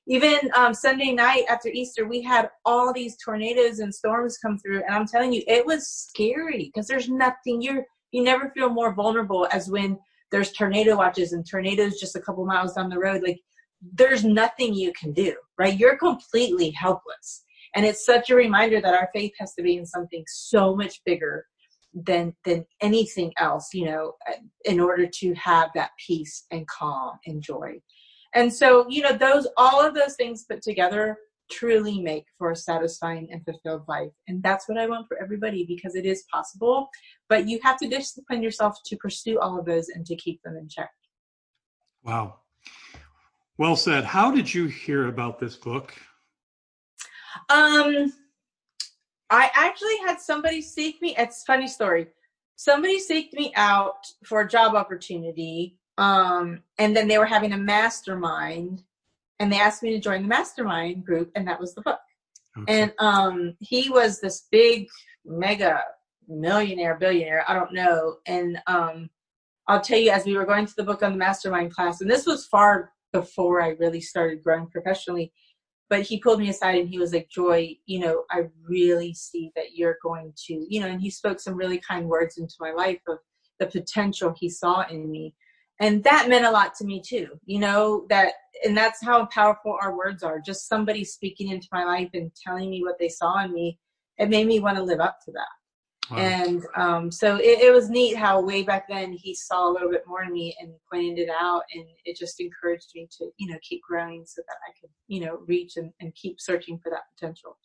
Even 0.07 0.39
um, 0.55 0.75
Sunday 0.75 1.13
night 1.13 1.45
after 1.49 1.69
Easter, 1.69 2.07
we 2.07 2.21
had 2.21 2.51
all 2.65 2.93
these 2.93 3.17
tornadoes 3.23 3.79
and 3.79 3.95
storms 3.95 4.39
come 4.39 4.59
through, 4.59 4.83
and 4.85 4.95
I'm 4.95 5.07
telling 5.07 5.33
you, 5.33 5.43
it 5.47 5.65
was 5.65 5.87
scary 5.87 6.71
because 6.73 6.87
there's 6.87 7.09
nothing 7.09 7.63
you're 7.63 7.85
you 8.11 8.23
never 8.23 8.51
feel 8.51 8.71
more 8.71 8.95
vulnerable 8.95 9.47
as 9.53 9.71
when 9.71 9.99
there's 10.31 10.53
tornado 10.53 10.97
watches 10.97 11.33
and 11.33 11.47
tornadoes 11.47 12.01
just 12.01 12.17
a 12.17 12.21
couple 12.21 12.45
miles 12.47 12.75
down 12.75 12.89
the 12.89 12.99
road 12.99 13.23
like 13.23 13.39
there's 13.95 14.25
nothing 14.25 14.73
you 14.73 14.95
can 14.99 15.13
do 15.13 15.35
right 15.59 15.79
you're 15.79 15.99
completely 15.99 16.71
helpless 16.71 17.45
and 17.75 17.85
it's 17.85 18.07
such 18.07 18.31
a 18.31 18.35
reminder 18.35 18.81
that 18.81 18.95
our 18.95 19.11
faith 19.13 19.33
has 19.39 19.53
to 19.55 19.63
be 19.63 19.77
in 19.77 19.85
something 19.85 20.25
so 20.27 20.75
much 20.75 21.03
bigger 21.05 21.45
than 21.95 22.35
than 22.45 22.65
anything 22.81 23.33
else 23.39 23.69
you 23.73 23.85
know 23.87 24.13
in 24.65 24.79
order 24.79 25.07
to 25.07 25.35
have 25.35 25.71
that 25.75 25.91
peace 26.07 26.45
and 26.51 26.67
calm 26.69 27.19
and 27.27 27.43
joy 27.43 27.73
and 28.35 28.53
so 28.53 28.87
you 28.89 29.03
know 29.03 29.17
those 29.17 29.49
all 29.57 29.85
of 29.85 29.95
those 29.95 30.15
things 30.15 30.45
put 30.49 30.63
together 30.63 31.17
truly 31.51 32.01
make 32.01 32.27
for 32.37 32.51
a 32.51 32.57
satisfying 32.57 33.29
and 33.31 33.45
fulfilled 33.45 33.83
life. 33.89 34.11
And 34.27 34.43
that's 34.43 34.69
what 34.69 34.79
I 34.79 34.87
want 34.87 35.09
for 35.09 35.21
everybody 35.21 35.65
because 35.65 35.95
it 35.95 36.05
is 36.05 36.25
possible, 36.33 36.89
but 37.29 37.49
you 37.49 37.59
have 37.63 37.79
to 37.79 37.89
discipline 37.89 38.43
yourself 38.43 38.77
to 38.87 38.97
pursue 38.97 39.39
all 39.39 39.59
of 39.59 39.67
those 39.67 39.89
and 39.89 40.05
to 40.07 40.17
keep 40.17 40.43
them 40.43 40.57
in 40.57 40.69
check. 40.69 40.91
Wow. 42.03 42.41
Well 43.57 43.77
said. 43.77 44.05
How 44.05 44.31
did 44.31 44.53
you 44.53 44.67
hear 44.67 45.09
about 45.09 45.39
this 45.39 45.57
book? 45.57 45.95
Um, 47.49 48.13
I 49.31 49.51
actually 49.55 49.97
had 50.07 50.21
somebody 50.21 50.61
seek 50.61 51.01
me. 51.03 51.15
It's 51.19 51.45
funny 51.45 51.69
story. 51.69 52.09
Somebody 52.57 52.99
seeked 52.99 53.35
me 53.35 53.53
out 53.57 54.07
for 54.25 54.41
a 54.41 54.49
job 54.49 54.75
opportunity. 54.75 55.77
Um, 55.99 56.63
and 56.79 56.97
then 56.97 57.09
they 57.09 57.19
were 57.19 57.27
having 57.27 57.53
a 57.53 57.59
mastermind 57.59 58.83
and 59.41 59.53
they 59.53 59.61
asked 59.61 59.83
me 59.83 59.91
to 59.93 60.01
join 60.01 60.23
the 60.23 60.29
mastermind 60.29 61.05
group, 61.05 61.31
and 61.35 61.47
that 61.47 61.61
was 61.61 61.75
the 61.75 61.83
book. 61.83 62.01
Okay. 62.59 62.81
And 62.81 62.93
um, 62.99 63.57
he 63.61 63.89
was 63.89 64.21
this 64.21 64.49
big, 64.51 64.89
mega 65.25 65.83
millionaire, 66.27 66.97
billionaire, 66.97 67.45
I 67.49 67.55
don't 67.55 67.73
know. 67.73 68.17
And 68.27 68.61
um, 68.67 69.09
I'll 69.69 69.81
tell 69.81 69.99
you, 69.99 70.11
as 70.11 70.25
we 70.25 70.37
were 70.37 70.45
going 70.45 70.67
through 70.67 70.85
the 70.85 70.93
book 70.93 71.03
on 71.03 71.13
the 71.13 71.19
mastermind 71.19 71.73
class, 71.73 72.01
and 72.01 72.11
this 72.11 72.27
was 72.27 72.47
far 72.47 72.93
before 73.13 73.63
I 73.63 73.71
really 73.79 74.01
started 74.01 74.43
growing 74.43 74.67
professionally, 74.67 75.33
but 75.91 76.03
he 76.03 76.21
pulled 76.21 76.41
me 76.41 76.49
aside 76.51 76.77
and 76.77 76.89
he 76.89 76.99
was 76.99 77.13
like, 77.13 77.29
Joy, 77.29 77.77
you 77.87 78.01
know, 78.01 78.25
I 78.31 78.49
really 78.63 79.15
see 79.15 79.51
that 79.57 79.75
you're 79.75 79.99
going 80.03 80.33
to, 80.47 80.67
you 80.69 80.81
know, 80.81 80.89
and 80.89 81.01
he 81.01 81.11
spoke 81.11 81.41
some 81.41 81.55
really 81.55 81.79
kind 81.79 82.07
words 82.07 82.39
into 82.39 82.55
my 82.61 82.73
life 82.73 83.01
of 83.09 83.19
the 83.59 83.67
potential 83.67 84.35
he 84.39 84.49
saw 84.49 84.85
in 84.89 85.11
me. 85.11 85.35
And 85.81 86.03
that 86.05 86.29
meant 86.29 86.45
a 86.45 86.51
lot 86.51 86.75
to 86.77 86.85
me 86.85 87.01
too 87.01 87.29
you 87.47 87.61
know 87.61 88.05
that 88.09 88.33
and 88.65 88.77
that's 88.77 89.01
how 89.01 89.27
powerful 89.27 89.79
our 89.81 89.97
words 89.97 90.25
are. 90.25 90.41
Just 90.41 90.69
somebody 90.69 91.05
speaking 91.05 91.51
into 91.51 91.69
my 91.71 91.85
life 91.85 92.11
and 92.15 92.33
telling 92.35 92.69
me 92.69 92.83
what 92.83 92.99
they 92.99 93.09
saw 93.09 93.45
in 93.45 93.53
me 93.53 93.79
it 94.19 94.29
made 94.29 94.47
me 94.47 94.61
want 94.61 94.77
to 94.77 94.83
live 94.83 95.01
up 95.01 95.19
to 95.25 95.33
that 95.33 95.47
wow. 96.11 96.19
and 96.19 96.65
um, 96.77 97.11
so 97.11 97.37
it, 97.37 97.61
it, 97.61 97.73
was 97.73 97.91
neat 97.91 98.17
how 98.17 98.41
way 98.41 98.63
back 98.63 98.89
then 98.89 99.13
he 99.13 99.35
saw 99.35 99.71
a 99.71 99.73
little 99.73 99.91
bit 99.91 100.05
more 100.07 100.23
in 100.23 100.33
me 100.33 100.57
and 100.61 100.73
pointed 100.91 101.19
it 101.19 101.29
out 101.29 101.63
and 101.75 101.85
it 102.05 102.17
just 102.17 102.41
encouraged 102.41 102.89
me 102.95 103.09
to 103.19 103.31
you 103.39 103.51
know 103.51 103.59
keep 103.63 103.81
growing 103.83 104.25
so 104.27 104.43
that 104.47 104.57
i 104.69 104.73
could 104.81 104.91
you 105.07 105.21
know 105.21 105.41
reach 105.47 105.77
and, 105.77 105.93
and 106.01 106.15
keep 106.15 106.41
searching 106.41 106.79
for 106.79 106.91
that 106.91 107.03
potential 107.19 107.57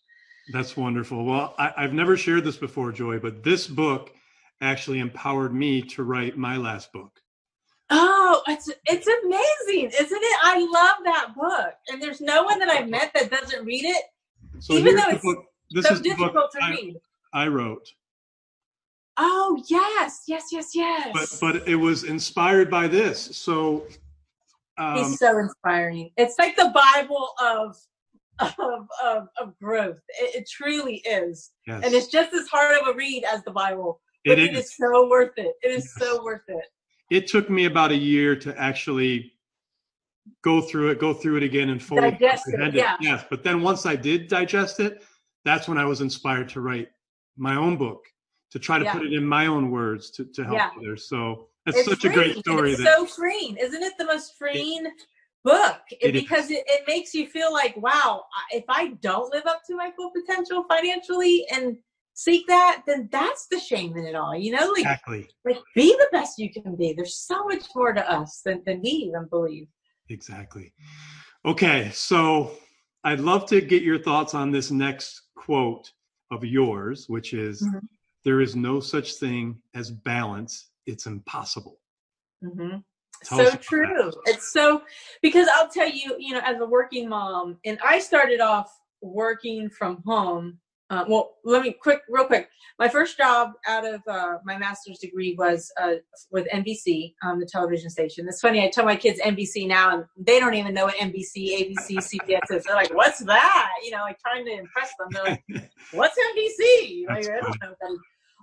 that's 0.51 0.75
wonderful 0.75 1.25
well 1.25 1.55
I, 1.57 1.73
i've 1.77 1.93
never 1.93 2.17
shared 2.17 2.43
this 2.43 2.57
before 2.57 2.91
joy 2.91 3.19
but 3.19 3.43
this 3.43 3.67
book 3.67 4.11
actually 4.61 4.99
empowered 4.99 5.53
me 5.53 5.81
to 5.81 6.03
write 6.03 6.37
my 6.37 6.57
last 6.57 6.91
book 6.91 7.11
Oh, 7.95 8.41
it's 8.47 8.71
it's 8.85 9.05
amazing, 9.05 9.91
isn't 9.91 10.23
it? 10.23 10.37
I 10.41 10.57
love 10.59 11.03
that 11.03 11.33
book, 11.35 11.73
and 11.89 12.01
there's 12.01 12.21
no 12.21 12.41
one 12.41 12.57
that 12.57 12.69
I've 12.69 12.89
met 12.89 13.11
that 13.13 13.29
doesn't 13.29 13.63
read 13.65 13.83
it, 13.83 14.03
so 14.59 14.75
even 14.75 14.95
though 14.95 15.09
it's 15.09 15.23
book, 15.23 15.45
this 15.71 15.85
so 15.85 15.95
is 15.95 16.01
difficult 16.01 16.51
to 16.53 16.63
I, 16.63 16.69
read. 16.69 16.95
I 17.33 17.47
wrote. 17.47 17.87
Oh 19.18 19.61
yes, 19.68 20.24
yes, 20.28 20.45
yes, 20.51 20.72
yes. 20.74 21.11
But 21.14 21.55
but 21.55 21.68
it 21.68 21.76
was 21.76 22.03
inspired 22.03 22.70
by 22.70 22.88
this, 22.88 23.36
so. 23.36 23.86
Um, 24.80 24.97
He's 24.97 25.20
so 25.20 25.38
inspiring. 25.38 26.09
It's 26.18 26.39
like 26.39 26.55
the 26.55 26.72
Bible 26.74 27.30
of 27.39 27.78
of 28.39 28.88
of, 29.03 29.28
of 29.39 29.57
growth. 29.59 29.99
It, 30.20 30.41
it 30.41 30.49
truly 30.49 30.95
is, 31.05 31.51
yes. 31.68 31.84
and 31.86 31.93
it's 31.93 32.07
just 32.07 32.34
as 32.34 32.47
hard 32.47 32.82
of 32.82 32.88
a 32.88 32.97
read 32.97 33.24
as 33.24 33.43
the 33.43 33.51
Bible. 33.51 34.01
But 34.26 34.39
it 34.39 34.49
is. 34.49 34.49
it 34.49 34.55
is 34.55 34.76
so 34.76 35.07
worth 35.07 35.34
it. 35.38 35.53
It 35.61 35.72
is 35.72 35.93
yes. 35.99 36.07
so 36.07 36.24
worth 36.24 36.41
it 36.47 36.66
it 37.14 37.28
took 37.28 37.47
me 37.49 37.66
about 37.66 37.91
a 37.91 37.95
year 37.95 38.36
to 38.36 38.59
actually 38.59 39.34
go 40.43 40.61
through 40.61 40.89
it, 40.89 40.99
go 40.99 41.14
through 41.14 41.38
it 41.38 41.43
again, 41.43 41.70
and 41.70 41.82
fully 41.82 42.09
digest 42.11 42.45
it. 42.47 42.74
Yeah. 42.74 42.97
Yes, 42.99 43.24
but 43.30 43.43
then 43.43 43.61
once 43.61 43.86
I 43.86 43.95
did 43.95 44.28
digest 44.28 44.80
it, 44.80 45.03
that's 45.45 45.68
when 45.68 45.78
I 45.78 45.86
was 45.86 46.01
inspired 46.01 46.49
to 46.49 46.61
write 46.61 46.89
my 47.38 47.55
own 47.55 47.78
book 47.78 48.05
to 48.53 48.59
try 48.59 48.77
to 48.77 48.85
yeah. 48.85 48.93
put 48.93 49.03
it 49.03 49.13
in 49.13 49.25
my 49.25 49.47
own 49.47 49.71
words 49.71 50.11
to, 50.11 50.25
to 50.25 50.43
help 50.43 50.57
yeah. 50.57 50.69
others. 50.77 51.09
So 51.09 51.47
that's 51.65 51.79
it's 51.79 51.89
such 51.89 52.01
freeing. 52.01 52.13
a 52.13 52.15
great 52.15 52.37
story. 52.37 52.71
It's 52.73 52.83
that, 52.83 52.97
so 52.97 53.05
freeing, 53.07 53.57
isn't 53.57 53.81
it? 53.81 53.93
The 53.97 54.05
most 54.05 54.35
freeing 54.37 54.85
it, 54.85 54.93
book 55.43 55.79
it 55.89 56.13
because 56.13 56.51
it, 56.51 56.63
it 56.67 56.83
makes 56.87 57.15
you 57.15 57.27
feel 57.27 57.51
like, 57.51 57.75
wow, 57.77 58.23
if 58.51 58.63
I 58.69 58.89
don't 59.01 59.33
live 59.33 59.47
up 59.47 59.61
to 59.67 59.75
my 59.75 59.91
full 59.97 60.11
potential 60.11 60.65
financially 60.69 61.47
and 61.51 61.77
seek 62.13 62.45
that, 62.45 62.83
then 62.85 63.09
that's 63.11 63.47
the 63.49 63.59
shame 63.59 63.97
in 63.97 64.05
it 64.05 64.13
all. 64.13 64.37
You 64.37 64.51
know, 64.51 64.67
like, 64.67 64.81
exactly. 64.81 65.27
like 65.45 65.57
be 65.73 65.87
the 65.93 66.09
best 66.11 66.37
you 66.37 66.53
can 66.53 66.75
be. 66.75 66.93
There's 66.93 67.17
so 67.17 67.43
much 67.45 67.63
more 67.75 67.91
to 67.91 68.07
us 68.07 68.41
than, 68.45 68.61
than 68.67 68.81
we 68.83 68.89
even 68.89 69.25
believe. 69.31 69.65
Exactly. 70.09 70.73
Okay, 71.43 71.89
so 71.91 72.51
I'd 73.03 73.19
love 73.19 73.47
to 73.47 73.61
get 73.61 73.81
your 73.81 73.97
thoughts 73.97 74.35
on 74.35 74.51
this 74.51 74.69
next 74.69 75.23
quote 75.35 75.91
of 76.29 76.45
yours, 76.45 77.05
which 77.09 77.33
is 77.33 77.63
mm-hmm. 77.63 77.79
There 78.24 78.41
is 78.41 78.55
no 78.55 78.80
such 78.80 79.15
thing 79.15 79.57
as 79.76 79.91
balance. 79.91 80.69
It's 80.86 81.05
impossible. 81.05 81.80
Mm-hmm. 82.43 82.78
so 83.24 83.51
true. 83.55 84.11
That. 84.11 84.15
It's 84.26 84.51
so 84.51 84.84
because 85.21 85.47
I'll 85.53 85.69
tell 85.69 85.89
you, 85.89 86.15
you 86.19 86.34
know, 86.34 86.41
as 86.43 86.59
a 86.59 86.65
working 86.65 87.07
mom, 87.07 87.57
and 87.65 87.80
I 87.84 87.99
started 87.99 88.39
off 88.39 88.71
working 89.01 89.69
from 89.69 90.01
home 90.05 90.59
uh, 90.93 91.05
well, 91.07 91.38
let 91.43 91.63
me 91.63 91.74
quick, 91.74 92.01
real 92.07 92.26
quick. 92.26 92.49
My 92.78 92.88
first 92.88 93.17
job 93.17 93.53
out 93.67 93.84
of 93.84 94.01
uh, 94.07 94.38
my 94.45 94.59
master's 94.59 94.99
degree 94.99 95.36
was 95.38 95.71
uh, 95.82 95.93
with 96.32 96.47
NBC, 96.53 97.15
um, 97.24 97.39
the 97.39 97.47
television 97.47 97.89
station. 97.89 98.28
It's 98.28 98.41
funny. 98.41 98.63
I 98.63 98.69
tell 98.69 98.86
my 98.86 98.95
kids 98.95 99.19
NBC 99.19 99.67
now, 99.67 99.91
and 99.91 100.05
they 100.17 100.39
don't 100.39 100.53
even 100.53 100.74
know 100.74 100.86
what 100.86 100.95
NBC, 100.95 101.76
ABC, 101.76 101.97
CBS 101.97 102.51
is. 102.51 102.63
They're 102.65 102.76
like, 102.76 102.93
"What's 102.93 103.19
that?" 103.19 103.69
You 103.84 103.91
know, 103.91 104.01
like 104.01 104.19
trying 104.19 104.45
to 104.45 104.51
impress 104.51 104.91
them. 104.99 105.07
They're 105.11 105.24
like, 105.24 105.43
"What's 105.93 106.15
NBC?" 106.15 107.07
Like, 107.07 107.26
I 107.26 107.39
don't 107.39 107.61
know 107.61 107.69
what 107.69 107.78
that 107.82 107.91
is. 107.91 107.99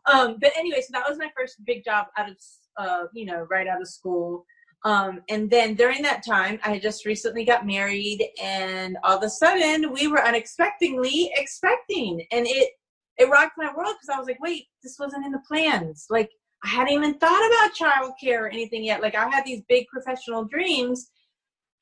Um, 0.07 0.37
but 0.41 0.53
anyway, 0.57 0.81
so 0.81 0.89
that 0.93 1.09
was 1.09 1.19
my 1.19 1.31
first 1.37 1.65
big 1.65 1.85
job 1.85 2.07
out 2.17 2.31
of, 2.31 2.37
uh, 2.77 3.05
you 3.13 3.27
know, 3.27 3.47
right 3.51 3.67
out 3.67 3.81
of 3.81 3.89
school. 3.89 4.45
Um, 4.85 5.21
and 5.29 5.51
then 5.51 5.75
during 5.75 6.03
that 6.03 6.25
time, 6.27 6.59
I 6.65 6.79
just 6.79 7.05
recently 7.05 7.45
got 7.45 7.67
married, 7.67 8.27
and 8.43 8.97
all 9.05 9.19
of 9.19 9.23
a 9.23 9.29
sudden, 9.29 9.93
we 9.93 10.07
were 10.09 10.25
unexpectedly 10.25 11.31
expecting, 11.35 12.25
and 12.33 12.47
it 12.47 12.71
it 13.19 13.29
rocked 13.29 13.59
my 13.59 13.71
world 13.77 13.97
because 14.01 14.09
I 14.15 14.19
was 14.19 14.27
like, 14.27 14.41
wait, 14.41 14.65
this 14.83 14.97
wasn't 14.99 15.27
in 15.27 15.33
the 15.33 15.43
plans. 15.47 16.07
Like 16.09 16.31
I 16.65 16.69
hadn't 16.69 16.95
even 16.95 17.19
thought 17.19 17.47
about 17.47 17.75
childcare 17.75 18.41
or 18.41 18.49
anything 18.49 18.83
yet. 18.83 19.03
Like 19.03 19.15
I 19.15 19.29
had 19.29 19.45
these 19.45 19.61
big 19.69 19.87
professional 19.89 20.45
dreams, 20.45 21.11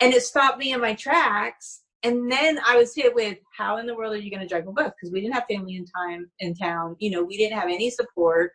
and 0.01 0.13
it 0.13 0.23
stopped 0.23 0.59
me 0.59 0.73
in 0.73 0.81
my 0.81 0.95
tracks. 0.95 1.83
And 2.05 2.31
then 2.31 2.61
I 2.67 2.77
was 2.77 2.95
hit 2.95 3.15
with, 3.15 3.39
how 3.57 3.79
in 3.79 3.87
the 3.87 3.95
world 3.95 4.15
are 4.15 4.19
you 4.19 4.31
going 4.31 4.43
to 4.43 4.49
juggle 4.49 4.73
both? 4.73 4.93
Because 4.99 5.13
we 5.13 5.21
didn't 5.21 5.35
have 5.35 5.47
family 5.51 5.77
in 5.77 5.85
time 5.85 6.31
in 6.39 6.55
town. 6.55 6.95
You 7.01 7.11
know, 7.11 7.25
we 7.25 7.37
didn't 7.37 7.59
have 7.59 7.69
any 7.69 7.91
support 7.91 8.53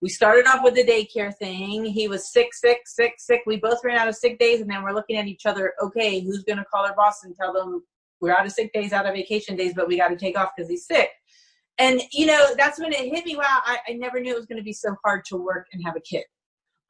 we 0.00 0.08
started 0.08 0.46
off 0.46 0.62
with 0.62 0.74
the 0.74 0.84
daycare 0.84 1.34
thing. 1.34 1.84
He 1.84 2.06
was 2.06 2.32
sick, 2.32 2.54
sick, 2.54 2.82
sick, 2.86 3.14
sick. 3.18 3.42
We 3.46 3.56
both 3.56 3.82
ran 3.82 3.98
out 3.98 4.08
of 4.08 4.14
sick 4.14 4.38
days, 4.38 4.60
and 4.60 4.70
then 4.70 4.82
we're 4.82 4.92
looking 4.92 5.16
at 5.16 5.26
each 5.26 5.44
other. 5.44 5.74
Okay, 5.82 6.20
who's 6.20 6.44
going 6.44 6.58
to 6.58 6.64
call 6.64 6.86
our 6.86 6.94
boss 6.94 7.24
and 7.24 7.34
tell 7.34 7.52
them 7.52 7.82
we're 8.20 8.36
out 8.36 8.46
of 8.46 8.52
sick 8.52 8.72
days, 8.72 8.92
out 8.92 9.06
of 9.06 9.14
vacation 9.14 9.56
days, 9.56 9.72
but 9.74 9.88
we 9.88 9.96
got 9.96 10.08
to 10.08 10.16
take 10.16 10.38
off 10.38 10.50
because 10.56 10.70
he's 10.70 10.86
sick. 10.86 11.10
And 11.78 12.00
you 12.12 12.26
know, 12.26 12.54
that's 12.56 12.78
when 12.78 12.92
it 12.92 13.12
hit 13.12 13.24
me. 13.24 13.36
Wow, 13.36 13.60
I, 13.64 13.78
I 13.88 13.92
never 13.94 14.20
knew 14.20 14.32
it 14.32 14.36
was 14.36 14.46
going 14.46 14.58
to 14.58 14.64
be 14.64 14.72
so 14.72 14.96
hard 15.04 15.24
to 15.26 15.36
work 15.36 15.66
and 15.72 15.84
have 15.84 15.96
a 15.96 16.00
kid. 16.00 16.24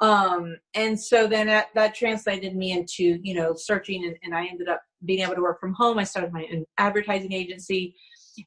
Um, 0.01 0.57
and 0.75 0.99
so 0.99 1.27
then 1.27 1.49
that, 1.49 1.69
that 1.75 1.95
translated 1.95 2.55
me 2.55 2.73
into 2.73 3.19
you 3.23 3.35
know 3.35 3.55
searching, 3.57 4.05
and, 4.05 4.17
and 4.23 4.35
I 4.35 4.47
ended 4.47 4.69
up 4.69 4.83
being 5.05 5.21
able 5.21 5.35
to 5.35 5.43
work 5.43 5.61
from 5.61 5.75
home. 5.75 5.99
I 5.99 6.05
started 6.05 6.33
my 6.33 6.47
own 6.53 6.65
advertising 6.79 7.33
agency, 7.33 7.95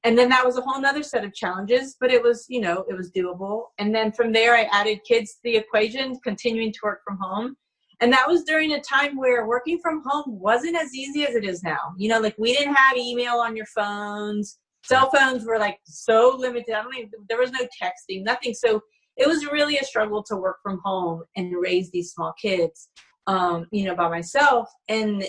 and 0.03 0.17
then 0.17 0.29
that 0.29 0.45
was 0.45 0.57
a 0.57 0.61
whole 0.61 0.83
other 0.85 1.03
set 1.03 1.25
of 1.25 1.33
challenges, 1.33 1.97
but 1.99 2.11
it 2.11 2.23
was 2.23 2.45
you 2.47 2.61
know 2.61 2.85
it 2.89 2.95
was 2.95 3.11
doable. 3.11 3.65
And 3.79 3.93
then 3.93 4.11
from 4.11 4.31
there, 4.31 4.55
I 4.55 4.69
added 4.71 4.99
kids 5.07 5.33
to 5.33 5.39
the 5.43 5.57
equation, 5.57 6.17
continuing 6.23 6.71
to 6.71 6.79
work 6.83 7.01
from 7.05 7.17
home. 7.17 7.55
And 7.99 8.11
that 8.13 8.27
was 8.27 8.43
during 8.45 8.73
a 8.73 8.81
time 8.81 9.15
where 9.15 9.45
working 9.45 9.79
from 9.79 10.01
home 10.03 10.39
wasn't 10.39 10.75
as 10.75 10.91
easy 10.95 11.23
as 11.23 11.35
it 11.35 11.43
is 11.43 11.63
now. 11.63 11.93
You 11.97 12.09
know 12.09 12.19
like 12.19 12.35
we 12.37 12.53
didn't 12.53 12.75
have 12.75 12.97
email 12.97 13.35
on 13.35 13.57
your 13.57 13.67
phones. 13.67 14.57
Cell 14.83 15.11
phones 15.11 15.45
were 15.45 15.59
like 15.59 15.79
so 15.83 16.35
limited. 16.39 16.73
I 16.73 16.81
don't 16.81 16.95
even 16.95 17.09
there 17.27 17.39
was 17.39 17.51
no 17.51 17.67
texting 17.81 18.23
nothing. 18.23 18.53
So 18.53 18.81
it 19.17 19.27
was 19.27 19.45
really 19.45 19.77
a 19.77 19.83
struggle 19.83 20.23
to 20.23 20.35
work 20.35 20.57
from 20.63 20.79
home 20.83 21.23
and 21.35 21.53
raise 21.59 21.91
these 21.91 22.11
small 22.11 22.33
kids 22.41 22.89
um 23.27 23.67
you 23.71 23.85
know 23.85 23.95
by 23.95 24.09
myself. 24.09 24.69
And 24.89 25.23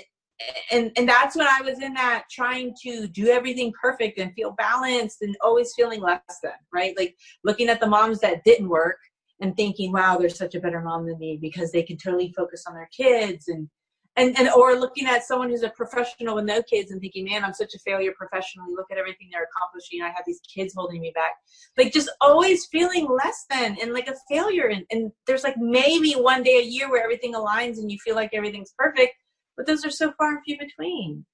and 0.72 0.90
and 0.96 1.08
that's 1.08 1.36
when 1.36 1.46
i 1.46 1.60
was 1.62 1.80
in 1.80 1.94
that 1.94 2.24
trying 2.28 2.74
to 2.82 3.06
do 3.06 3.28
everything 3.28 3.72
perfect 3.80 4.18
and 4.18 4.32
feel 4.34 4.52
balanced 4.58 5.18
and 5.22 5.36
always 5.40 5.72
feeling 5.76 6.00
less 6.00 6.20
than 6.42 6.52
right? 6.72 6.94
Like 6.98 7.14
looking 7.44 7.68
at 7.68 7.80
the 7.80 7.86
moms 7.86 8.18
that 8.20 8.42
didn't 8.44 8.68
work 8.68 8.96
and 9.40 9.56
thinking, 9.56 9.92
wow, 9.92 10.16
they're 10.16 10.28
such 10.28 10.54
a 10.54 10.60
better 10.60 10.80
mom 10.80 11.06
than 11.06 11.18
me 11.18 11.38
because 11.40 11.72
they 11.72 11.82
can 11.82 11.96
totally 11.96 12.32
focus 12.36 12.64
on 12.66 12.74
their 12.74 12.88
kids 12.96 13.48
and 13.48 13.68
and 14.16 14.38
and 14.38 14.48
or 14.50 14.74
looking 14.74 15.06
at 15.06 15.24
someone 15.24 15.48
who's 15.48 15.62
a 15.62 15.70
professional 15.70 16.34
with 16.34 16.44
no 16.44 16.62
kids 16.62 16.90
and 16.90 17.00
thinking, 17.00 17.24
man, 17.24 17.44
I'm 17.44 17.54
such 17.54 17.74
a 17.74 17.78
failure 17.78 18.12
professionally. 18.16 18.74
Look 18.74 18.90
at 18.90 18.98
everything 18.98 19.28
they're 19.32 19.48
accomplishing. 19.54 20.02
I 20.02 20.08
have 20.08 20.24
these 20.26 20.40
kids 20.40 20.74
holding 20.76 21.00
me 21.00 21.12
back. 21.14 21.32
Like 21.78 21.92
just 21.92 22.10
always 22.20 22.66
feeling 22.66 23.08
less 23.08 23.46
than 23.48 23.76
and 23.80 23.92
like 23.92 24.08
a 24.08 24.16
failure. 24.28 24.66
And, 24.66 24.84
and 24.90 25.12
there's 25.26 25.44
like 25.44 25.56
maybe 25.56 26.12
one 26.12 26.42
day 26.42 26.58
a 26.58 26.64
year 26.64 26.90
where 26.90 27.02
everything 27.02 27.34
aligns 27.34 27.78
and 27.78 27.90
you 27.90 27.98
feel 28.04 28.14
like 28.14 28.30
everything's 28.34 28.74
perfect, 28.76 29.14
but 29.56 29.66
those 29.66 29.84
are 29.84 29.90
so 29.90 30.12
far 30.18 30.32
and 30.32 30.44
few 30.44 30.58
between 30.58 31.24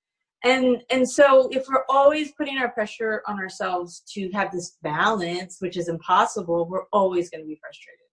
and 0.44 0.82
and 0.90 1.08
so 1.08 1.48
if 1.50 1.66
we're 1.68 1.84
always 1.88 2.32
putting 2.32 2.58
our 2.58 2.70
pressure 2.70 3.22
on 3.26 3.38
ourselves 3.38 4.02
to 4.08 4.30
have 4.30 4.52
this 4.52 4.76
balance 4.82 5.56
which 5.58 5.76
is 5.76 5.88
impossible 5.88 6.68
we're 6.68 6.86
always 6.92 7.28
going 7.28 7.42
to 7.42 7.46
be 7.46 7.58
frustrated 7.60 8.07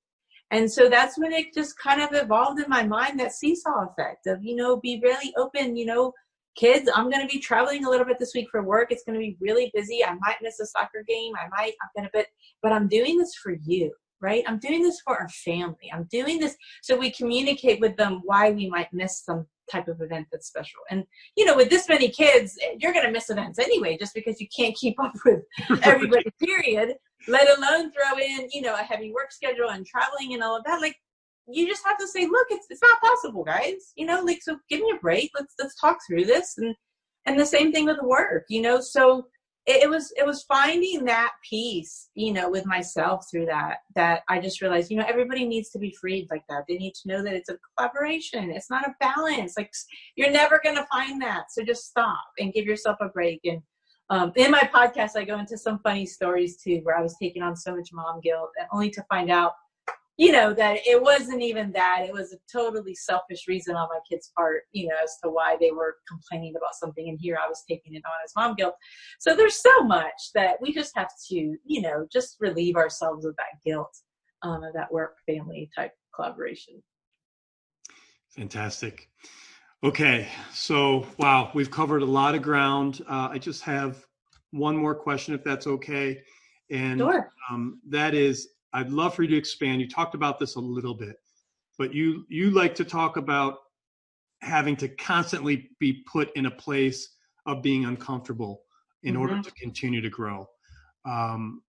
and 0.55 0.71
so 0.71 0.89
that's 0.89 1.17
when 1.19 1.33
it 1.33 1.53
just 1.53 1.77
kind 1.77 2.01
of 2.01 2.09
evolved 2.13 2.59
in 2.59 2.69
my 2.69 2.83
mind 2.83 3.19
that 3.19 3.33
seesaw 3.33 3.87
effect 3.89 4.25
of 4.27 4.43
you 4.43 4.55
know 4.55 4.77
be 4.77 4.99
really 5.03 5.33
open 5.37 5.75
you 5.75 5.85
know 5.85 6.13
kids 6.55 6.89
i'm 6.95 7.09
going 7.09 7.21
to 7.21 7.33
be 7.33 7.39
traveling 7.39 7.85
a 7.85 7.89
little 7.89 8.05
bit 8.05 8.17
this 8.19 8.33
week 8.33 8.47
for 8.49 8.63
work 8.63 8.91
it's 8.91 9.03
going 9.03 9.19
to 9.19 9.19
be 9.19 9.37
really 9.41 9.69
busy 9.73 10.03
i 10.03 10.13
might 10.13 10.37
miss 10.41 10.59
a 10.59 10.65
soccer 10.65 11.03
game 11.07 11.33
i 11.35 11.47
might 11.49 11.73
i'm 11.81 11.89
going 11.95 12.05
to 12.05 12.11
but 12.13 12.27
but 12.63 12.71
i'm 12.71 12.87
doing 12.87 13.17
this 13.17 13.35
for 13.35 13.55
you 13.65 13.91
right 14.21 14.43
i'm 14.47 14.59
doing 14.59 14.81
this 14.81 15.01
for 15.01 15.19
our 15.19 15.29
family 15.29 15.91
i'm 15.93 16.07
doing 16.09 16.39
this 16.39 16.55
so 16.81 16.97
we 16.97 17.11
communicate 17.11 17.81
with 17.81 17.95
them 17.97 18.21
why 18.23 18.51
we 18.51 18.69
might 18.69 18.91
miss 18.93 19.23
some 19.23 19.45
type 19.69 19.87
of 19.87 20.01
event 20.01 20.27
that's 20.31 20.47
special. 20.47 20.79
And 20.89 21.03
you 21.35 21.45
know, 21.45 21.55
with 21.55 21.69
this 21.69 21.89
many 21.89 22.09
kids, 22.09 22.57
eh, 22.61 22.75
you're 22.79 22.93
going 22.93 23.05
to 23.05 23.11
miss 23.11 23.29
events 23.29 23.59
anyway, 23.59 23.97
just 23.99 24.13
because 24.13 24.39
you 24.39 24.47
can't 24.55 24.75
keep 24.75 24.99
up 25.01 25.13
with 25.25 25.41
everybody. 25.83 26.25
period. 26.39 26.95
Let 27.27 27.57
alone 27.57 27.91
throw 27.91 28.19
in, 28.19 28.49
you 28.51 28.61
know, 28.61 28.75
a 28.75 28.83
heavy 28.83 29.11
work 29.11 29.31
schedule 29.31 29.69
and 29.69 29.85
traveling 29.85 30.33
and 30.33 30.43
all 30.43 30.57
of 30.57 30.63
that. 30.65 30.81
Like, 30.81 30.95
you 31.47 31.67
just 31.67 31.85
have 31.85 31.97
to 31.97 32.07
say, 32.07 32.25
look, 32.25 32.47
it's 32.49 32.67
it's 32.69 32.81
not 32.81 33.01
possible, 33.01 33.43
guys. 33.43 33.93
You 33.95 34.05
know, 34.05 34.21
like, 34.21 34.41
so 34.41 34.57
give 34.69 34.81
me 34.81 34.93
a 34.95 34.99
break. 34.99 35.31
Let's 35.35 35.53
let's 35.59 35.79
talk 35.79 35.97
through 36.07 36.25
this. 36.25 36.55
And 36.57 36.75
and 37.25 37.39
the 37.39 37.45
same 37.45 37.71
thing 37.71 37.85
with 37.85 38.01
work. 38.01 38.45
You 38.49 38.61
know, 38.61 38.79
so 38.79 39.27
it, 39.65 39.83
it 39.83 39.89
was 39.89 40.13
it 40.17 40.25
was 40.25 40.43
finding 40.43 41.05
that 41.05 41.31
peace 41.47 42.09
you 42.13 42.31
know 42.31 42.49
with 42.49 42.65
myself 42.65 43.25
through 43.29 43.45
that 43.45 43.77
that 43.95 44.21
i 44.29 44.39
just 44.39 44.61
realized 44.61 44.91
you 44.91 44.97
know 44.97 45.05
everybody 45.07 45.45
needs 45.45 45.69
to 45.69 45.79
be 45.79 45.95
freed 45.99 46.27
like 46.29 46.43
that 46.49 46.63
they 46.67 46.77
need 46.77 46.93
to 46.93 47.07
know 47.07 47.23
that 47.23 47.33
it's 47.33 47.49
a 47.49 47.57
collaboration 47.75 48.51
it's 48.51 48.69
not 48.69 48.87
a 48.87 48.95
balance 48.99 49.53
like 49.57 49.71
you're 50.15 50.31
never 50.31 50.59
going 50.63 50.75
to 50.75 50.85
find 50.91 51.21
that 51.21 51.45
so 51.49 51.63
just 51.63 51.85
stop 51.85 52.25
and 52.39 52.53
give 52.53 52.65
yourself 52.65 52.97
a 53.01 53.09
break 53.09 53.39
and 53.43 53.61
um, 54.09 54.31
in 54.35 54.51
my 54.51 54.69
podcast 54.73 55.15
i 55.15 55.23
go 55.23 55.39
into 55.39 55.57
some 55.57 55.79
funny 55.79 56.05
stories 56.05 56.57
too 56.57 56.79
where 56.83 56.97
i 56.97 57.01
was 57.01 57.15
taking 57.21 57.41
on 57.41 57.55
so 57.55 57.75
much 57.75 57.89
mom 57.93 58.19
guilt 58.21 58.49
and 58.59 58.67
only 58.71 58.89
to 58.89 59.03
find 59.09 59.29
out 59.29 59.53
you 60.17 60.31
know 60.31 60.53
that 60.53 60.77
it 60.85 61.01
wasn't 61.01 61.41
even 61.41 61.71
that. 61.73 62.05
It 62.07 62.13
was 62.13 62.33
a 62.33 62.37
totally 62.51 62.95
selfish 62.95 63.47
reason 63.47 63.75
on 63.75 63.89
my 63.89 63.99
kid's 64.09 64.31
part 64.35 64.63
you 64.71 64.87
know 64.87 64.95
as 65.03 65.17
to 65.23 65.29
why 65.29 65.57
they 65.59 65.71
were 65.71 65.97
complaining 66.07 66.53
about 66.55 66.75
something 66.75 67.09
and 67.09 67.19
here 67.19 67.37
i 67.43 67.47
was 67.47 67.63
taking 67.69 67.95
it 67.95 68.03
on 68.05 68.13
as 68.23 68.31
mom 68.35 68.55
guilt. 68.55 68.75
So 69.19 69.35
there's 69.35 69.61
so 69.61 69.83
much 69.83 70.31
that 70.33 70.57
we 70.61 70.73
just 70.73 70.95
have 70.95 71.09
to 71.29 71.35
you 71.35 71.81
know 71.81 72.07
just 72.11 72.37
relieve 72.39 72.75
ourselves 72.75 73.25
of 73.25 73.35
that 73.35 73.61
guilt 73.65 73.93
um, 74.41 74.63
of 74.63 74.73
that 74.73 74.91
work 74.91 75.17
family 75.25 75.69
type 75.75 75.91
collaboration. 76.15 76.81
Fantastic 78.29 79.09
okay 79.83 80.27
so 80.53 81.05
wow 81.17 81.51
we've 81.53 81.71
covered 81.71 82.01
a 82.01 82.05
lot 82.05 82.35
of 82.35 82.41
ground 82.41 83.01
uh, 83.07 83.29
i 83.31 83.37
just 83.37 83.61
have 83.61 84.05
one 84.51 84.75
more 84.75 84.95
question 84.95 85.33
if 85.33 85.43
that's 85.43 85.67
okay 85.67 86.21
and 86.71 86.99
sure. 86.99 87.29
um, 87.51 87.79
that 87.87 88.13
is 88.13 88.49
I'd 88.75 88.89
love 88.89 89.15
for 89.15 89.23
you 89.23 89.29
to 89.29 89.37
expand. 89.37 89.79
You 89.79 89.87
talked 89.87 90.15
about 90.15 90.37
this 90.37 90.55
a 90.55 90.59
little 90.59 90.93
bit, 90.93 91.15
but 91.77 91.93
you 91.93 92.25
you 92.27 92.51
like 92.51 92.75
to 92.75 92.83
talk 92.83 93.15
about 93.15 93.59
having 94.41 94.75
to 94.75 94.89
constantly 94.89 95.69
be 95.79 96.03
put 96.11 96.35
in 96.35 96.47
a 96.47 96.51
place 96.51 97.15
of 97.45 97.61
being 97.61 97.85
uncomfortable 97.85 98.63
in 99.03 99.13
mm-hmm. 99.13 99.21
order 99.21 99.41
to 99.41 99.51
continue 99.51 100.01
to 100.01 100.09
grow. 100.09 100.49
Um, 101.05 101.61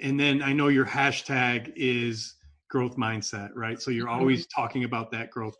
and 0.00 0.20
then 0.20 0.40
I 0.40 0.52
know 0.52 0.68
your 0.68 0.86
hashtag 0.86 1.72
is 1.74 2.36
growth 2.68 2.96
mindset, 2.96 3.50
right? 3.56 3.82
So 3.82 3.90
you're 3.90 4.06
mm-hmm. 4.06 4.20
always 4.20 4.46
talking 4.46 4.84
about 4.84 5.10
that 5.10 5.32
growth. 5.32 5.56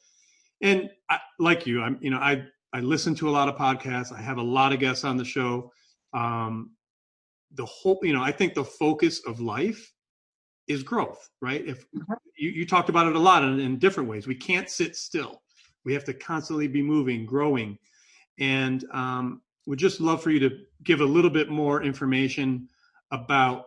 And 0.60 0.90
I, 1.08 1.18
like 1.38 1.66
you, 1.66 1.82
I'm 1.82 1.98
you 2.00 2.10
know 2.10 2.18
I 2.18 2.44
I 2.72 2.80
listen 2.80 3.14
to 3.16 3.28
a 3.28 3.32
lot 3.32 3.48
of 3.48 3.56
podcasts. 3.56 4.12
I 4.12 4.20
have 4.20 4.38
a 4.38 4.42
lot 4.42 4.72
of 4.72 4.80
guests 4.80 5.04
on 5.04 5.16
the 5.16 5.24
show. 5.24 5.72
Um, 6.12 6.72
the 7.54 7.64
whole 7.64 7.98
you 8.02 8.12
know 8.12 8.22
I 8.22 8.32
think 8.32 8.54
the 8.54 8.64
focus 8.64 9.20
of 9.26 9.40
life 9.40 9.92
is 10.68 10.82
growth, 10.82 11.28
right? 11.40 11.66
If 11.66 11.80
mm-hmm. 11.90 12.12
you, 12.36 12.50
you 12.50 12.66
talked 12.66 12.88
about 12.88 13.06
it 13.06 13.16
a 13.16 13.18
lot 13.18 13.42
in, 13.42 13.58
in 13.58 13.78
different 13.78 14.08
ways, 14.08 14.26
we 14.26 14.36
can't 14.36 14.70
sit 14.70 14.94
still. 14.94 15.42
We 15.84 15.92
have 15.94 16.04
to 16.04 16.14
constantly 16.14 16.68
be 16.68 16.82
moving, 16.82 17.26
growing, 17.26 17.78
and 18.38 18.84
um, 18.92 19.42
would 19.66 19.78
just 19.78 20.00
love 20.00 20.22
for 20.22 20.30
you 20.30 20.38
to 20.40 20.58
give 20.84 21.00
a 21.00 21.04
little 21.04 21.30
bit 21.30 21.48
more 21.48 21.82
information 21.82 22.68
about 23.10 23.66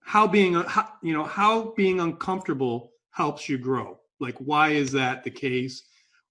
how 0.00 0.26
being 0.26 0.54
how, 0.54 0.88
you 1.02 1.12
know 1.12 1.24
how 1.24 1.72
being 1.76 2.00
uncomfortable 2.00 2.92
helps 3.10 3.48
you 3.48 3.58
grow. 3.58 3.98
Like, 4.22 4.36
why 4.38 4.70
is 4.70 4.92
that 4.92 5.24
the 5.24 5.30
case? 5.30 5.82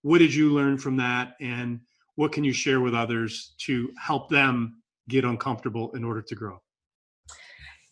What 0.01 0.19
did 0.19 0.33
you 0.33 0.51
learn 0.51 0.77
from 0.77 0.97
that, 0.97 1.35
and 1.39 1.81
what 2.15 2.31
can 2.31 2.43
you 2.43 2.53
share 2.53 2.79
with 2.79 2.95
others 2.95 3.53
to 3.59 3.91
help 3.99 4.29
them 4.29 4.81
get 5.09 5.25
uncomfortable 5.25 5.91
in 5.91 6.03
order 6.03 6.21
to 6.21 6.35
grow? 6.35 6.61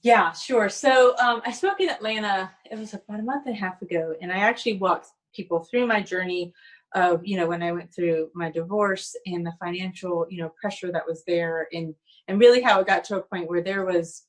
Yeah, 0.01 0.31
sure. 0.31 0.69
So 0.69 1.17
um, 1.17 1.41
I 1.45 1.51
spoke 1.51 1.81
in 1.81 1.89
Atlanta. 1.89 2.49
It 2.71 2.79
was 2.79 2.93
about 2.93 3.19
a 3.19 3.23
month 3.23 3.45
and 3.45 3.55
a 3.55 3.59
half 3.59 3.81
ago, 3.81 4.15
and 4.21 4.31
I 4.31 4.37
actually 4.37 4.77
walked 4.77 5.07
people 5.35 5.59
through 5.59 5.85
my 5.85 6.01
journey 6.01 6.53
of 6.95 7.21
you 7.23 7.37
know 7.37 7.47
when 7.47 7.61
I 7.61 7.71
went 7.71 7.93
through 7.93 8.29
my 8.33 8.49
divorce 8.49 9.15
and 9.27 9.45
the 9.45 9.53
financial 9.59 10.25
you 10.29 10.41
know 10.41 10.51
pressure 10.59 10.91
that 10.91 11.05
was 11.05 11.23
there, 11.27 11.67
and 11.73 11.93
and 12.27 12.39
really 12.39 12.61
how 12.61 12.79
it 12.79 12.87
got 12.87 13.03
to 13.05 13.17
a 13.17 13.21
point 13.21 13.49
where 13.49 13.61
there 13.61 13.85
was 13.85 14.23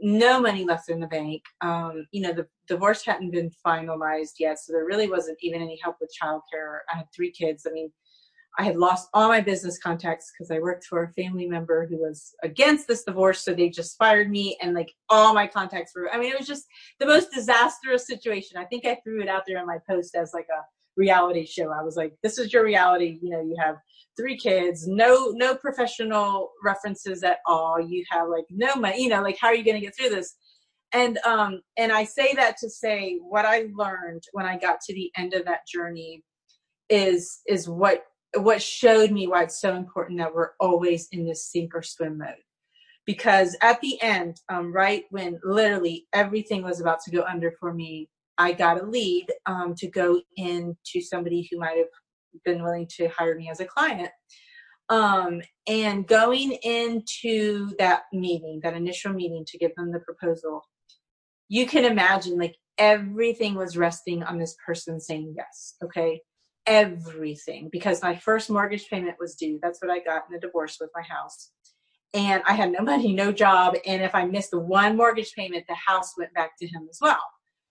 no 0.00 0.40
money 0.40 0.64
left 0.64 0.90
in 0.90 1.00
the 1.00 1.06
bank. 1.06 1.42
Um, 1.60 2.06
you 2.12 2.22
know, 2.22 2.32
the 2.32 2.46
divorce 2.66 3.04
hadn't 3.04 3.30
been 3.30 3.50
finalized 3.64 4.34
yet, 4.38 4.58
so 4.58 4.72
there 4.72 4.84
really 4.84 5.08
wasn't 5.08 5.38
even 5.42 5.62
any 5.62 5.78
help 5.82 5.96
with 6.00 6.14
childcare. 6.22 6.78
I 6.92 6.98
had 6.98 7.06
three 7.14 7.30
kids. 7.30 7.66
I 7.68 7.72
mean, 7.72 7.90
I 8.58 8.64
had 8.64 8.76
lost 8.76 9.08
all 9.14 9.28
my 9.28 9.40
business 9.40 9.78
contacts 9.78 10.32
because 10.32 10.50
I 10.50 10.58
worked 10.58 10.84
for 10.84 11.04
a 11.04 11.12
family 11.12 11.46
member 11.46 11.86
who 11.86 11.98
was 11.98 12.34
against 12.42 12.88
this 12.88 13.04
divorce. 13.04 13.42
So 13.42 13.54
they 13.54 13.68
just 13.68 13.96
fired 13.96 14.28
me 14.30 14.56
and 14.60 14.74
like 14.74 14.92
all 15.08 15.32
my 15.32 15.46
contacts 15.46 15.92
were, 15.94 16.10
I 16.12 16.18
mean, 16.18 16.32
it 16.32 16.38
was 16.38 16.48
just 16.48 16.66
the 16.98 17.06
most 17.06 17.30
disastrous 17.32 18.06
situation. 18.06 18.58
I 18.58 18.64
think 18.64 18.84
I 18.84 18.98
threw 19.04 19.22
it 19.22 19.28
out 19.28 19.44
there 19.46 19.58
in 19.58 19.66
my 19.66 19.78
post 19.88 20.16
as 20.16 20.34
like 20.34 20.48
a 20.50 20.62
reality 20.96 21.46
show. 21.46 21.70
I 21.70 21.82
was 21.82 21.96
like, 21.96 22.14
this 22.22 22.38
is 22.38 22.52
your 22.52 22.64
reality. 22.64 23.18
You 23.22 23.30
know, 23.30 23.40
you 23.40 23.56
have 23.58 23.76
three 24.16 24.36
kids, 24.36 24.86
no, 24.86 25.32
no 25.34 25.54
professional 25.54 26.50
references 26.64 27.22
at 27.22 27.38
all. 27.46 27.80
You 27.80 28.04
have 28.10 28.28
like 28.28 28.44
no 28.50 28.74
money, 28.76 29.02
you 29.02 29.08
know, 29.08 29.22
like 29.22 29.38
how 29.40 29.48
are 29.48 29.54
you 29.54 29.64
going 29.64 29.80
to 29.80 29.86
get 29.86 29.96
through 29.96 30.10
this? 30.10 30.34
And, 30.92 31.18
um, 31.18 31.60
and 31.76 31.92
I 31.92 32.04
say 32.04 32.34
that 32.34 32.56
to 32.58 32.68
say 32.68 33.18
what 33.20 33.44
I 33.44 33.66
learned 33.74 34.24
when 34.32 34.46
I 34.46 34.58
got 34.58 34.80
to 34.82 34.94
the 34.94 35.10
end 35.16 35.34
of 35.34 35.44
that 35.44 35.66
journey 35.66 36.22
is, 36.88 37.40
is 37.46 37.68
what 37.68 38.04
what 38.36 38.62
showed 38.62 39.10
me 39.10 39.26
why 39.26 39.42
it's 39.42 39.60
so 39.60 39.74
important 39.74 40.18
that 40.18 40.34
we're 40.34 40.50
always 40.60 41.08
in 41.12 41.26
this 41.26 41.50
sink 41.50 41.74
or 41.74 41.82
swim 41.82 42.18
mode. 42.18 42.34
Because 43.06 43.56
at 43.60 43.80
the 43.80 44.00
end, 44.00 44.40
um, 44.48 44.72
right 44.72 45.04
when 45.10 45.40
literally 45.42 46.06
everything 46.12 46.62
was 46.62 46.80
about 46.80 47.00
to 47.04 47.10
go 47.10 47.24
under 47.24 47.52
for 47.58 47.74
me, 47.74 48.08
I 48.38 48.52
got 48.52 48.80
a 48.80 48.86
lead 48.86 49.26
um, 49.46 49.74
to 49.78 49.88
go 49.88 50.20
into 50.36 51.00
somebody 51.00 51.48
who 51.50 51.58
might 51.58 51.76
have 51.76 51.88
been 52.44 52.62
willing 52.62 52.88
to 52.96 53.08
hire 53.08 53.34
me 53.34 53.50
as 53.50 53.60
a 53.60 53.64
client. 53.64 54.10
Um, 54.88 55.40
and 55.68 56.06
going 56.06 56.52
into 56.62 57.76
that 57.78 58.02
meeting, 58.12 58.60
that 58.64 58.74
initial 58.74 59.12
meeting 59.12 59.44
to 59.46 59.58
give 59.58 59.74
them 59.76 59.92
the 59.92 60.00
proposal, 60.00 60.62
you 61.48 61.66
can 61.66 61.84
imagine 61.84 62.38
like 62.38 62.56
everything 62.76 63.54
was 63.54 63.76
resting 63.76 64.22
on 64.24 64.38
this 64.38 64.56
person 64.64 65.00
saying 65.00 65.34
yes. 65.36 65.76
Okay. 65.82 66.20
Everything. 66.66 67.68
Because 67.70 68.02
my 68.02 68.16
first 68.16 68.50
mortgage 68.50 68.88
payment 68.88 69.16
was 69.20 69.36
due. 69.36 69.58
That's 69.62 69.80
what 69.80 69.90
I 69.90 70.00
got 70.00 70.24
in 70.28 70.34
the 70.34 70.40
divorce 70.40 70.78
with 70.80 70.90
my 70.94 71.02
house. 71.02 71.52
And 72.12 72.42
I 72.46 72.54
had 72.54 72.72
no 72.72 72.80
money, 72.80 73.12
no 73.12 73.30
job. 73.30 73.76
And 73.86 74.02
if 74.02 74.14
I 74.14 74.24
missed 74.24 74.50
the 74.50 74.58
one 74.58 74.96
mortgage 74.96 75.32
payment, 75.34 75.64
the 75.68 75.76
house 75.76 76.14
went 76.18 76.34
back 76.34 76.58
to 76.58 76.66
him 76.66 76.88
as 76.90 76.98
well. 77.00 77.20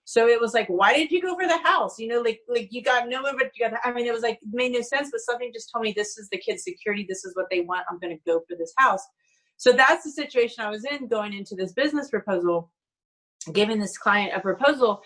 So 0.10 0.28
it 0.28 0.42
was 0.42 0.56
like, 0.56 0.66
why 0.70 0.96
did 0.96 1.12
you 1.12 1.22
go 1.22 1.36
for 1.36 1.48
the 1.48 1.60
house? 1.60 2.00
You 2.00 2.08
know, 2.08 2.22
like 2.22 2.40
like 2.48 2.70
you 2.72 2.82
got 2.82 3.08
nowhere, 3.08 3.34
but 3.38 3.52
you 3.54 3.70
got. 3.70 3.80
I 3.84 3.94
mean, 3.94 4.08
it 4.08 4.12
was 4.12 4.24
like 4.24 4.40
it 4.42 4.50
made 4.52 4.72
no 4.72 4.82
sense. 4.82 5.10
But 5.12 5.22
something 5.22 5.52
just 5.54 5.70
told 5.72 5.84
me 5.84 5.94
this 5.96 6.18
is 6.18 6.28
the 6.30 6.40
kid's 6.40 6.64
security. 6.64 7.06
This 7.08 7.26
is 7.26 7.36
what 7.36 7.46
they 7.52 7.62
want. 7.62 7.86
I'm 7.88 8.00
going 8.00 8.18
to 8.18 8.24
go 8.26 8.40
for 8.50 8.58
this 8.58 8.74
house. 8.78 9.04
So 9.58 9.72
that's 9.72 10.06
the 10.06 10.10
situation 10.10 10.64
I 10.64 10.72
was 10.72 10.84
in 10.84 11.08
going 11.10 11.34
into 11.34 11.54
this 11.54 11.74
business 11.74 12.10
proposal, 12.10 12.72
giving 13.54 13.80
this 13.80 14.00
client 14.00 14.32
a 14.36 14.40
proposal, 14.40 15.04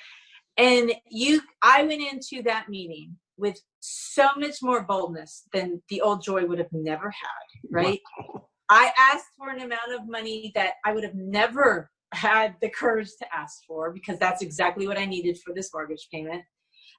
and 0.55 0.93
you. 1.09 1.41
I 1.61 1.83
went 1.83 2.01
into 2.01 2.41
that 2.43 2.69
meeting 2.69 3.17
with 3.35 3.59
so 3.81 4.29
much 4.37 4.61
more 4.61 4.83
boldness 4.83 5.43
than 5.51 5.81
the 5.89 5.99
old 5.99 6.23
Joy 6.23 6.45
would 6.45 6.59
have 6.59 6.71
never 6.71 7.09
had. 7.09 7.69
Right. 7.69 7.99
Wow. 8.21 8.47
I 8.69 8.93
asked 8.97 9.31
for 9.37 9.49
an 9.49 9.59
amount 9.59 9.91
of 9.93 10.07
money 10.07 10.53
that 10.55 10.75
I 10.85 10.93
would 10.93 11.03
have 11.03 11.15
never 11.15 11.91
had 12.14 12.55
the 12.61 12.70
courage 12.70 13.09
to 13.20 13.36
ask 13.36 13.64
for 13.68 13.91
because 13.91 14.20
that's 14.20 14.41
exactly 14.41 14.88
what 14.88 14.97
I 14.97 15.05
needed 15.05 15.38
for 15.39 15.53
this 15.53 15.72
mortgage 15.74 16.07
payment. 16.11 16.43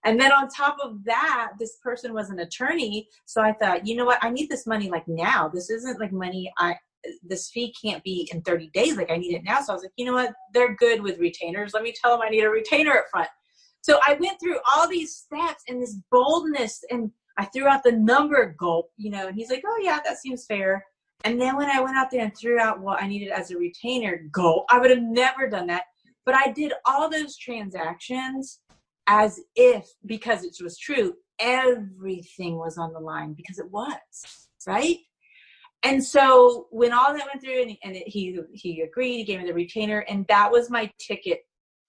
And 0.05 0.21
then 0.21 0.33
on 0.33 0.49
top 0.49 0.77
of 0.83 1.03
that, 1.05 1.53
this 1.59 1.79
person 1.83 2.13
was 2.13 2.29
an 2.31 2.41
attorney. 2.41 3.09
So 3.25 3.41
I 3.41 3.53
thought, 3.53 3.87
you 3.87 3.97
know 3.97 4.05
what? 4.05 4.23
I 4.23 4.31
need 4.31 4.51
this 4.51 4.67
money 4.67 4.91
like 4.91 5.09
now. 5.09 5.49
This 5.49 5.71
isn't 5.71 5.99
like 5.99 6.13
money 6.13 6.53
I 6.59 6.77
this 7.23 7.51
fee 7.51 7.75
can't 7.83 8.03
be 8.03 8.29
in 8.33 8.41
30 8.43 8.69
days. 8.69 8.97
Like 8.97 9.11
I 9.11 9.17
need 9.17 9.35
it 9.35 9.45
now. 9.45 9.61
So 9.61 9.73
I 9.73 9.77
was 9.77 9.83
like, 9.83 9.93
you 9.97 10.07
know 10.07 10.15
what? 10.15 10.33
They're 10.53 10.75
good 10.75 11.03
with 11.03 11.19
retainers. 11.19 11.75
Let 11.75 11.83
me 11.83 11.93
tell 11.93 12.13
them 12.13 12.23
I 12.23 12.31
need 12.31 12.45
a 12.45 12.51
retainer 12.51 12.93
up 12.93 13.05
front. 13.11 13.29
So 13.83 14.01
I 14.07 14.17
went 14.19 14.41
through 14.41 14.59
all 14.67 14.89
these 14.89 15.15
steps 15.15 15.63
and 15.69 15.83
this 15.83 15.99
boldness 16.11 16.83
and 16.91 17.11
I 17.37 17.45
threw 17.47 17.69
out 17.69 17.83
the 17.83 17.93
number 17.93 18.55
gulp, 18.59 18.91
you 18.97 19.11
know, 19.11 19.27
and 19.27 19.37
he's 19.37 19.51
like, 19.51 19.63
oh 19.67 19.79
yeah, 19.83 20.01
that 20.05 20.19
seems 20.19 20.47
fair. 20.47 20.85
And 21.25 21.41
then 21.41 21.57
when 21.57 21.71
I 21.71 21.81
went 21.81 21.97
out 21.97 22.11
there 22.11 22.23
and 22.23 22.37
threw 22.37 22.59
out 22.59 22.81
what 22.81 23.03
I 23.03 23.09
needed 23.09 23.31
as 23.31 23.51
a 23.51 23.57
retainer, 23.57 24.25
go. 24.31 24.65
I 24.71 24.79
would 24.79 24.91
have 24.91 25.03
never 25.03 25.49
done 25.49 25.67
that. 25.69 25.85
But 26.27 26.35
I 26.35 26.53
did 26.53 26.73
all 26.87 27.11
those 27.11 27.37
transactions 27.37 28.61
as 29.07 29.41
if, 29.57 29.87
because 30.07 30.45
it 30.45 30.57
was 30.63 30.79
true, 30.79 31.15
everything 31.39 32.57
was 32.57 32.79
on 32.79 32.93
the 32.93 33.01
line 33.01 33.35
because 33.35 33.59
it 33.59 33.71
was, 33.71 34.49
right? 34.67 34.99
And 35.83 36.03
so 36.03 36.67
when 36.71 36.93
all 36.93 37.13
that 37.13 37.27
went 37.27 37.43
through 37.43 37.63
and, 37.63 37.77
and 37.85 37.97
it, 37.97 38.09
he 38.09 38.39
he 38.53 38.81
agreed, 38.81 39.19
he 39.19 39.25
gave 39.25 39.41
me 39.41 39.47
the 39.47 39.53
retainer, 39.53 40.01
and 40.01 40.27
that 40.29 40.51
was 40.51 40.71
my 40.71 40.91
ticket. 40.99 41.41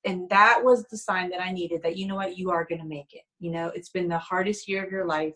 And 0.03 0.29
that 0.29 0.61
was 0.63 0.83
the 0.91 0.97
sign 0.97 1.29
that 1.29 1.41
I 1.41 1.51
needed 1.51 1.81
that 1.83 1.97
you 1.97 2.05
know 2.05 2.15
what, 2.15 2.37
you 2.37 2.51
are 2.51 2.67
gonna 2.69 2.85
make 2.85 3.13
it. 3.13 3.23
You 3.39 3.51
know, 3.51 3.71
it's 3.73 3.89
been 3.89 4.09
the 4.09 4.17
hardest 4.17 4.67
year 4.67 4.83
of 4.83 4.91
your 4.91 5.05
life 5.05 5.33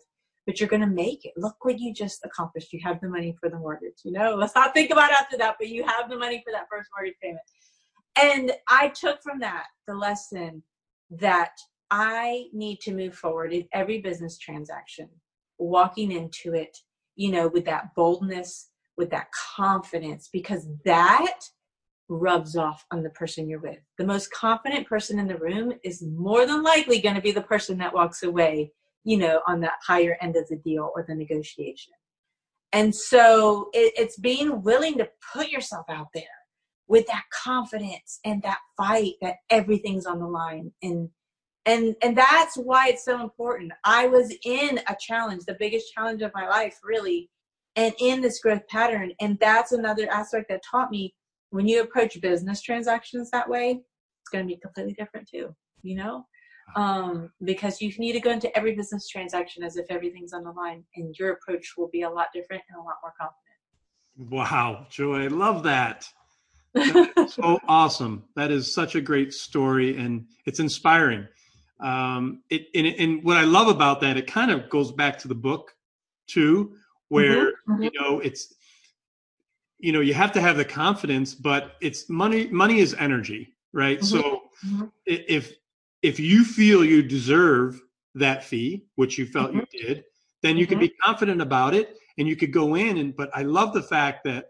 but 0.50 0.58
you're 0.58 0.68
going 0.68 0.80
to 0.80 0.88
make 0.88 1.24
it. 1.24 1.32
Look 1.36 1.64
what 1.64 1.78
you 1.78 1.94
just 1.94 2.24
accomplished. 2.24 2.72
You 2.72 2.80
have 2.82 3.00
the 3.00 3.08
money 3.08 3.36
for 3.40 3.48
the 3.48 3.56
mortgage. 3.56 4.00
You 4.04 4.10
know, 4.10 4.34
let's 4.34 4.56
not 4.56 4.74
think 4.74 4.90
about 4.90 5.12
after 5.12 5.38
that, 5.38 5.54
but 5.60 5.68
you 5.68 5.86
have 5.86 6.10
the 6.10 6.18
money 6.18 6.42
for 6.44 6.50
that 6.52 6.66
first 6.68 6.90
mortgage 6.92 7.14
payment. 7.22 7.44
And 8.20 8.50
I 8.68 8.88
took 8.88 9.22
from 9.22 9.38
that 9.38 9.66
the 9.86 9.94
lesson 9.94 10.64
that 11.10 11.52
I 11.92 12.46
need 12.52 12.80
to 12.80 12.92
move 12.92 13.14
forward 13.14 13.52
in 13.52 13.68
every 13.72 14.00
business 14.00 14.38
transaction, 14.38 15.08
walking 15.58 16.10
into 16.10 16.52
it, 16.52 16.76
you 17.14 17.30
know, 17.30 17.46
with 17.46 17.64
that 17.66 17.94
boldness, 17.94 18.70
with 18.96 19.10
that 19.10 19.28
confidence, 19.56 20.30
because 20.32 20.66
that 20.84 21.38
rubs 22.08 22.56
off 22.56 22.84
on 22.90 23.04
the 23.04 23.10
person 23.10 23.48
you're 23.48 23.60
with. 23.60 23.78
The 23.98 24.04
most 24.04 24.32
confident 24.32 24.88
person 24.88 25.20
in 25.20 25.28
the 25.28 25.38
room 25.38 25.74
is 25.84 26.02
more 26.02 26.44
than 26.44 26.64
likely 26.64 27.00
going 27.00 27.14
to 27.14 27.20
be 27.20 27.30
the 27.30 27.40
person 27.40 27.78
that 27.78 27.94
walks 27.94 28.24
away 28.24 28.72
you 29.04 29.16
know, 29.16 29.40
on 29.46 29.60
that 29.60 29.78
higher 29.86 30.16
end 30.20 30.36
of 30.36 30.48
the 30.48 30.56
deal 30.56 30.90
or 30.94 31.04
the 31.06 31.14
negotiation. 31.14 31.92
And 32.72 32.94
so 32.94 33.68
it, 33.72 33.92
it's 33.96 34.18
being 34.18 34.62
willing 34.62 34.98
to 34.98 35.08
put 35.32 35.48
yourself 35.48 35.86
out 35.88 36.08
there 36.14 36.24
with 36.86 37.06
that 37.06 37.24
confidence 37.32 38.20
and 38.24 38.42
that 38.42 38.58
fight 38.76 39.14
that 39.22 39.36
everything's 39.48 40.06
on 40.06 40.18
the 40.18 40.26
line. 40.26 40.72
And 40.82 41.08
and 41.66 41.94
and 42.02 42.16
that's 42.16 42.56
why 42.56 42.88
it's 42.88 43.04
so 43.04 43.22
important. 43.22 43.72
I 43.84 44.06
was 44.06 44.34
in 44.44 44.80
a 44.88 44.96
challenge, 44.98 45.44
the 45.44 45.56
biggest 45.58 45.92
challenge 45.92 46.22
of 46.22 46.32
my 46.34 46.48
life, 46.48 46.78
really, 46.82 47.30
and 47.76 47.92
in 48.00 48.20
this 48.20 48.40
growth 48.40 48.66
pattern. 48.68 49.12
And 49.20 49.38
that's 49.40 49.72
another 49.72 50.10
aspect 50.10 50.48
that 50.48 50.62
taught 50.68 50.90
me 50.90 51.14
when 51.50 51.68
you 51.68 51.82
approach 51.82 52.20
business 52.20 52.62
transactions 52.62 53.30
that 53.30 53.48
way, 53.48 53.80
it's 54.22 54.30
going 54.32 54.46
to 54.46 54.52
be 54.52 54.60
completely 54.60 54.94
different 54.94 55.28
too. 55.28 55.54
You 55.82 55.96
know, 55.96 56.26
um, 56.76 57.30
because 57.44 57.80
you 57.80 57.92
need 57.98 58.12
to 58.12 58.20
go 58.20 58.30
into 58.30 58.54
every 58.56 58.74
business 58.74 59.08
transaction 59.08 59.62
as 59.62 59.76
if 59.76 59.86
everything's 59.90 60.32
on 60.32 60.44
the 60.44 60.52
line, 60.52 60.84
and 60.96 61.16
your 61.18 61.32
approach 61.32 61.74
will 61.76 61.88
be 61.88 62.02
a 62.02 62.10
lot 62.10 62.28
different 62.34 62.62
and 62.68 62.78
a 62.78 62.82
lot 62.82 62.96
more 63.02 63.12
confident. 63.18 63.50
Wow, 64.30 64.86
Joy, 64.90 65.24
I 65.24 65.28
love 65.28 65.62
that. 65.64 66.08
so 67.28 67.58
awesome. 67.66 68.24
That 68.36 68.50
is 68.50 68.72
such 68.72 68.94
a 68.94 69.00
great 69.00 69.32
story, 69.32 69.96
and 69.96 70.26
it's 70.46 70.60
inspiring. 70.60 71.26
Um, 71.80 72.42
it, 72.50 72.66
and, 72.74 72.86
and, 72.86 73.24
what 73.24 73.38
I 73.38 73.44
love 73.44 73.68
about 73.68 74.02
that, 74.02 74.18
it 74.18 74.26
kind 74.26 74.50
of 74.50 74.68
goes 74.68 74.92
back 74.92 75.18
to 75.20 75.28
the 75.28 75.34
book 75.34 75.74
too, 76.26 76.76
where 77.08 77.46
mm-hmm, 77.46 77.72
mm-hmm. 77.72 77.82
you 77.84 77.90
know 77.98 78.20
it's 78.20 78.54
you 79.78 79.92
know 79.92 80.00
you 80.00 80.12
have 80.12 80.32
to 80.32 80.40
have 80.40 80.58
the 80.58 80.64
confidence, 80.64 81.34
but 81.34 81.72
it's 81.80 82.08
money. 82.08 82.48
Money 82.48 82.80
is 82.80 82.94
energy, 82.98 83.54
right? 83.72 83.98
Mm-hmm. 83.98 84.06
So 84.06 84.42
mm-hmm. 84.66 84.84
if 85.06 85.54
if 86.02 86.18
you 86.18 86.44
feel 86.44 86.84
you 86.84 87.02
deserve 87.02 87.80
that 88.14 88.44
fee, 88.44 88.86
which 88.96 89.18
you 89.18 89.26
felt 89.26 89.50
mm-hmm. 89.50 89.60
you 89.72 89.86
did, 89.86 90.04
then 90.42 90.56
you 90.56 90.64
mm-hmm. 90.64 90.72
can 90.72 90.80
be 90.80 90.92
confident 91.04 91.40
about 91.40 91.74
it 91.74 91.96
and 92.18 92.26
you 92.26 92.36
could 92.36 92.52
go 92.52 92.74
in 92.74 92.98
and 92.98 93.16
but 93.16 93.30
I 93.34 93.42
love 93.42 93.72
the 93.72 93.82
fact 93.82 94.24
that 94.24 94.46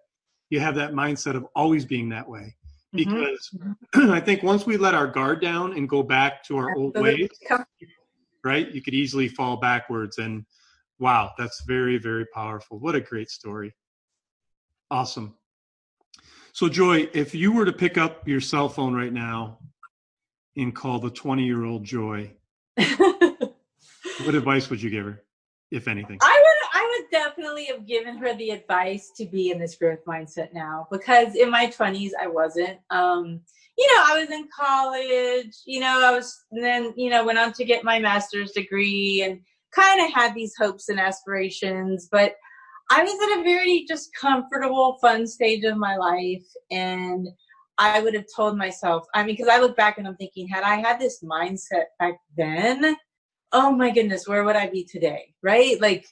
you 0.51 0.61
have 0.61 0.75
that 0.77 0.93
mindset 0.93 1.37
of 1.37 1.47
always 1.55 1.85
being 1.85 2.09
that 2.11 2.29
way. 2.29 2.55
Mm-hmm. 2.95 3.15
Because 3.15 3.51
mm-hmm. 3.57 4.11
I 4.13 4.21
think 4.21 4.43
once 4.43 4.67
we 4.67 4.77
let 4.77 4.95
our 4.95 5.07
guard 5.07 5.41
down 5.41 5.77
and 5.77 5.89
go 5.89 6.03
back 6.03 6.45
to 6.45 6.57
our 6.57 6.77
old 6.77 6.97
ways, 6.97 7.31
right, 8.45 8.71
you 8.71 8.83
could 8.83 8.95
easily 8.95 9.29
fall 9.29 9.57
backwards. 9.57 10.19
And 10.19 10.45
wow, 10.99 11.33
that's 11.39 11.63
very, 11.63 11.99
very 11.99 12.27
powerful. 12.27 12.79
What 12.79 12.97
a 12.97 13.01
great 13.01 13.31
story. 13.31 13.75
Awesome. 14.91 15.37
So, 16.53 16.69
Joy, 16.69 17.09
if 17.15 17.33
you 17.33 17.53
were 17.53 17.65
to 17.65 17.73
pick 17.73 17.97
up 17.97 18.27
your 18.27 18.41
cell 18.41 18.69
phone 18.69 18.93
right 18.93 19.13
now 19.13 19.60
and 20.57 20.75
call 20.75 20.99
the 20.99 21.11
20 21.11 21.45
year 21.45 21.65
old 21.65 21.85
Joy, 21.85 22.33
what 22.77 24.35
advice 24.35 24.71
would 24.71 24.83
you 24.83 24.91
give 24.91 25.05
her, 25.05 25.23
if 25.71 25.89
anything? 25.89 26.19
I 26.21 26.43
would, 26.43 26.81
I 26.81 26.97
would 26.97 27.11
definitely 27.11 27.67
have 27.67 27.87
given 27.87 28.17
her 28.19 28.35
the 28.35 28.51
advice 28.51 29.11
to 29.17 29.27
be 29.27 29.51
in 29.51 29.59
this 29.59 29.77
growth 29.77 30.05
mindset 30.07 30.53
now 30.53 30.89
because 30.91 31.35
in 31.35 31.51
my 31.51 31.67
20s, 31.67 32.11
I 32.21 32.27
wasn't. 32.27 32.79
Um, 32.91 33.41
you 33.79 33.87
know, 33.95 34.03
I 34.05 34.21
was 34.21 34.31
in 34.31 34.49
college, 34.55 35.57
you 35.65 35.81
know, 35.81 36.03
I 36.05 36.13
was 36.13 36.45
then, 36.51 36.93
you 36.97 37.09
know, 37.09 37.25
went 37.25 37.39
on 37.39 37.53
to 37.55 37.65
get 37.65 37.85
my 37.85 37.99
master's 37.99 38.53
degree 38.53 39.23
and 39.23 39.41
kind 39.73 40.05
of 40.05 40.13
had 40.13 40.35
these 40.35 40.55
hopes 40.59 40.89
and 40.89 41.01
aspirations, 41.01 42.09
but 42.11 42.35
I 42.91 43.05
was 43.05 43.13
at 43.13 43.41
a 43.41 43.45
very 43.45 43.85
just 43.89 44.11
comfortable, 44.15 44.99
fun 45.01 45.27
stage 45.27 45.65
of 45.65 45.77
my 45.77 45.97
life. 45.97 46.45
And 46.73 47.29
I 47.81 48.01
would 48.01 48.13
have 48.13 48.27
told 48.37 48.59
myself, 48.59 49.07
I 49.15 49.25
mean, 49.25 49.35
because 49.35 49.49
I 49.49 49.59
look 49.59 49.75
back 49.75 49.97
and 49.97 50.07
I'm 50.07 50.17
thinking, 50.17 50.47
had 50.47 50.63
I 50.65 50.77
had 50.77 51.01
this 51.01 51.25
mindset 51.25 51.85
back 51.99 52.15
then, 52.37 52.95
oh 53.53 53.73
my 53.73 53.91
goodness, 53.91 54.29
where 54.29 54.45
would 54.45 54.55
I 54.55 54.69
be 54.69 54.85
today? 54.85 55.33
Right? 55.43 55.81
Like, 55.81 56.07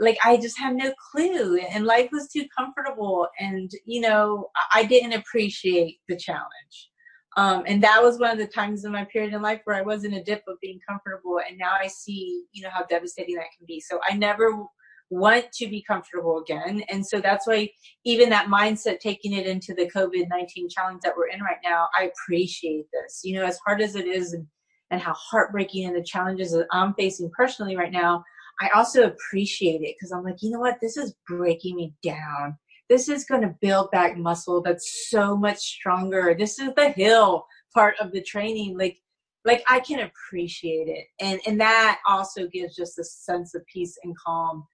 like 0.00 0.16
I 0.24 0.38
just 0.38 0.58
had 0.58 0.74
no 0.74 0.94
clue 1.12 1.58
and 1.58 1.84
life 1.84 2.08
was 2.12 2.28
too 2.28 2.46
comfortable 2.56 3.28
and, 3.38 3.70
you 3.84 4.00
know, 4.00 4.48
I 4.72 4.84
didn't 4.84 5.12
appreciate 5.12 5.98
the 6.08 6.16
challenge. 6.16 6.90
Um, 7.36 7.64
and 7.66 7.82
that 7.82 8.02
was 8.02 8.18
one 8.18 8.30
of 8.30 8.38
the 8.38 8.46
times 8.46 8.86
in 8.86 8.92
my 8.92 9.04
period 9.04 9.34
in 9.34 9.42
life 9.42 9.60
where 9.64 9.76
I 9.76 9.82
was 9.82 10.04
in 10.04 10.14
a 10.14 10.24
dip 10.24 10.42
of 10.48 10.56
being 10.62 10.80
comfortable. 10.88 11.40
And 11.46 11.58
now 11.58 11.74
I 11.78 11.88
see, 11.88 12.44
you 12.52 12.62
know, 12.62 12.70
how 12.70 12.84
devastating 12.84 13.36
that 13.36 13.52
can 13.56 13.66
be. 13.66 13.80
So 13.80 14.00
I 14.08 14.16
never 14.16 14.64
want 15.10 15.52
to 15.52 15.68
be 15.68 15.82
comfortable 15.82 16.38
again. 16.38 16.82
And 16.90 17.06
so 17.06 17.20
that's 17.20 17.46
why 17.46 17.70
even 18.04 18.28
that 18.30 18.48
mindset, 18.48 18.98
taking 18.98 19.32
it 19.32 19.46
into 19.46 19.74
the 19.74 19.90
COVID 19.90 20.28
19 20.28 20.68
challenge 20.68 21.00
that 21.04 21.16
we're 21.16 21.28
in 21.28 21.40
right 21.42 21.58
now, 21.62 21.88
I 21.96 22.10
appreciate 22.10 22.86
this. 22.92 23.20
You 23.24 23.36
know, 23.36 23.44
as 23.44 23.58
hard 23.64 23.80
as 23.80 23.94
it 23.94 24.06
is 24.06 24.32
and, 24.32 24.46
and 24.90 25.00
how 25.00 25.14
heartbreaking 25.14 25.86
and 25.86 25.96
the 25.96 26.02
challenges 26.02 26.52
that 26.52 26.66
I'm 26.72 26.94
facing 26.94 27.30
personally 27.30 27.76
right 27.76 27.92
now, 27.92 28.24
I 28.60 28.68
also 28.74 29.04
appreciate 29.04 29.82
it 29.82 29.94
because 29.98 30.12
I'm 30.12 30.24
like, 30.24 30.42
you 30.42 30.50
know 30.50 30.60
what? 30.60 30.78
This 30.80 30.96
is 30.96 31.14
breaking 31.28 31.76
me 31.76 31.94
down. 32.02 32.56
This 32.88 33.08
is 33.08 33.24
going 33.24 33.42
to 33.42 33.54
build 33.60 33.90
back 33.90 34.16
muscle 34.16 34.62
that's 34.62 35.08
so 35.10 35.36
much 35.36 35.58
stronger. 35.58 36.34
This 36.38 36.58
is 36.58 36.70
the 36.76 36.90
hill 36.90 37.46
part 37.74 37.96
of 38.00 38.12
the 38.12 38.22
training. 38.22 38.78
Like, 38.78 38.98
like 39.44 39.62
I 39.68 39.80
can 39.80 40.00
appreciate 40.00 40.88
it. 40.88 41.06
And 41.20 41.40
and 41.46 41.60
that 41.60 42.00
also 42.08 42.48
gives 42.48 42.74
just 42.74 42.98
a 42.98 43.04
sense 43.04 43.54
of 43.54 43.64
peace 43.66 43.96
and 44.02 44.16
calm 44.16 44.64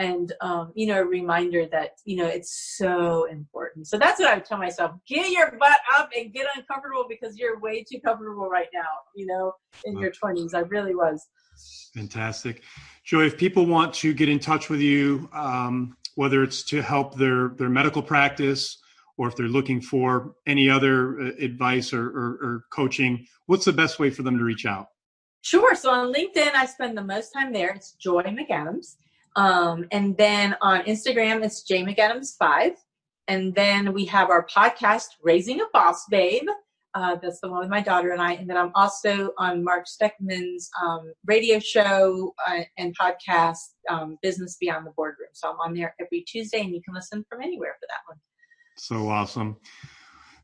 and 0.00 0.32
um, 0.40 0.72
you 0.74 0.86
know 0.86 1.00
a 1.00 1.04
reminder 1.04 1.66
that 1.66 1.90
you 2.04 2.16
know 2.16 2.26
it's 2.26 2.76
so 2.76 3.24
important 3.24 3.86
so 3.86 3.98
that's 3.98 4.18
what 4.18 4.28
i 4.28 4.34
would 4.34 4.44
tell 4.44 4.58
myself 4.58 4.92
get 5.06 5.30
your 5.30 5.52
butt 5.60 5.78
up 5.96 6.08
and 6.16 6.32
get 6.32 6.46
uncomfortable 6.56 7.04
because 7.08 7.36
you're 7.36 7.60
way 7.60 7.84
too 7.84 8.00
comfortable 8.00 8.48
right 8.48 8.68
now 8.74 8.88
you 9.14 9.26
know 9.26 9.52
in 9.84 9.96
your 9.98 10.10
20s 10.10 10.54
i 10.54 10.60
really 10.60 10.94
was 10.94 11.28
fantastic 11.94 12.62
joy 13.04 13.24
if 13.24 13.36
people 13.36 13.66
want 13.66 13.92
to 13.92 14.12
get 14.14 14.28
in 14.28 14.38
touch 14.38 14.70
with 14.70 14.80
you 14.80 15.28
um, 15.32 15.96
whether 16.14 16.42
it's 16.42 16.62
to 16.62 16.80
help 16.80 17.14
their 17.16 17.50
their 17.50 17.68
medical 17.68 18.02
practice 18.02 18.78
or 19.18 19.28
if 19.28 19.36
they're 19.36 19.48
looking 19.48 19.82
for 19.82 20.34
any 20.46 20.70
other 20.70 21.20
uh, 21.20 21.30
advice 21.40 21.92
or, 21.92 22.06
or, 22.08 22.38
or 22.42 22.64
coaching 22.72 23.26
what's 23.46 23.66
the 23.66 23.72
best 23.72 23.98
way 23.98 24.08
for 24.08 24.22
them 24.22 24.38
to 24.38 24.44
reach 24.44 24.64
out 24.66 24.86
Sure. 25.42 25.74
So 25.74 25.90
on 25.90 26.12
LinkedIn, 26.12 26.54
I 26.54 26.66
spend 26.66 26.98
the 26.98 27.02
most 27.02 27.30
time 27.30 27.50
there. 27.50 27.70
It's 27.70 27.92
Joy 27.92 28.24
McAdams. 28.24 28.96
Um, 29.36 29.86
and 29.92 30.16
then 30.16 30.56
on 30.60 30.82
Instagram, 30.82 31.44
it's 31.44 31.62
J 31.62 31.84
McAdams5. 31.84 32.74
And 33.28 33.54
then 33.54 33.92
we 33.92 34.04
have 34.06 34.28
our 34.30 34.44
podcast, 34.46 35.06
Raising 35.22 35.60
a 35.60 35.64
Boss 35.72 36.04
Babe. 36.10 36.48
Uh, 36.94 37.14
that's 37.22 37.40
the 37.40 37.48
one 37.48 37.60
with 37.60 37.68
my 37.68 37.80
daughter 37.80 38.10
and 38.10 38.20
I. 38.20 38.32
And 38.32 38.50
then 38.50 38.56
I'm 38.56 38.72
also 38.74 39.30
on 39.38 39.62
Mark 39.62 39.86
Steckman's 39.86 40.68
um, 40.82 41.12
radio 41.24 41.60
show 41.60 42.34
uh, 42.48 42.62
and 42.78 42.96
podcast, 42.98 43.74
um, 43.88 44.18
Business 44.22 44.56
Beyond 44.60 44.86
the 44.86 44.90
Boardroom. 44.96 45.28
So 45.32 45.48
I'm 45.48 45.60
on 45.60 45.74
there 45.74 45.94
every 46.00 46.22
Tuesday, 46.22 46.62
and 46.62 46.74
you 46.74 46.82
can 46.82 46.92
listen 46.92 47.24
from 47.28 47.40
anywhere 47.40 47.76
for 47.80 47.86
that 47.88 48.00
one. 48.08 48.18
So 48.76 49.08
awesome. 49.08 49.56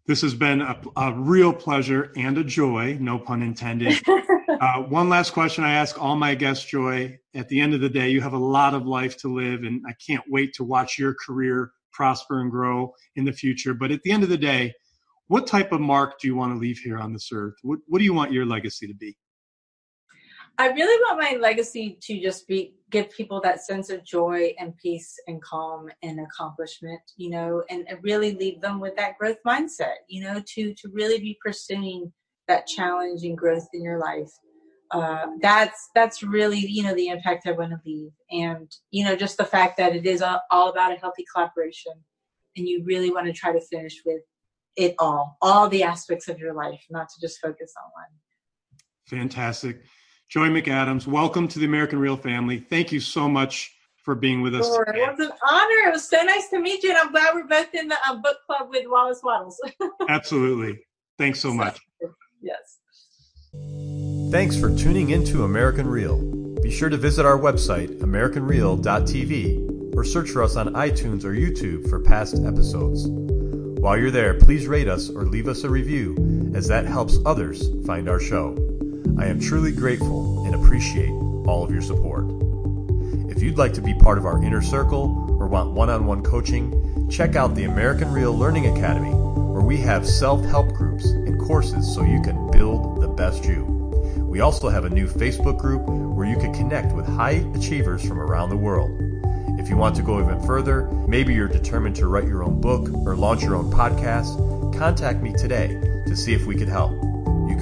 This 0.06 0.22
has 0.22 0.34
been 0.34 0.60
a, 0.60 0.80
a 0.96 1.12
real 1.12 1.52
pleasure 1.52 2.12
and 2.16 2.38
a 2.38 2.44
joy, 2.44 2.96
no 3.00 3.18
pun 3.18 3.42
intended. 3.42 4.00
uh, 4.08 4.82
one 4.82 5.08
last 5.08 5.32
question 5.32 5.64
I 5.64 5.72
ask 5.72 6.00
all 6.00 6.14
my 6.14 6.36
guests, 6.36 6.64
Joy. 6.64 7.18
At 7.34 7.48
the 7.48 7.60
end 7.60 7.74
of 7.74 7.80
the 7.80 7.88
day, 7.88 8.10
you 8.10 8.20
have 8.20 8.32
a 8.32 8.38
lot 8.38 8.72
of 8.72 8.86
life 8.86 9.16
to 9.18 9.34
live, 9.34 9.64
and 9.64 9.82
I 9.86 9.94
can't 10.06 10.22
wait 10.28 10.54
to 10.54 10.64
watch 10.64 10.96
your 10.96 11.14
career 11.14 11.72
prosper 11.92 12.40
and 12.40 12.52
grow 12.52 12.94
in 13.16 13.24
the 13.24 13.32
future. 13.32 13.74
But 13.74 13.90
at 13.90 14.02
the 14.02 14.12
end 14.12 14.22
of 14.22 14.28
the 14.28 14.38
day, 14.38 14.74
what 15.26 15.48
type 15.48 15.72
of 15.72 15.80
mark 15.80 16.20
do 16.20 16.28
you 16.28 16.36
want 16.36 16.54
to 16.54 16.58
leave 16.58 16.78
here 16.78 16.98
on 16.98 17.12
this 17.12 17.30
earth? 17.32 17.54
What, 17.62 17.80
what 17.88 17.98
do 17.98 18.04
you 18.04 18.14
want 18.14 18.30
your 18.30 18.46
legacy 18.46 18.86
to 18.86 18.94
be? 18.94 19.16
I 20.58 20.68
really 20.68 21.02
want 21.02 21.20
my 21.20 21.38
legacy 21.38 21.98
to 22.02 22.20
just 22.20 22.48
be 22.48 22.74
give 22.90 23.10
people 23.10 23.40
that 23.42 23.64
sense 23.64 23.90
of 23.90 24.04
joy 24.04 24.54
and 24.58 24.76
peace 24.78 25.18
and 25.26 25.42
calm 25.42 25.88
and 26.02 26.20
accomplishment, 26.20 27.00
you 27.16 27.30
know, 27.30 27.62
and, 27.68 27.86
really 28.02 28.32
leave 28.34 28.60
them 28.60 28.78
with 28.78 28.94
that 28.96 29.18
growth 29.18 29.38
mindset, 29.44 29.96
you 30.08 30.22
know, 30.22 30.40
to 30.54 30.72
to 30.74 30.88
really 30.92 31.18
be 31.18 31.38
pursuing 31.44 32.12
that 32.48 32.66
challenge 32.66 33.22
and 33.24 33.36
growth 33.36 33.66
in 33.74 33.82
your 33.82 33.98
life. 33.98 34.30
Uh, 34.92 35.26
that's 35.42 35.90
that's 35.94 36.22
really 36.22 36.60
you 36.60 36.82
know 36.82 36.94
the 36.94 37.08
impact 37.08 37.46
I 37.46 37.52
want 37.52 37.72
to 37.72 37.80
leave, 37.84 38.12
and 38.30 38.70
you 38.92 39.04
know 39.04 39.16
just 39.16 39.36
the 39.36 39.44
fact 39.44 39.76
that 39.78 39.96
it 39.96 40.06
is 40.06 40.22
all 40.22 40.70
about 40.70 40.92
a 40.92 40.96
healthy 40.96 41.24
collaboration, 41.32 41.92
and 42.56 42.68
you 42.68 42.84
really 42.84 43.10
want 43.10 43.26
to 43.26 43.32
try 43.32 43.52
to 43.52 43.60
finish 43.60 44.00
with 44.06 44.22
it 44.76 44.94
all, 44.98 45.38
all 45.42 45.68
the 45.68 45.82
aspects 45.82 46.28
of 46.28 46.38
your 46.38 46.54
life, 46.54 46.84
not 46.90 47.08
to 47.08 47.20
just 47.20 47.40
focus 47.40 47.72
on 47.82 47.90
one. 47.94 49.20
Fantastic. 49.20 49.82
Joy 50.28 50.48
McAdams, 50.48 51.06
welcome 51.06 51.46
to 51.46 51.60
the 51.60 51.66
American 51.66 52.00
Real 52.00 52.16
family. 52.16 52.58
Thank 52.58 52.90
you 52.90 52.98
so 52.98 53.28
much 53.28 53.72
for 54.02 54.16
being 54.16 54.42
with 54.42 54.56
us. 54.56 54.66
Sure. 54.66 54.82
It 54.88 55.08
was 55.08 55.20
an 55.20 55.30
honor. 55.48 55.88
It 55.88 55.92
was 55.92 56.08
so 56.08 56.20
nice 56.20 56.48
to 56.48 56.58
meet 56.58 56.82
you, 56.82 56.90
and 56.90 56.98
I'm 56.98 57.12
glad 57.12 57.32
we're 57.32 57.46
both 57.46 57.72
in 57.74 57.86
the 57.86 57.96
uh, 58.08 58.16
book 58.16 58.38
club 58.44 58.68
with 58.70 58.86
Wallace 58.88 59.20
Wattles. 59.22 59.60
Absolutely. 60.08 60.80
Thanks 61.16 61.38
so 61.38 61.54
much. 61.54 61.78
Yes. 62.42 62.78
Thanks 64.32 64.58
for 64.58 64.76
tuning 64.76 65.10
in 65.10 65.24
to 65.26 65.44
American 65.44 65.86
Real. 65.86 66.20
Be 66.60 66.72
sure 66.72 66.88
to 66.88 66.96
visit 66.96 67.24
our 67.24 67.38
website, 67.38 68.00
AmericanReal.tv, 68.00 69.94
or 69.96 70.04
search 70.04 70.30
for 70.30 70.42
us 70.42 70.56
on 70.56 70.74
iTunes 70.74 71.22
or 71.22 71.34
YouTube 71.34 71.88
for 71.88 72.00
past 72.00 72.34
episodes. 72.44 73.06
While 73.06 73.96
you're 73.96 74.10
there, 74.10 74.34
please 74.34 74.66
rate 74.66 74.88
us 74.88 75.08
or 75.08 75.22
leave 75.22 75.46
us 75.46 75.62
a 75.62 75.70
review, 75.70 76.52
as 76.52 76.66
that 76.66 76.84
helps 76.84 77.18
others 77.24 77.68
find 77.86 78.08
our 78.08 78.18
show. 78.18 78.75
I 79.18 79.26
am 79.26 79.40
truly 79.40 79.72
grateful 79.72 80.44
and 80.44 80.54
appreciate 80.54 81.10
all 81.46 81.64
of 81.64 81.70
your 81.70 81.80
support. 81.80 82.26
If 83.30 83.42
you'd 83.42 83.56
like 83.56 83.72
to 83.74 83.80
be 83.80 83.94
part 83.94 84.18
of 84.18 84.26
our 84.26 84.42
inner 84.42 84.60
circle 84.60 85.36
or 85.40 85.46
want 85.46 85.72
one 85.72 85.88
on 85.88 86.04
one 86.04 86.22
coaching, 86.22 87.08
check 87.10 87.34
out 87.34 87.54
the 87.54 87.64
American 87.64 88.12
Real 88.12 88.36
Learning 88.36 88.76
Academy, 88.76 89.10
where 89.10 89.62
we 89.62 89.78
have 89.78 90.06
self 90.06 90.44
help 90.44 90.68
groups 90.74 91.06
and 91.06 91.40
courses 91.40 91.92
so 91.94 92.04
you 92.04 92.20
can 92.20 92.50
build 92.50 93.00
the 93.00 93.08
best 93.08 93.46
you. 93.46 93.64
We 94.18 94.40
also 94.40 94.68
have 94.68 94.84
a 94.84 94.90
new 94.90 95.08
Facebook 95.08 95.56
group 95.56 95.86
where 95.86 96.26
you 96.26 96.36
can 96.36 96.52
connect 96.52 96.94
with 96.94 97.06
high 97.06 97.42
achievers 97.54 98.06
from 98.06 98.20
around 98.20 98.50
the 98.50 98.56
world. 98.58 98.90
If 99.58 99.70
you 99.70 99.78
want 99.78 99.96
to 99.96 100.02
go 100.02 100.20
even 100.20 100.42
further, 100.46 100.90
maybe 101.08 101.32
you're 101.32 101.48
determined 101.48 101.96
to 101.96 102.06
write 102.06 102.28
your 102.28 102.44
own 102.44 102.60
book 102.60 102.90
or 103.06 103.16
launch 103.16 103.42
your 103.42 103.56
own 103.56 103.70
podcast, 103.70 104.78
contact 104.78 105.22
me 105.22 105.32
today 105.32 105.68
to 106.06 106.14
see 106.14 106.34
if 106.34 106.44
we 106.44 106.54
could 106.54 106.68
help. 106.68 107.05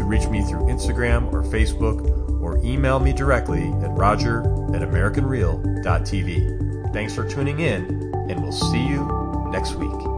Can 0.04 0.10
reach 0.10 0.28
me 0.28 0.42
through 0.42 0.64
Instagram 0.64 1.32
or 1.32 1.42
Facebook 1.42 2.42
or 2.42 2.58
email 2.58 3.00
me 3.00 3.14
directly 3.14 3.72
at 3.82 3.90
roger 3.92 4.40
at 4.74 4.82
americanreal.tv. 4.82 6.92
Thanks 6.92 7.14
for 7.14 7.26
tuning 7.26 7.60
in, 7.60 8.12
and 8.28 8.42
we'll 8.42 8.52
see 8.52 8.86
you 8.86 9.48
next 9.50 9.76
week. 9.76 10.13